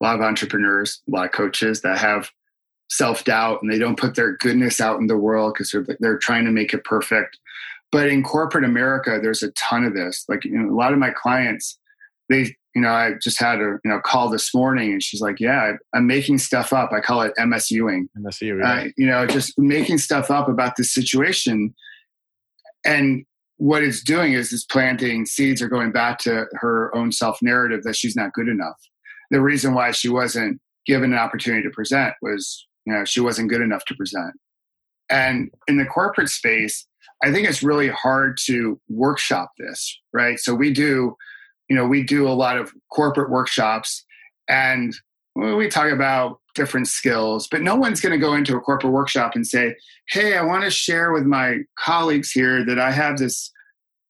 a 0.00 0.04
lot 0.04 0.14
of 0.14 0.22
entrepreneurs, 0.22 1.02
a 1.08 1.10
lot 1.10 1.26
of 1.26 1.32
coaches 1.32 1.82
that 1.82 1.98
have 1.98 2.30
self 2.90 3.24
doubt 3.24 3.60
and 3.62 3.70
they 3.70 3.78
don't 3.78 3.98
put 3.98 4.14
their 4.14 4.36
goodness 4.36 4.80
out 4.80 4.98
in 5.00 5.06
the 5.06 5.18
world 5.18 5.54
because 5.54 5.70
they're, 5.70 5.86
they're 6.00 6.18
trying 6.18 6.44
to 6.44 6.50
make 6.50 6.72
it 6.72 6.84
perfect. 6.84 7.38
But 7.90 8.08
in 8.08 8.22
corporate 8.22 8.64
America, 8.64 9.18
there's 9.20 9.42
a 9.42 9.50
ton 9.52 9.84
of 9.84 9.94
this. 9.94 10.24
Like 10.28 10.44
you 10.44 10.58
know, 10.58 10.72
a 10.72 10.76
lot 10.76 10.92
of 10.92 10.98
my 10.98 11.10
clients, 11.10 11.78
they, 12.28 12.54
you 12.74 12.82
know, 12.82 12.90
I 12.90 13.12
just 13.22 13.40
had 13.40 13.60
a 13.60 13.78
you 13.82 13.90
know 13.90 14.00
call 14.00 14.28
this 14.28 14.54
morning, 14.54 14.92
and 14.92 15.02
she's 15.02 15.22
like, 15.22 15.40
"Yeah, 15.40 15.72
I'm 15.94 16.06
making 16.06 16.38
stuff 16.38 16.72
up. 16.72 16.92
I 16.92 17.00
call 17.00 17.22
it 17.22 17.32
MSUing. 17.38 18.08
MSU, 18.18 18.60
yeah. 18.60 18.72
uh, 18.72 18.84
you 18.98 19.06
know, 19.06 19.26
just 19.26 19.58
making 19.58 19.98
stuff 19.98 20.30
up 20.30 20.48
about 20.48 20.76
this 20.76 20.92
situation." 20.92 21.74
And 22.88 23.26
what 23.58 23.82
it's 23.82 24.02
doing 24.02 24.32
is 24.32 24.50
it's 24.52 24.64
planting 24.64 25.26
seeds 25.26 25.60
or 25.60 25.68
going 25.68 25.92
back 25.92 26.18
to 26.20 26.46
her 26.52 26.94
own 26.96 27.12
self 27.12 27.38
narrative 27.42 27.82
that 27.82 27.96
she's 27.96 28.16
not 28.16 28.32
good 28.32 28.48
enough. 28.48 28.76
The 29.30 29.42
reason 29.42 29.74
why 29.74 29.90
she 29.90 30.08
wasn't 30.08 30.58
given 30.86 31.12
an 31.12 31.18
opportunity 31.18 31.62
to 31.64 31.70
present 31.70 32.14
was 32.22 32.66
you 32.86 32.94
know 32.94 33.04
she 33.04 33.20
wasn't 33.20 33.50
good 33.50 33.60
enough 33.60 33.84
to 33.86 33.94
present. 33.94 34.32
And 35.10 35.50
in 35.66 35.76
the 35.78 35.86
corporate 35.86 36.30
space 36.30 36.86
i 37.24 37.32
think 37.32 37.48
it's 37.48 37.62
really 37.62 37.88
hard 37.88 38.38
to 38.44 38.78
workshop 38.88 39.50
this 39.58 39.98
right? 40.12 40.38
So 40.38 40.54
we 40.54 40.72
do 40.72 41.14
you 41.68 41.76
know 41.76 41.86
we 41.86 42.02
do 42.02 42.26
a 42.26 42.30
lot 42.30 42.56
of 42.56 42.72
corporate 42.90 43.30
workshops 43.30 44.04
and 44.48 44.94
we 45.34 45.68
talk 45.68 45.90
about 45.92 46.40
different 46.58 46.86
skills 46.86 47.48
but 47.50 47.62
no 47.62 47.74
one's 47.74 48.00
going 48.00 48.12
to 48.12 48.18
go 48.18 48.34
into 48.34 48.54
a 48.54 48.60
corporate 48.60 48.92
workshop 48.92 49.32
and 49.34 49.46
say 49.46 49.74
hey 50.08 50.36
i 50.36 50.42
want 50.42 50.62
to 50.62 50.70
share 50.70 51.12
with 51.12 51.24
my 51.24 51.56
colleagues 51.78 52.30
here 52.30 52.64
that 52.66 52.78
i 52.78 52.90
have 52.90 53.16
this 53.16 53.50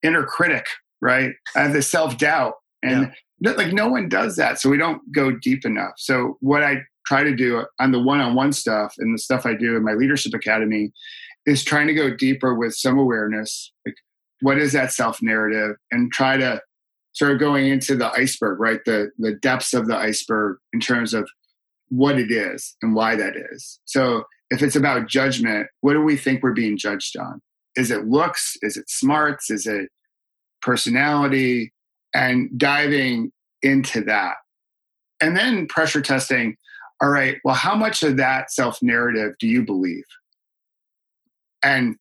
inner 0.03 0.25
critic 0.25 0.67
right? 1.01 1.33
I 1.55 1.61
have 1.61 1.73
this 1.73 1.89
self-doubt. 1.89 2.55
And 2.83 3.13
yeah. 3.41 3.53
like 3.53 3.73
no 3.73 3.89
one 3.89 4.09
does 4.09 4.37
that 4.37 4.61
so 4.61 4.71
we 4.71 4.79
don't 4.79 5.01
go 5.13 5.33
deep 5.33 5.65
enough. 5.65 5.95
So 5.97 6.37
what 6.41 6.63
i 6.63 6.77
try 7.07 7.25
to 7.25 7.35
do 7.35 7.65
on 7.81 7.91
the 7.91 7.99
one-on-one 7.99 8.53
stuff 8.53 8.95
and 8.99 9.15
the 9.15 9.19
stuff 9.19 9.47
i 9.47 9.55
do 9.55 9.77
in 9.77 9.83
my 9.83 9.95
leadership 9.95 10.35
academy 10.35 10.93
is 11.47 11.65
trying 11.65 11.87
to 11.87 11.95
go 11.95 12.15
deeper 12.15 12.55
with 12.55 12.75
some 12.75 12.99
awareness 12.99 13.73
like 13.87 13.95
what 14.43 14.59
is 14.59 14.73
that 14.75 14.93
self 14.93 15.23
narrative 15.23 15.75
and 15.91 16.13
try 16.13 16.37
to 16.37 16.61
sort 17.13 17.33
of 17.33 17.41
going 17.41 17.67
into 17.67 17.97
the 17.97 18.13
iceberg 18.13 18.61
right? 18.61 18.81
The 18.85 19.11
the 19.19 19.33
depths 19.33 19.75
of 19.75 19.89
the 19.89 19.97
iceberg 19.97 20.59
in 20.73 20.81
terms 20.81 21.15
of 21.15 21.29
what 21.89 22.19
it 22.19 22.31
is 22.31 22.77
and 22.83 22.95
why 22.95 23.17
that 23.17 23.35
is. 23.53 23.81
So 23.85 24.25
if 24.51 24.63
it's 24.63 24.77
about 24.77 25.09
judgment 25.09 25.69
what 25.81 25.95
do 25.95 26.03
we 26.03 26.17
think 26.17 26.43
we're 26.43 26.53
being 26.53 26.77
judged 26.77 27.17
on? 27.17 27.41
Is 27.77 27.91
it 27.91 28.07
looks? 28.07 28.57
Is 28.63 28.77
it 28.77 28.89
smarts? 28.89 29.51
Is 29.51 29.67
it 29.67 29.89
personality? 30.63 31.73
And 32.15 32.59
diving 32.59 33.33
into 33.63 34.01
that. 34.03 34.35
And 35.21 35.37
then 35.37 35.67
pressure 35.67 36.01
testing 36.01 36.57
all 37.01 37.11
right, 37.11 37.39
well, 37.45 37.55
how 37.55 37.77
much 37.77 38.03
of 38.03 38.17
that 38.17 38.51
self 38.51 38.83
narrative 38.83 39.35
do 39.39 39.47
you 39.47 39.65
believe? 39.65 40.05
And 41.63 41.97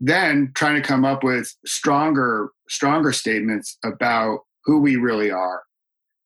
then 0.00 0.52
trying 0.54 0.80
to 0.80 0.86
come 0.86 1.04
up 1.04 1.22
with 1.22 1.54
stronger 1.66 2.50
stronger 2.68 3.12
statements 3.12 3.78
about 3.84 4.40
who 4.64 4.80
we 4.80 4.96
really 4.96 5.30
are. 5.30 5.62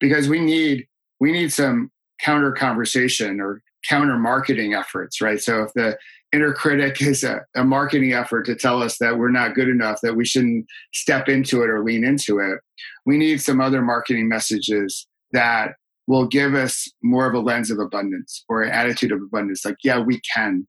Because 0.00 0.28
we 0.28 0.40
need 0.40 0.86
we 1.20 1.32
need 1.32 1.52
some 1.52 1.90
counter 2.24 2.52
conversation 2.52 3.40
or 3.40 3.62
counter 3.88 4.18
marketing 4.18 4.74
efforts 4.74 5.20
right 5.20 5.40
so 5.40 5.62
if 5.62 5.72
the 5.74 5.96
inner 6.34 6.52
critic 6.52 7.00
is 7.00 7.22
a, 7.22 7.40
a, 7.54 7.64
marketing 7.64 8.12
effort 8.12 8.44
to 8.44 8.56
tell 8.56 8.82
us 8.82 8.98
that 8.98 9.18
we're 9.18 9.30
not 9.30 9.54
good 9.54 9.68
enough, 9.68 10.00
that 10.02 10.16
we 10.16 10.24
shouldn't 10.24 10.66
step 10.92 11.28
into 11.28 11.62
it 11.62 11.70
or 11.70 11.84
lean 11.84 12.04
into 12.04 12.40
it. 12.40 12.58
We 13.06 13.18
need 13.18 13.40
some 13.40 13.60
other 13.60 13.82
marketing 13.82 14.28
messages 14.28 15.06
that 15.32 15.74
will 16.06 16.26
give 16.26 16.54
us 16.54 16.90
more 17.02 17.26
of 17.26 17.34
a 17.34 17.38
lens 17.38 17.70
of 17.70 17.78
abundance 17.78 18.44
or 18.48 18.62
an 18.62 18.72
attitude 18.72 19.12
of 19.12 19.22
abundance. 19.22 19.64
Like, 19.64 19.76
yeah, 19.84 20.00
we 20.00 20.20
can. 20.34 20.66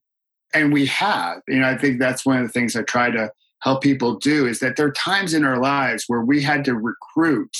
And 0.54 0.72
we 0.72 0.86
have. 0.86 1.40
You 1.48 1.60
know, 1.60 1.68
I 1.68 1.76
think 1.76 1.98
that's 1.98 2.24
one 2.24 2.38
of 2.38 2.46
the 2.46 2.52
things 2.52 2.76
I 2.76 2.82
try 2.82 3.10
to 3.10 3.30
help 3.62 3.82
people 3.82 4.16
do 4.16 4.46
is 4.46 4.60
that 4.60 4.76
there 4.76 4.86
are 4.86 4.92
times 4.92 5.34
in 5.34 5.44
our 5.44 5.58
lives 5.58 6.04
where 6.06 6.20
we 6.20 6.42
had 6.42 6.64
to 6.66 6.74
recruit 6.74 7.50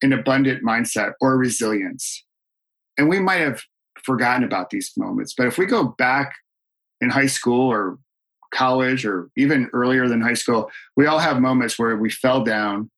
an 0.00 0.12
abundant 0.12 0.62
mindset 0.62 1.12
or 1.20 1.36
resilience. 1.36 2.24
And 2.98 3.08
we 3.08 3.18
might 3.18 3.40
have 3.40 3.62
forgotten 4.02 4.44
about 4.44 4.70
these 4.70 4.92
moments. 4.96 5.34
But 5.36 5.46
if 5.46 5.58
we 5.58 5.66
go 5.66 5.84
back 5.98 6.34
in 7.00 7.10
high 7.10 7.26
school 7.26 7.70
or 7.70 7.98
college 8.52 9.04
or 9.04 9.30
even 9.36 9.68
earlier 9.72 10.08
than 10.08 10.20
high 10.20 10.34
school, 10.34 10.70
we 10.96 11.06
all 11.06 11.18
have 11.18 11.40
moments 11.40 11.78
where 11.78 11.96
we 11.96 12.10
fell 12.10 12.42
down, 12.42 12.90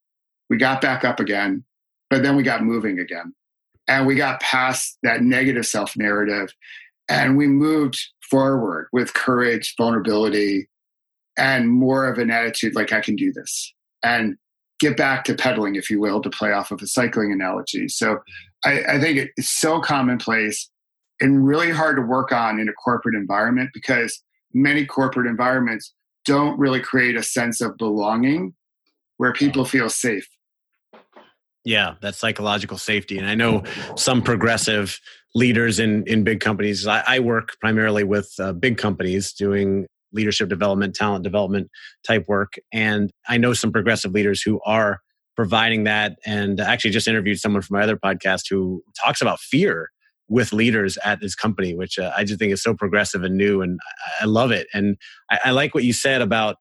we 0.51 0.57
got 0.57 0.81
back 0.81 1.05
up 1.05 1.21
again, 1.21 1.65
but 2.11 2.23
then 2.23 2.37
we 2.37 2.43
got 2.43 2.63
moving 2.63 2.99
again. 2.99 3.35
And 3.89 4.07
we 4.07 4.17
got 4.17 4.41
past 4.41 4.99
that 5.03 5.23
negative 5.23 5.67
self 5.67 5.97
narrative 5.97 6.53
and 7.09 7.37
we 7.37 7.47
moved 7.47 7.99
forward 8.31 8.89
with 8.93 9.15
courage, 9.15 9.75
vulnerability, 9.79 10.69
and 11.39 11.71
more 11.71 12.07
of 12.07 12.19
an 12.19 12.31
attitude 12.31 12.75
like, 12.75 12.93
I 12.93 13.01
can 13.01 13.17
do 13.17 13.33
this. 13.33 13.73
And 14.03 14.37
get 14.79 14.97
back 14.97 15.25
to 15.25 15.35
pedaling, 15.35 15.75
if 15.75 15.91
you 15.91 16.01
will, 16.01 16.21
to 16.21 16.31
play 16.31 16.53
off 16.53 16.71
of 16.71 16.81
a 16.83 16.87
cycling 16.87 17.33
analogy. 17.33 17.89
So 17.89 18.19
I, 18.65 18.83
I 18.85 19.01
think 19.01 19.31
it's 19.37 19.51
so 19.51 19.81
commonplace 19.81 20.71
and 21.21 21.47
really 21.47 21.71
hard 21.71 21.97
to 21.97 22.03
work 22.03 22.33
on 22.33 22.61
in 22.61 22.69
a 22.69 22.73
corporate 22.73 23.15
environment 23.15 23.71
because 23.75 24.23
many 24.55 24.87
corporate 24.87 25.27
environments 25.27 25.93
don't 26.25 26.59
really 26.59 26.81
create 26.81 27.17
a 27.17 27.23
sense 27.23 27.61
of 27.61 27.77
belonging 27.77 28.55
where 29.17 29.33
people 29.33 29.65
feel 29.65 29.89
safe. 29.89 30.29
Yeah, 31.65 31.95
that 32.01 32.15
psychological 32.15 32.79
safety. 32.79 33.19
And 33.19 33.29
I 33.29 33.35
know 33.35 33.65
some 33.97 34.23
progressive 34.23 35.01
leaders 35.35 35.79
in, 35.79 36.05
in 36.07 36.25
big 36.25 36.41
companies. 36.41 36.87
I, 36.87 37.03
I 37.07 37.19
work 37.19 37.57
primarily 37.61 38.05
with 38.05 38.33
uh, 38.39 38.53
big 38.53 38.79
companies 38.79 39.33
doing 39.33 39.87
leadership 40.13 40.49
development, 40.49 40.95
talent 40.95 41.25
development 41.25 41.71
type 42.07 42.25
work. 42.29 42.55
And 42.73 43.11
I 43.29 43.39
know 43.39 43.53
some 43.53 43.73
progressive 43.73 44.13
leaders 44.13 44.43
who 44.43 44.61
are 44.65 45.01
providing 45.37 45.85
that. 45.85 46.19
And 46.27 46.61
actually, 46.61 46.91
just 46.91 47.09
interviewed 47.09 47.39
someone 47.39 47.63
from 47.63 47.77
my 47.77 47.83
other 47.83 47.97
podcast 47.97 48.45
who 48.51 48.83
talks 49.01 49.21
about 49.21 49.39
fear 49.39 49.91
with 50.29 50.53
leaders 50.53 50.99
at 51.05 51.21
this 51.21 51.35
company, 51.35 51.75
which 51.75 51.99
uh, 51.99 52.13
I 52.17 52.25
just 52.25 52.39
think 52.39 52.53
is 52.53 52.63
so 52.63 52.75
progressive 52.75 53.23
and 53.23 53.37
new, 53.37 53.63
and 53.63 53.79
I, 54.21 54.25
I 54.25 54.27
love 54.27 54.51
it. 54.51 54.67
And 54.75 54.97
I, 55.31 55.39
I 55.47 55.51
like 55.53 55.75
what 55.75 55.85
you 55.85 55.93
said 55.93 56.23
about 56.23 56.57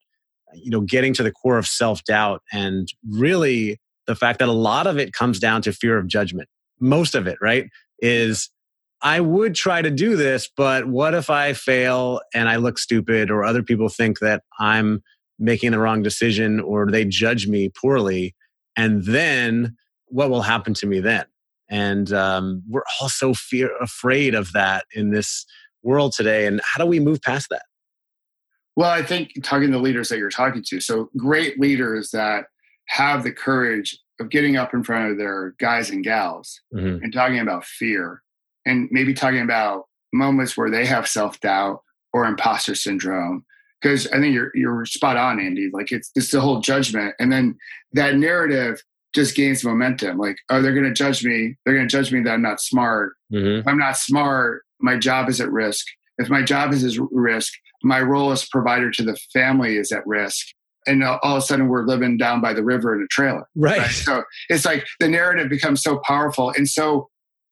you 0.54 0.70
know 0.70 0.80
getting 0.80 1.12
to 1.14 1.22
the 1.22 1.32
core 1.32 1.58
of 1.58 1.66
self 1.66 2.04
doubt 2.04 2.42
and 2.52 2.88
really 3.08 3.78
the 4.06 4.14
fact 4.14 4.38
that 4.38 4.48
a 4.48 4.52
lot 4.52 4.86
of 4.86 4.96
it 4.96 5.12
comes 5.12 5.38
down 5.38 5.60
to 5.62 5.72
fear 5.72 5.98
of 5.98 6.06
judgment. 6.06 6.48
Most 6.80 7.14
of 7.14 7.26
it, 7.26 7.36
right, 7.40 7.66
is 7.98 8.48
I 9.00 9.20
would 9.20 9.54
try 9.54 9.80
to 9.80 9.90
do 9.90 10.16
this, 10.16 10.48
but 10.56 10.86
what 10.86 11.14
if 11.14 11.30
I 11.30 11.52
fail 11.52 12.20
and 12.34 12.48
I 12.48 12.56
look 12.56 12.78
stupid 12.78 13.30
or 13.30 13.44
other 13.44 13.62
people 13.62 13.88
think 13.88 14.18
that 14.18 14.42
I'm 14.58 15.02
making 15.38 15.70
the 15.70 15.78
wrong 15.78 16.02
decision 16.02 16.58
or 16.58 16.90
they 16.90 17.04
judge 17.04 17.46
me 17.46 17.68
poorly? 17.68 18.34
And 18.76 19.04
then 19.04 19.76
what 20.06 20.30
will 20.30 20.42
happen 20.42 20.74
to 20.74 20.86
me 20.86 21.00
then? 21.00 21.26
And 21.70 22.12
um, 22.12 22.62
we're 22.68 22.82
all 23.00 23.08
so 23.08 23.34
fear 23.34 23.70
afraid 23.80 24.34
of 24.34 24.52
that 24.52 24.84
in 24.94 25.10
this 25.10 25.46
world 25.82 26.12
today. 26.12 26.46
And 26.46 26.60
how 26.64 26.82
do 26.82 26.88
we 26.88 26.98
move 26.98 27.22
past 27.22 27.48
that? 27.50 27.62
Well, 28.74 28.90
I 28.90 29.02
think 29.02 29.32
talking 29.42 29.68
to 29.68 29.76
the 29.76 29.82
leaders 29.82 30.08
that 30.08 30.18
you're 30.18 30.30
talking 30.30 30.62
to, 30.68 30.80
so 30.80 31.10
great 31.16 31.58
leaders 31.58 32.10
that 32.12 32.46
have 32.86 33.22
the 33.22 33.32
courage 33.32 33.98
of 34.20 34.30
getting 34.30 34.56
up 34.56 34.72
in 34.72 34.82
front 34.82 35.10
of 35.10 35.18
their 35.18 35.54
guys 35.58 35.90
and 35.90 36.02
gals 36.02 36.60
mm-hmm. 36.74 37.02
and 37.02 37.12
talking 37.12 37.38
about 37.38 37.64
fear 37.64 38.22
and 38.68 38.88
maybe 38.90 39.14
talking 39.14 39.40
about 39.40 39.84
moments 40.12 40.56
where 40.56 40.70
they 40.70 40.86
have 40.86 41.08
self 41.08 41.40
doubt 41.40 41.82
or 42.12 42.24
imposter 42.24 42.74
syndrome. 42.74 43.44
Because 43.80 44.06
I 44.08 44.18
think 44.18 44.34
you're 44.34 44.50
you're 44.54 44.84
spot 44.86 45.16
on, 45.16 45.40
Andy. 45.40 45.70
Like 45.72 45.92
it's 45.92 46.10
it's 46.14 46.30
the 46.30 46.40
whole 46.40 46.60
judgment, 46.60 47.14
and 47.18 47.32
then 47.32 47.56
that 47.92 48.16
narrative 48.16 48.82
just 49.14 49.34
gains 49.34 49.64
momentum. 49.64 50.18
Like, 50.18 50.36
oh, 50.50 50.60
they're 50.60 50.74
going 50.74 50.84
to 50.84 50.92
judge 50.92 51.24
me. 51.24 51.56
They're 51.64 51.74
going 51.74 51.88
to 51.88 51.92
judge 51.92 52.12
me 52.12 52.22
that 52.22 52.32
I'm 52.32 52.42
not 52.42 52.60
smart. 52.60 53.14
Mm-hmm. 53.32 53.60
If 53.60 53.66
I'm 53.66 53.78
not 53.78 53.96
smart, 53.96 54.62
my 54.80 54.98
job 54.98 55.28
is 55.28 55.40
at 55.40 55.50
risk. 55.50 55.86
If 56.18 56.28
my 56.28 56.42
job 56.42 56.72
is 56.72 56.84
at 56.84 57.02
risk, 57.10 57.52
my 57.82 58.00
role 58.00 58.32
as 58.32 58.46
provider 58.48 58.90
to 58.90 59.02
the 59.02 59.16
family 59.32 59.76
is 59.76 59.92
at 59.92 60.06
risk. 60.06 60.46
And 60.86 61.04
all 61.04 61.18
of 61.22 61.38
a 61.38 61.40
sudden, 61.42 61.68
we're 61.68 61.84
living 61.84 62.16
down 62.16 62.40
by 62.40 62.54
the 62.54 62.64
river 62.64 62.94
in 62.94 63.02
a 63.02 63.06
trailer. 63.08 63.46
Right. 63.54 63.78
right? 63.78 63.90
So 63.90 64.24
it's 64.48 64.64
like 64.64 64.86
the 65.00 65.08
narrative 65.08 65.48
becomes 65.48 65.82
so 65.82 65.98
powerful. 65.98 66.50
And 66.50 66.68
so, 66.68 67.08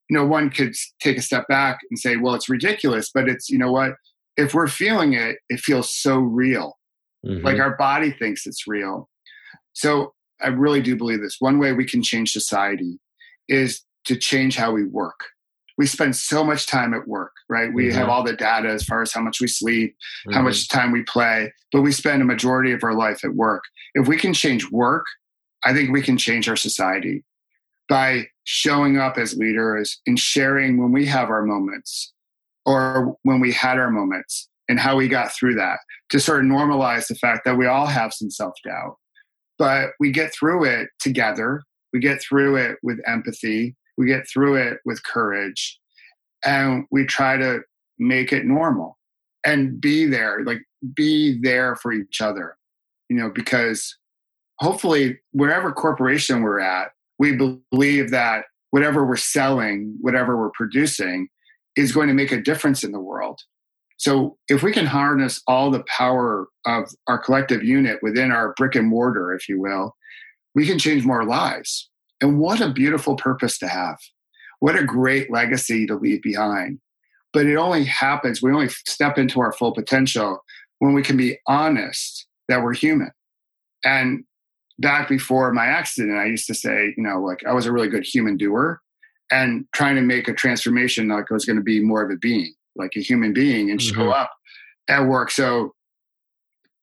you 0.08 0.16
know, 0.16 0.24
one 0.24 0.50
could 0.50 0.74
take 1.00 1.18
a 1.18 1.22
step 1.22 1.48
back 1.48 1.78
and 1.90 1.98
say, 1.98 2.16
well, 2.16 2.34
it's 2.34 2.48
ridiculous, 2.48 3.10
but 3.12 3.28
it's, 3.28 3.50
you 3.50 3.58
know 3.58 3.72
what? 3.72 3.92
If 4.36 4.54
we're 4.54 4.68
feeling 4.68 5.14
it, 5.14 5.38
it 5.48 5.60
feels 5.60 5.94
so 5.94 6.18
real. 6.18 6.78
Mm-hmm. 7.24 7.44
Like 7.44 7.58
our 7.58 7.76
body 7.76 8.12
thinks 8.12 8.46
it's 8.46 8.66
real. 8.66 9.08
So 9.72 10.14
I 10.40 10.48
really 10.48 10.80
do 10.80 10.96
believe 10.96 11.20
this. 11.20 11.36
One 11.40 11.58
way 11.58 11.72
we 11.72 11.86
can 11.86 12.02
change 12.02 12.32
society 12.32 12.98
is 13.48 13.82
to 14.04 14.16
change 14.16 14.56
how 14.56 14.72
we 14.72 14.84
work. 14.84 15.18
We 15.78 15.86
spend 15.86 16.16
so 16.16 16.42
much 16.42 16.66
time 16.66 16.94
at 16.94 17.06
work, 17.06 17.32
right? 17.48 17.72
We 17.72 17.88
mm-hmm. 17.88 17.98
have 17.98 18.08
all 18.08 18.22
the 18.22 18.34
data 18.34 18.68
as 18.68 18.84
far 18.84 19.02
as 19.02 19.12
how 19.12 19.20
much 19.20 19.40
we 19.40 19.48
sleep, 19.48 19.90
mm-hmm. 19.92 20.34
how 20.34 20.42
much 20.42 20.68
time 20.68 20.92
we 20.92 21.02
play, 21.02 21.52
but 21.72 21.82
we 21.82 21.92
spend 21.92 22.22
a 22.22 22.26
majority 22.26 22.72
of 22.72 22.82
our 22.84 22.94
life 22.94 23.24
at 23.24 23.34
work. 23.34 23.64
If 23.94 24.08
we 24.08 24.16
can 24.16 24.32
change 24.32 24.70
work, 24.70 25.04
I 25.64 25.74
think 25.74 25.90
we 25.90 26.02
can 26.02 26.16
change 26.16 26.48
our 26.48 26.56
society 26.56 27.24
by 27.88 28.26
showing 28.46 28.98
up 28.98 29.18
as 29.18 29.36
leaders 29.36 30.00
and 30.06 30.18
sharing 30.18 30.80
when 30.80 30.92
we 30.92 31.04
have 31.04 31.28
our 31.28 31.42
moments 31.42 32.12
or 32.64 33.16
when 33.22 33.40
we 33.40 33.52
had 33.52 33.78
our 33.78 33.90
moments 33.90 34.48
and 34.68 34.80
how 34.80 34.96
we 34.96 35.06
got 35.06 35.32
through 35.32 35.54
that 35.54 35.78
to 36.08 36.18
sort 36.18 36.40
of 36.40 36.50
normalize 36.50 37.06
the 37.08 37.14
fact 37.14 37.44
that 37.44 37.56
we 37.56 37.66
all 37.66 37.86
have 37.86 38.12
some 38.12 38.30
self 38.30 38.54
doubt 38.64 38.96
but 39.58 39.90
we 39.98 40.10
get 40.10 40.32
through 40.32 40.64
it 40.64 40.88
together. 40.98 41.62
We 41.92 42.00
get 42.00 42.20
through 42.20 42.56
it 42.56 42.76
with 42.82 42.98
empathy. 43.06 43.74
We 43.96 44.06
get 44.06 44.28
through 44.28 44.56
it 44.56 44.78
with 44.84 45.02
courage. 45.04 45.78
And 46.44 46.84
we 46.90 47.06
try 47.06 47.36
to 47.36 47.60
make 47.98 48.32
it 48.32 48.44
normal 48.44 48.98
and 49.44 49.80
be 49.80 50.06
there, 50.06 50.44
like 50.44 50.60
be 50.94 51.38
there 51.40 51.76
for 51.76 51.92
each 51.92 52.20
other, 52.20 52.56
you 53.08 53.16
know, 53.16 53.30
because 53.30 53.96
hopefully, 54.58 55.18
wherever 55.32 55.72
corporation 55.72 56.42
we're 56.42 56.60
at, 56.60 56.90
we 57.18 57.36
believe 57.36 58.10
that 58.10 58.44
whatever 58.70 59.06
we're 59.06 59.16
selling, 59.16 59.96
whatever 60.00 60.36
we're 60.36 60.50
producing, 60.50 61.28
is 61.76 61.92
going 61.92 62.08
to 62.08 62.14
make 62.14 62.32
a 62.32 62.40
difference 62.40 62.82
in 62.82 62.92
the 62.92 63.00
world. 63.00 63.40
So 63.98 64.36
if 64.48 64.62
we 64.62 64.72
can 64.72 64.86
harness 64.86 65.42
all 65.46 65.70
the 65.70 65.84
power 65.84 66.48
of 66.66 66.90
our 67.06 67.18
collective 67.18 67.62
unit 67.62 67.98
within 68.02 68.30
our 68.30 68.52
brick 68.56 68.74
and 68.74 68.88
mortar, 68.88 69.32
if 69.32 69.48
you 69.48 69.60
will, 69.60 69.94
we 70.54 70.66
can 70.66 70.78
change 70.78 71.04
more 71.04 71.24
lives. 71.24 71.88
And 72.20 72.38
what 72.38 72.60
a 72.60 72.72
beautiful 72.72 73.16
purpose 73.16 73.58
to 73.58 73.68
have. 73.68 73.98
What 74.60 74.76
a 74.76 74.84
great 74.84 75.30
legacy 75.30 75.86
to 75.86 75.96
leave 75.96 76.22
behind. 76.22 76.80
But 77.32 77.46
it 77.46 77.56
only 77.56 77.84
happens, 77.84 78.42
we 78.42 78.52
only 78.52 78.68
step 78.68 79.18
into 79.18 79.40
our 79.40 79.52
full 79.52 79.72
potential 79.72 80.42
when 80.78 80.94
we 80.94 81.02
can 81.02 81.16
be 81.16 81.38
honest 81.46 82.26
that 82.48 82.62
we're 82.62 82.74
human. 82.74 83.10
And 83.84 84.24
back 84.78 85.08
before 85.08 85.52
my 85.52 85.66
accident, 85.66 86.18
I 86.18 86.26
used 86.26 86.46
to 86.46 86.54
say, 86.54 86.94
you 86.96 87.02
know, 87.02 87.20
like 87.20 87.44
I 87.46 87.52
was 87.52 87.66
a 87.66 87.72
really 87.72 87.88
good 87.88 88.04
human 88.04 88.36
doer 88.36 88.80
and 89.30 89.66
trying 89.72 89.96
to 89.96 90.02
make 90.02 90.28
a 90.28 90.34
transformation 90.34 91.08
like 91.08 91.26
I 91.30 91.34
was 91.34 91.44
going 91.44 91.56
to 91.56 91.62
be 91.62 91.80
more 91.80 92.02
of 92.02 92.10
a 92.10 92.16
being 92.16 92.54
like 92.76 92.92
a 92.96 93.00
human 93.00 93.32
being 93.32 93.70
and 93.70 93.80
mm-hmm. 93.80 93.94
show 93.94 94.10
up 94.10 94.30
at 94.88 95.06
work. 95.06 95.30
So 95.30 95.74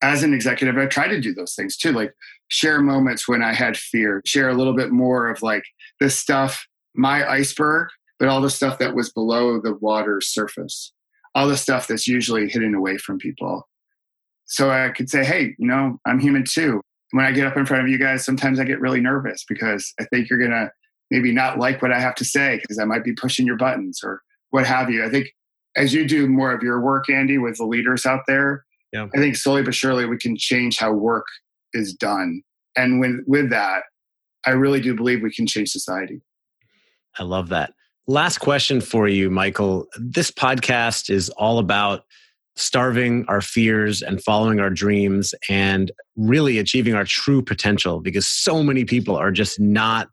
as 0.02 0.24
an 0.24 0.34
executive, 0.34 0.78
I 0.78 0.88
try 0.88 1.08
to 1.08 1.22
do 1.22 1.34
those 1.34 1.56
things 1.56 1.78
too, 1.78 1.92
like 1.92 2.14
share 2.50 2.82
moments 2.82 3.28
when 3.28 3.42
I 3.42 3.54
had 3.54 3.78
fear, 3.78 4.22
share 4.26 4.50
a 4.50 4.54
little 4.54 4.76
bit 4.76 4.92
more 4.92 5.30
of 5.30 5.42
like 5.42 5.64
the 6.00 6.10
stuff, 6.10 6.68
my 6.94 7.28
iceberg, 7.30 7.88
but 8.20 8.28
all 8.28 8.42
the 8.42 8.50
stuff 8.50 8.80
that 8.80 8.96
was 8.96 9.12
below 9.14 9.62
the 9.62 9.76
water's 9.76 10.28
surface, 10.28 10.92
all 11.36 11.48
the 11.48 11.58
stuff 11.58 11.88
that's 11.88 12.08
usually 12.08 12.50
hidden 12.50 12.76
away 12.76 12.98
from 12.98 13.18
people. 13.18 13.68
So 14.46 14.70
I 14.70 14.90
could 14.90 15.10
say, 15.10 15.24
hey, 15.24 15.56
you 15.58 15.68
know, 15.68 15.98
I'm 16.06 16.20
human 16.20 16.44
too. 16.44 16.82
When 17.14 17.26
I 17.26 17.32
get 17.32 17.46
up 17.46 17.56
in 17.58 17.66
front 17.68 17.84
of 17.84 17.90
you 17.90 18.00
guys, 18.00 18.26
sometimes 18.26 18.60
I 18.60 18.64
get 18.64 18.82
really 18.82 19.00
nervous 19.00 19.46
because 19.48 19.94
I 20.00 20.06
think 20.06 20.30
you're 20.30 20.40
going 20.40 20.50
to 20.50 20.72
maybe 21.12 21.32
not 21.32 21.60
like 21.60 21.80
what 21.80 21.92
I 21.92 22.00
have 22.00 22.16
to 22.16 22.26
say 22.26 22.58
because 22.60 22.80
I 22.80 22.86
might 22.86 23.04
be 23.04 23.14
pushing 23.14 23.46
your 23.46 23.56
buttons 23.56 24.02
or 24.04 24.24
what 24.50 24.66
have 24.66 24.90
you. 24.90 25.06
I 25.06 25.10
think 25.10 25.28
as 25.76 25.94
you 25.94 26.08
do 26.08 26.28
more 26.28 26.52
of 26.52 26.64
your 26.64 26.82
work, 26.82 27.12
Andy, 27.12 27.38
with 27.38 27.58
the 27.58 27.66
leaders 27.66 28.08
out 28.08 28.22
there, 28.26 28.66
yeah. 28.92 29.08
I 29.14 29.20
think 29.20 29.36
slowly 29.36 29.62
but 29.62 29.76
surely 29.76 30.08
we 30.08 30.18
can 30.18 30.36
change 30.36 30.80
how 30.80 30.92
work 30.92 31.26
is 31.74 31.94
done. 31.94 32.42
And 32.76 33.00
when, 33.00 33.24
with 33.28 33.52
that, 33.52 33.84
I 34.44 34.52
really 34.52 34.82
do 34.82 34.96
believe 34.96 35.22
we 35.22 35.32
can 35.32 35.46
change 35.46 35.70
society. 35.70 36.20
I 37.20 37.24
love 37.24 37.50
that. 37.50 37.74
Last 38.08 38.40
question 38.40 38.82
for 38.82 39.08
you, 39.08 39.30
Michael. 39.30 39.86
This 40.00 40.32
podcast 40.32 41.12
is 41.12 41.30
all 41.30 41.60
about 41.60 42.06
starving 42.56 43.26
our 43.28 43.42
fears 43.42 44.02
and 44.02 44.24
following 44.24 44.60
our 44.60 44.70
dreams 44.70 45.34
and 45.50 45.92
really 46.16 46.60
achieving 46.60 46.94
our 46.94 47.06
true 47.06 47.42
potential 47.42 48.00
because 48.00 48.28
so 48.28 48.62
many 48.62 48.86
people 48.86 49.16
are 49.16 49.32
just 49.32 49.60
not 49.60 50.10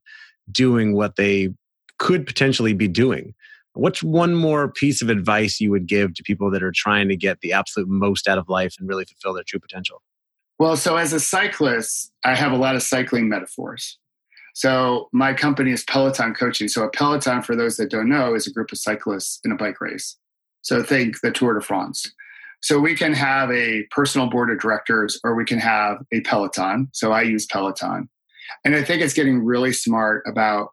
doing 0.50 0.94
what 0.94 1.16
they 1.16 1.50
could 1.98 2.26
potentially 2.26 2.72
be 2.72 2.88
doing. 2.88 3.34
What's 3.74 4.02
one 4.02 4.34
more 4.34 4.72
piece 4.72 5.02
of 5.02 5.10
advice 5.10 5.60
you 5.60 5.70
would 5.70 5.86
give 5.86 6.14
to 6.14 6.22
people 6.22 6.50
that 6.50 6.62
are 6.62 6.72
trying 6.74 7.08
to 7.08 7.16
get 7.16 7.40
the 7.40 7.52
absolute 7.52 7.88
most 7.88 8.26
out 8.26 8.38
of 8.38 8.48
life 8.48 8.74
and 8.78 8.88
really 8.88 9.04
fulfill 9.04 9.34
their 9.34 9.44
true 9.46 9.60
potential? 9.60 10.02
Well, 10.58 10.76
so 10.76 10.96
as 10.96 11.12
a 11.12 11.20
cyclist, 11.20 12.12
I 12.24 12.34
have 12.34 12.52
a 12.52 12.56
lot 12.56 12.74
of 12.74 12.82
cycling 12.82 13.28
metaphors. 13.28 13.98
So 14.54 15.08
my 15.12 15.32
company 15.32 15.70
is 15.70 15.84
Peloton 15.84 16.34
Coaching. 16.34 16.68
So 16.68 16.82
a 16.82 16.90
Peloton, 16.90 17.42
for 17.42 17.54
those 17.54 17.76
that 17.76 17.90
don't 17.90 18.08
know, 18.08 18.34
is 18.34 18.46
a 18.46 18.52
group 18.52 18.72
of 18.72 18.78
cyclists 18.78 19.40
in 19.44 19.52
a 19.52 19.56
bike 19.56 19.80
race. 19.80 20.16
So 20.62 20.82
think 20.82 21.20
the 21.20 21.30
Tour 21.30 21.54
de 21.54 21.60
France. 21.60 22.12
So 22.62 22.78
we 22.78 22.94
can 22.94 23.12
have 23.14 23.50
a 23.50 23.84
personal 23.90 24.28
board 24.28 24.50
of 24.50 24.60
directors 24.60 25.18
or 25.24 25.34
we 25.34 25.44
can 25.44 25.58
have 25.58 25.98
a 26.12 26.20
Peloton. 26.20 26.88
So 26.92 27.12
I 27.12 27.22
use 27.22 27.46
Peloton. 27.46 28.08
And 28.64 28.74
I 28.74 28.82
think 28.82 29.02
it's 29.02 29.14
getting 29.14 29.44
really 29.44 29.72
smart 29.72 30.24
about 30.26 30.68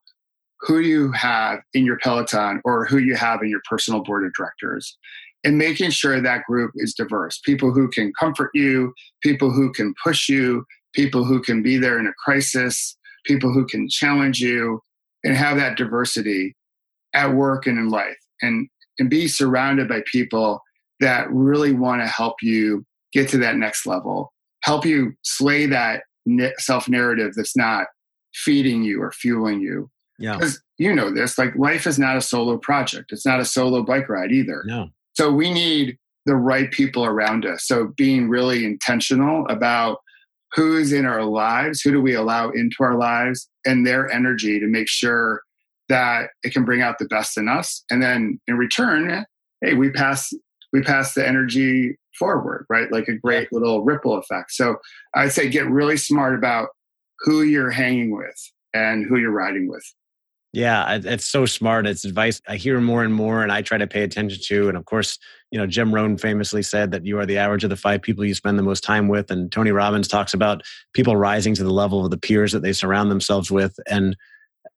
who 0.62 0.80
you 0.80 1.12
have 1.12 1.60
in 1.74 1.86
your 1.86 1.98
Peloton 2.00 2.62
or 2.66 2.86
who 2.86 2.98
you 2.98 3.16
have 3.16 3.42
in 3.42 3.50
your 3.50 3.62
personal 3.70 4.04
board 4.04 4.26
of 4.26 4.34
directors 4.34 4.98
and 5.44 5.58
making 5.58 5.92
sure 5.92 6.20
that 6.20 6.44
group 6.46 6.72
is 6.76 6.94
diverse 6.94 7.40
people 7.40 7.72
who 7.72 7.88
can 7.90 8.12
comfort 8.20 8.50
you, 8.54 8.94
people 9.22 9.52
who 9.52 9.72
can 9.72 9.94
push 10.04 10.28
you, 10.28 10.66
people 10.94 11.24
who 11.24 11.42
can 11.42 11.62
be 11.62 11.78
there 11.78 12.00
in 12.00 12.08
a 12.08 12.14
crisis, 12.26 12.98
people 13.26 13.54
who 13.54 13.66
can 13.66 13.88
challenge 13.88 14.40
you, 14.40 14.82
and 15.24 15.36
have 15.36 15.58
that 15.58 15.78
diversity 15.78 16.56
at 17.14 17.34
work 17.34 17.68
and 17.68 17.78
in 17.78 17.90
life. 17.90 18.18
And, 18.42 18.68
and 19.00 19.10
be 19.10 19.28
surrounded 19.28 19.88
by 19.88 20.02
people 20.12 20.62
that 21.00 21.32
really 21.32 21.74
want 21.74 22.02
to 22.02 22.08
help 22.08 22.36
you 22.42 22.86
get 23.14 23.30
to 23.30 23.38
that 23.38 23.56
next 23.56 23.86
level, 23.86 24.34
help 24.64 24.86
you 24.86 25.14
slay 25.24 25.66
that 25.68 26.04
self 26.58 26.90
narrative 26.90 27.34
that's 27.36 27.56
not 27.56 27.88
feeding 28.34 28.84
you 28.84 29.02
or 29.02 29.12
fueling 29.12 29.60
you 29.62 29.90
yeah. 30.20 30.34
Because 30.34 30.62
you 30.78 30.94
know 30.94 31.12
this, 31.12 31.38
like 31.38 31.56
life 31.56 31.86
is 31.88 32.00
not 32.00 32.18
a 32.18 32.22
solo 32.22 32.58
project. 32.58 33.12
It's 33.12 33.26
not 33.26 33.40
a 33.40 33.46
solo 33.46 33.84
bike 33.84 34.10
ride 34.10 34.32
either. 34.32 34.64
No. 34.66 34.90
So 35.14 35.32
we 35.32 35.52
need 35.52 35.98
the 36.26 36.36
right 36.36 36.72
people 36.72 37.06
around 37.06 37.46
us. 37.46 37.66
So 37.66 37.94
being 37.96 38.30
really 38.30 38.66
intentional 38.66 39.46
about 39.48 40.00
who's 40.54 40.92
in 40.92 41.06
our 41.06 41.24
lives, 41.24 41.82
who 41.82 41.92
do 41.92 42.02
we 42.02 42.14
allow 42.14 42.50
into 42.50 42.78
our 42.82 42.96
lives, 42.96 43.50
and 43.66 43.86
their 43.86 44.10
energy 44.12 44.60
to 44.60 44.68
make 44.68 44.88
sure 44.88 45.42
that 45.90 46.30
it 46.44 46.54
can 46.54 46.66
bring 46.66 46.82
out 46.82 47.00
the 47.00 47.06
best 47.06 47.38
in 47.38 47.48
us. 47.48 47.84
And 47.90 48.02
then 48.02 48.40
in 48.48 48.58
return, 48.58 49.26
hey, 49.62 49.74
we 49.74 49.90
pass 49.92 50.34
we 50.74 50.82
pass 50.82 51.14
the 51.14 51.28
energy 51.28 51.98
forward, 52.18 52.66
right? 52.70 52.92
Like 52.92 53.08
a 53.08 53.16
great 53.16 53.52
little 53.54 53.84
ripple 53.84 54.18
effect. 54.18 54.52
So 54.52 54.78
I'd 55.16 55.32
say 55.32 55.50
get 55.50 55.70
really 55.70 55.98
smart 55.98 56.36
about 56.36 56.70
who 57.20 57.44
you're 57.44 57.72
hanging 57.72 58.16
with 58.16 58.52
and 58.74 59.06
who 59.06 59.18
you're 59.18 59.32
riding 59.32 59.70
with. 59.70 59.84
Yeah, 60.54 61.00
it's 61.04 61.26
so 61.26 61.46
smart. 61.46 61.86
It's 61.86 62.06
advice 62.06 62.42
I 62.48 62.56
hear 62.56 62.80
more 62.80 63.04
and 63.04 63.14
more, 63.14 63.44
and 63.44 63.52
I 63.52 63.62
try 63.62 63.78
to 63.78 63.86
pay 63.86 64.02
attention 64.02 64.40
to. 64.46 64.70
And 64.70 64.78
of 64.78 64.86
course, 64.86 65.20
you 65.52 65.60
know, 65.60 65.68
Jim 65.68 65.94
Rohn 65.94 66.18
famously 66.18 66.64
said 66.64 66.90
that 66.92 67.06
you 67.06 67.20
are 67.20 67.26
the 67.26 67.38
average 67.38 67.64
of 67.64 67.70
the 67.70 67.76
five 67.76 68.02
people 68.02 68.26
you 68.26 68.34
spend 68.34 68.58
the 68.58 68.64
most 68.64 68.84
time 68.84 69.08
with. 69.08 69.30
And 69.30 69.52
Tony 69.52 69.72
Robbins 69.72 70.08
talks 70.08 70.34
about 70.34 70.64
people 70.94 71.16
rising 71.16 71.54
to 71.56 71.64
the 71.64 71.74
level 71.74 72.04
of 72.04 72.12
the 72.12 72.18
peers 72.18 72.54
that 72.54 72.62
they 72.62 72.74
surround 72.74 73.12
themselves 73.12 73.52
with. 73.52 73.78
And, 73.88 74.16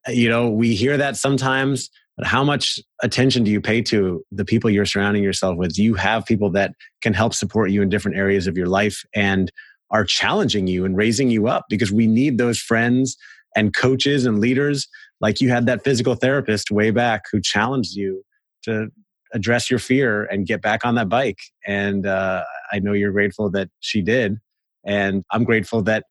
you 0.07 0.29
know, 0.29 0.49
we 0.49 0.75
hear 0.75 0.97
that 0.97 1.15
sometimes, 1.15 1.89
but 2.17 2.27
how 2.27 2.43
much 2.43 2.79
attention 3.01 3.43
do 3.43 3.51
you 3.51 3.61
pay 3.61 3.81
to 3.83 4.23
the 4.31 4.45
people 4.45 4.69
you're 4.69 4.85
surrounding 4.85 5.23
yourself 5.23 5.57
with? 5.57 5.73
Do 5.73 5.83
you 5.83 5.95
have 5.95 6.25
people 6.25 6.51
that 6.51 6.73
can 7.01 7.13
help 7.13 7.33
support 7.33 7.71
you 7.71 7.81
in 7.81 7.89
different 7.89 8.17
areas 8.17 8.47
of 8.47 8.57
your 8.57 8.67
life 8.67 9.03
and 9.15 9.51
are 9.89 10.05
challenging 10.05 10.67
you 10.67 10.85
and 10.85 10.95
raising 10.95 11.29
you 11.29 11.47
up? 11.47 11.65
Because 11.69 11.91
we 11.91 12.07
need 12.07 12.37
those 12.37 12.59
friends 12.59 13.17
and 13.55 13.73
coaches 13.75 14.25
and 14.25 14.39
leaders 14.39 14.87
like 15.19 15.39
you 15.39 15.49
had 15.49 15.67
that 15.67 15.83
physical 15.83 16.15
therapist 16.15 16.71
way 16.71 16.91
back 16.91 17.23
who 17.31 17.39
challenged 17.39 17.93
you 17.93 18.23
to 18.63 18.89
address 19.33 19.69
your 19.69 19.79
fear 19.79 20.25
and 20.25 20.45
get 20.45 20.61
back 20.61 20.83
on 20.85 20.95
that 20.95 21.07
bike 21.07 21.39
and 21.65 22.05
uh, 22.05 22.43
i 22.71 22.79
know 22.79 22.93
you're 22.93 23.11
grateful 23.11 23.49
that 23.49 23.69
she 23.79 24.01
did 24.01 24.37
and 24.85 25.23
i'm 25.31 25.43
grateful 25.43 25.81
that 25.81 26.05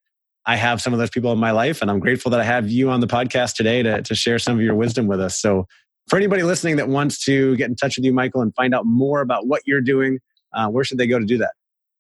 i 0.47 0.57
have 0.57 0.81
some 0.81 0.93
of 0.93 0.99
those 0.99 1.11
people 1.11 1.31
in 1.33 1.39
my 1.39 1.51
life 1.51 1.83
and 1.83 1.91
i'm 1.91 2.01
grateful 2.01 2.31
that 2.31 2.41
i 2.41 2.45
have 2.45 2.71
you 2.71 2.91
on 2.91 3.01
the 3.01 3.07
podcast 3.07 3.55
today 3.55 3.83
to, 3.83 4.01
to 4.03 4.15
share 4.15 4.39
some 4.39 4.57
of 4.57 4.63
your 4.63 4.75
wisdom 4.75 5.07
with 5.07 5.21
us 5.21 5.39
so 5.39 5.67
for 6.11 6.17
anybody 6.17 6.43
listening 6.43 6.77
that 6.77 6.89
wants 6.89 7.25
to 7.25 7.57
get 7.57 7.71
in 7.71 7.77
touch 7.77 7.97
with 7.97 8.05
you 8.05 8.13
michael 8.13 8.43
and 8.43 8.55
find 8.55 8.75
out 8.75 8.85
more 8.85 9.21
about 9.21 9.47
what 9.47 9.63
you're 9.65 9.81
doing 9.81 10.19
uh, 10.53 10.69
where 10.69 10.85
should 10.85 10.99
they 10.99 11.07
go 11.07 11.19
to 11.19 11.25
do 11.25 11.39
that 11.39 11.53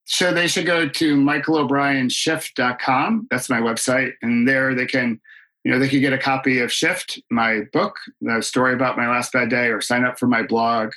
so 0.04 0.34
they 0.34 0.48
should 0.48 0.66
go 0.66 0.88
to 0.88 1.16
michaelobrienshift.com 1.16 3.28
that's 3.30 3.48
my 3.48 3.60
website 3.60 4.12
and 4.20 4.46
there 4.46 4.74
they 4.74 4.86
can 4.86 5.20
you 5.64 5.70
know, 5.70 5.78
they 5.78 5.88
can 5.88 6.00
get 6.00 6.12
a 6.12 6.18
copy 6.18 6.60
of 6.60 6.72
Shift, 6.72 7.20
my 7.30 7.62
book, 7.72 7.96
the 8.20 8.40
story 8.40 8.72
about 8.72 8.96
my 8.96 9.08
last 9.08 9.32
bad 9.32 9.50
day, 9.50 9.66
or 9.66 9.80
sign 9.80 10.04
up 10.04 10.18
for 10.18 10.26
my 10.26 10.42
blog, 10.42 10.92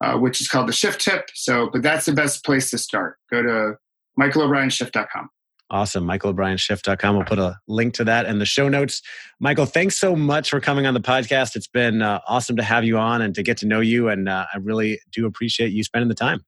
uh, 0.00 0.14
which 0.14 0.40
is 0.40 0.48
called 0.48 0.68
the 0.68 0.72
Shift 0.72 1.00
Tip. 1.00 1.28
So, 1.34 1.70
but 1.72 1.82
that's 1.82 2.06
the 2.06 2.12
best 2.12 2.44
place 2.44 2.70
to 2.70 2.78
start. 2.78 3.18
Go 3.30 3.42
to 3.42 3.74
michaelobrienshift.com. 4.18 5.30
Awesome. 5.70 6.04
MichaelO'BrienShift.com. 6.04 7.16
We'll 7.16 7.24
put 7.24 7.38
a 7.38 7.58
link 7.68 7.94
to 7.94 8.04
that 8.04 8.26
in 8.26 8.40
the 8.40 8.44
show 8.44 8.68
notes. 8.68 9.02
Michael, 9.38 9.66
thanks 9.66 9.96
so 9.96 10.16
much 10.16 10.50
for 10.50 10.60
coming 10.60 10.84
on 10.84 10.94
the 10.94 11.00
podcast. 11.00 11.54
It's 11.54 11.68
been 11.68 12.02
uh, 12.02 12.20
awesome 12.26 12.56
to 12.56 12.62
have 12.62 12.84
you 12.84 12.98
on 12.98 13.22
and 13.22 13.34
to 13.36 13.42
get 13.42 13.56
to 13.58 13.66
know 13.66 13.80
you. 13.80 14.08
And 14.08 14.28
uh, 14.28 14.46
I 14.52 14.58
really 14.58 15.00
do 15.12 15.26
appreciate 15.26 15.72
you 15.72 15.84
spending 15.84 16.08
the 16.08 16.14
time. 16.14 16.44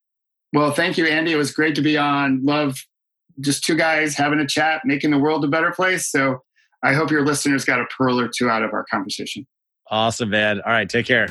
Well, 0.53 0.73
thank 0.73 0.99
you, 0.99 1.07
Andy. 1.07 1.33
It 1.33 1.37
was 1.37 1.53
great 1.53 1.77
to 1.77 1.83
be 1.83 1.97
on. 1.97 2.45
Love 2.45 2.85
just 3.41 3.64
two 3.64 3.77
guys 3.77 4.16
having 4.16 4.41
a 4.41 4.47
chat, 4.47 4.83
making 4.85 5.12
the 5.12 5.18
world 5.18 5.45
a 5.45 5.49
better 5.49 5.70
place. 5.70 6.11
So 6.11 6.43
I 6.83 6.93
hope 6.93 7.11
your 7.11 7.25
listeners 7.25 7.64
got 7.64 7.81
a 7.81 7.87
pearl 7.97 8.18
or 8.18 8.29
two 8.29 8.51
out 8.51 8.62
of 8.62 8.73
our 8.73 8.85
conversation. 8.91 9.47
Awesome, 9.89 10.31
man. 10.31 10.61
All 10.66 10.73
right, 10.73 10.89
take 10.89 11.07
care. 11.07 11.29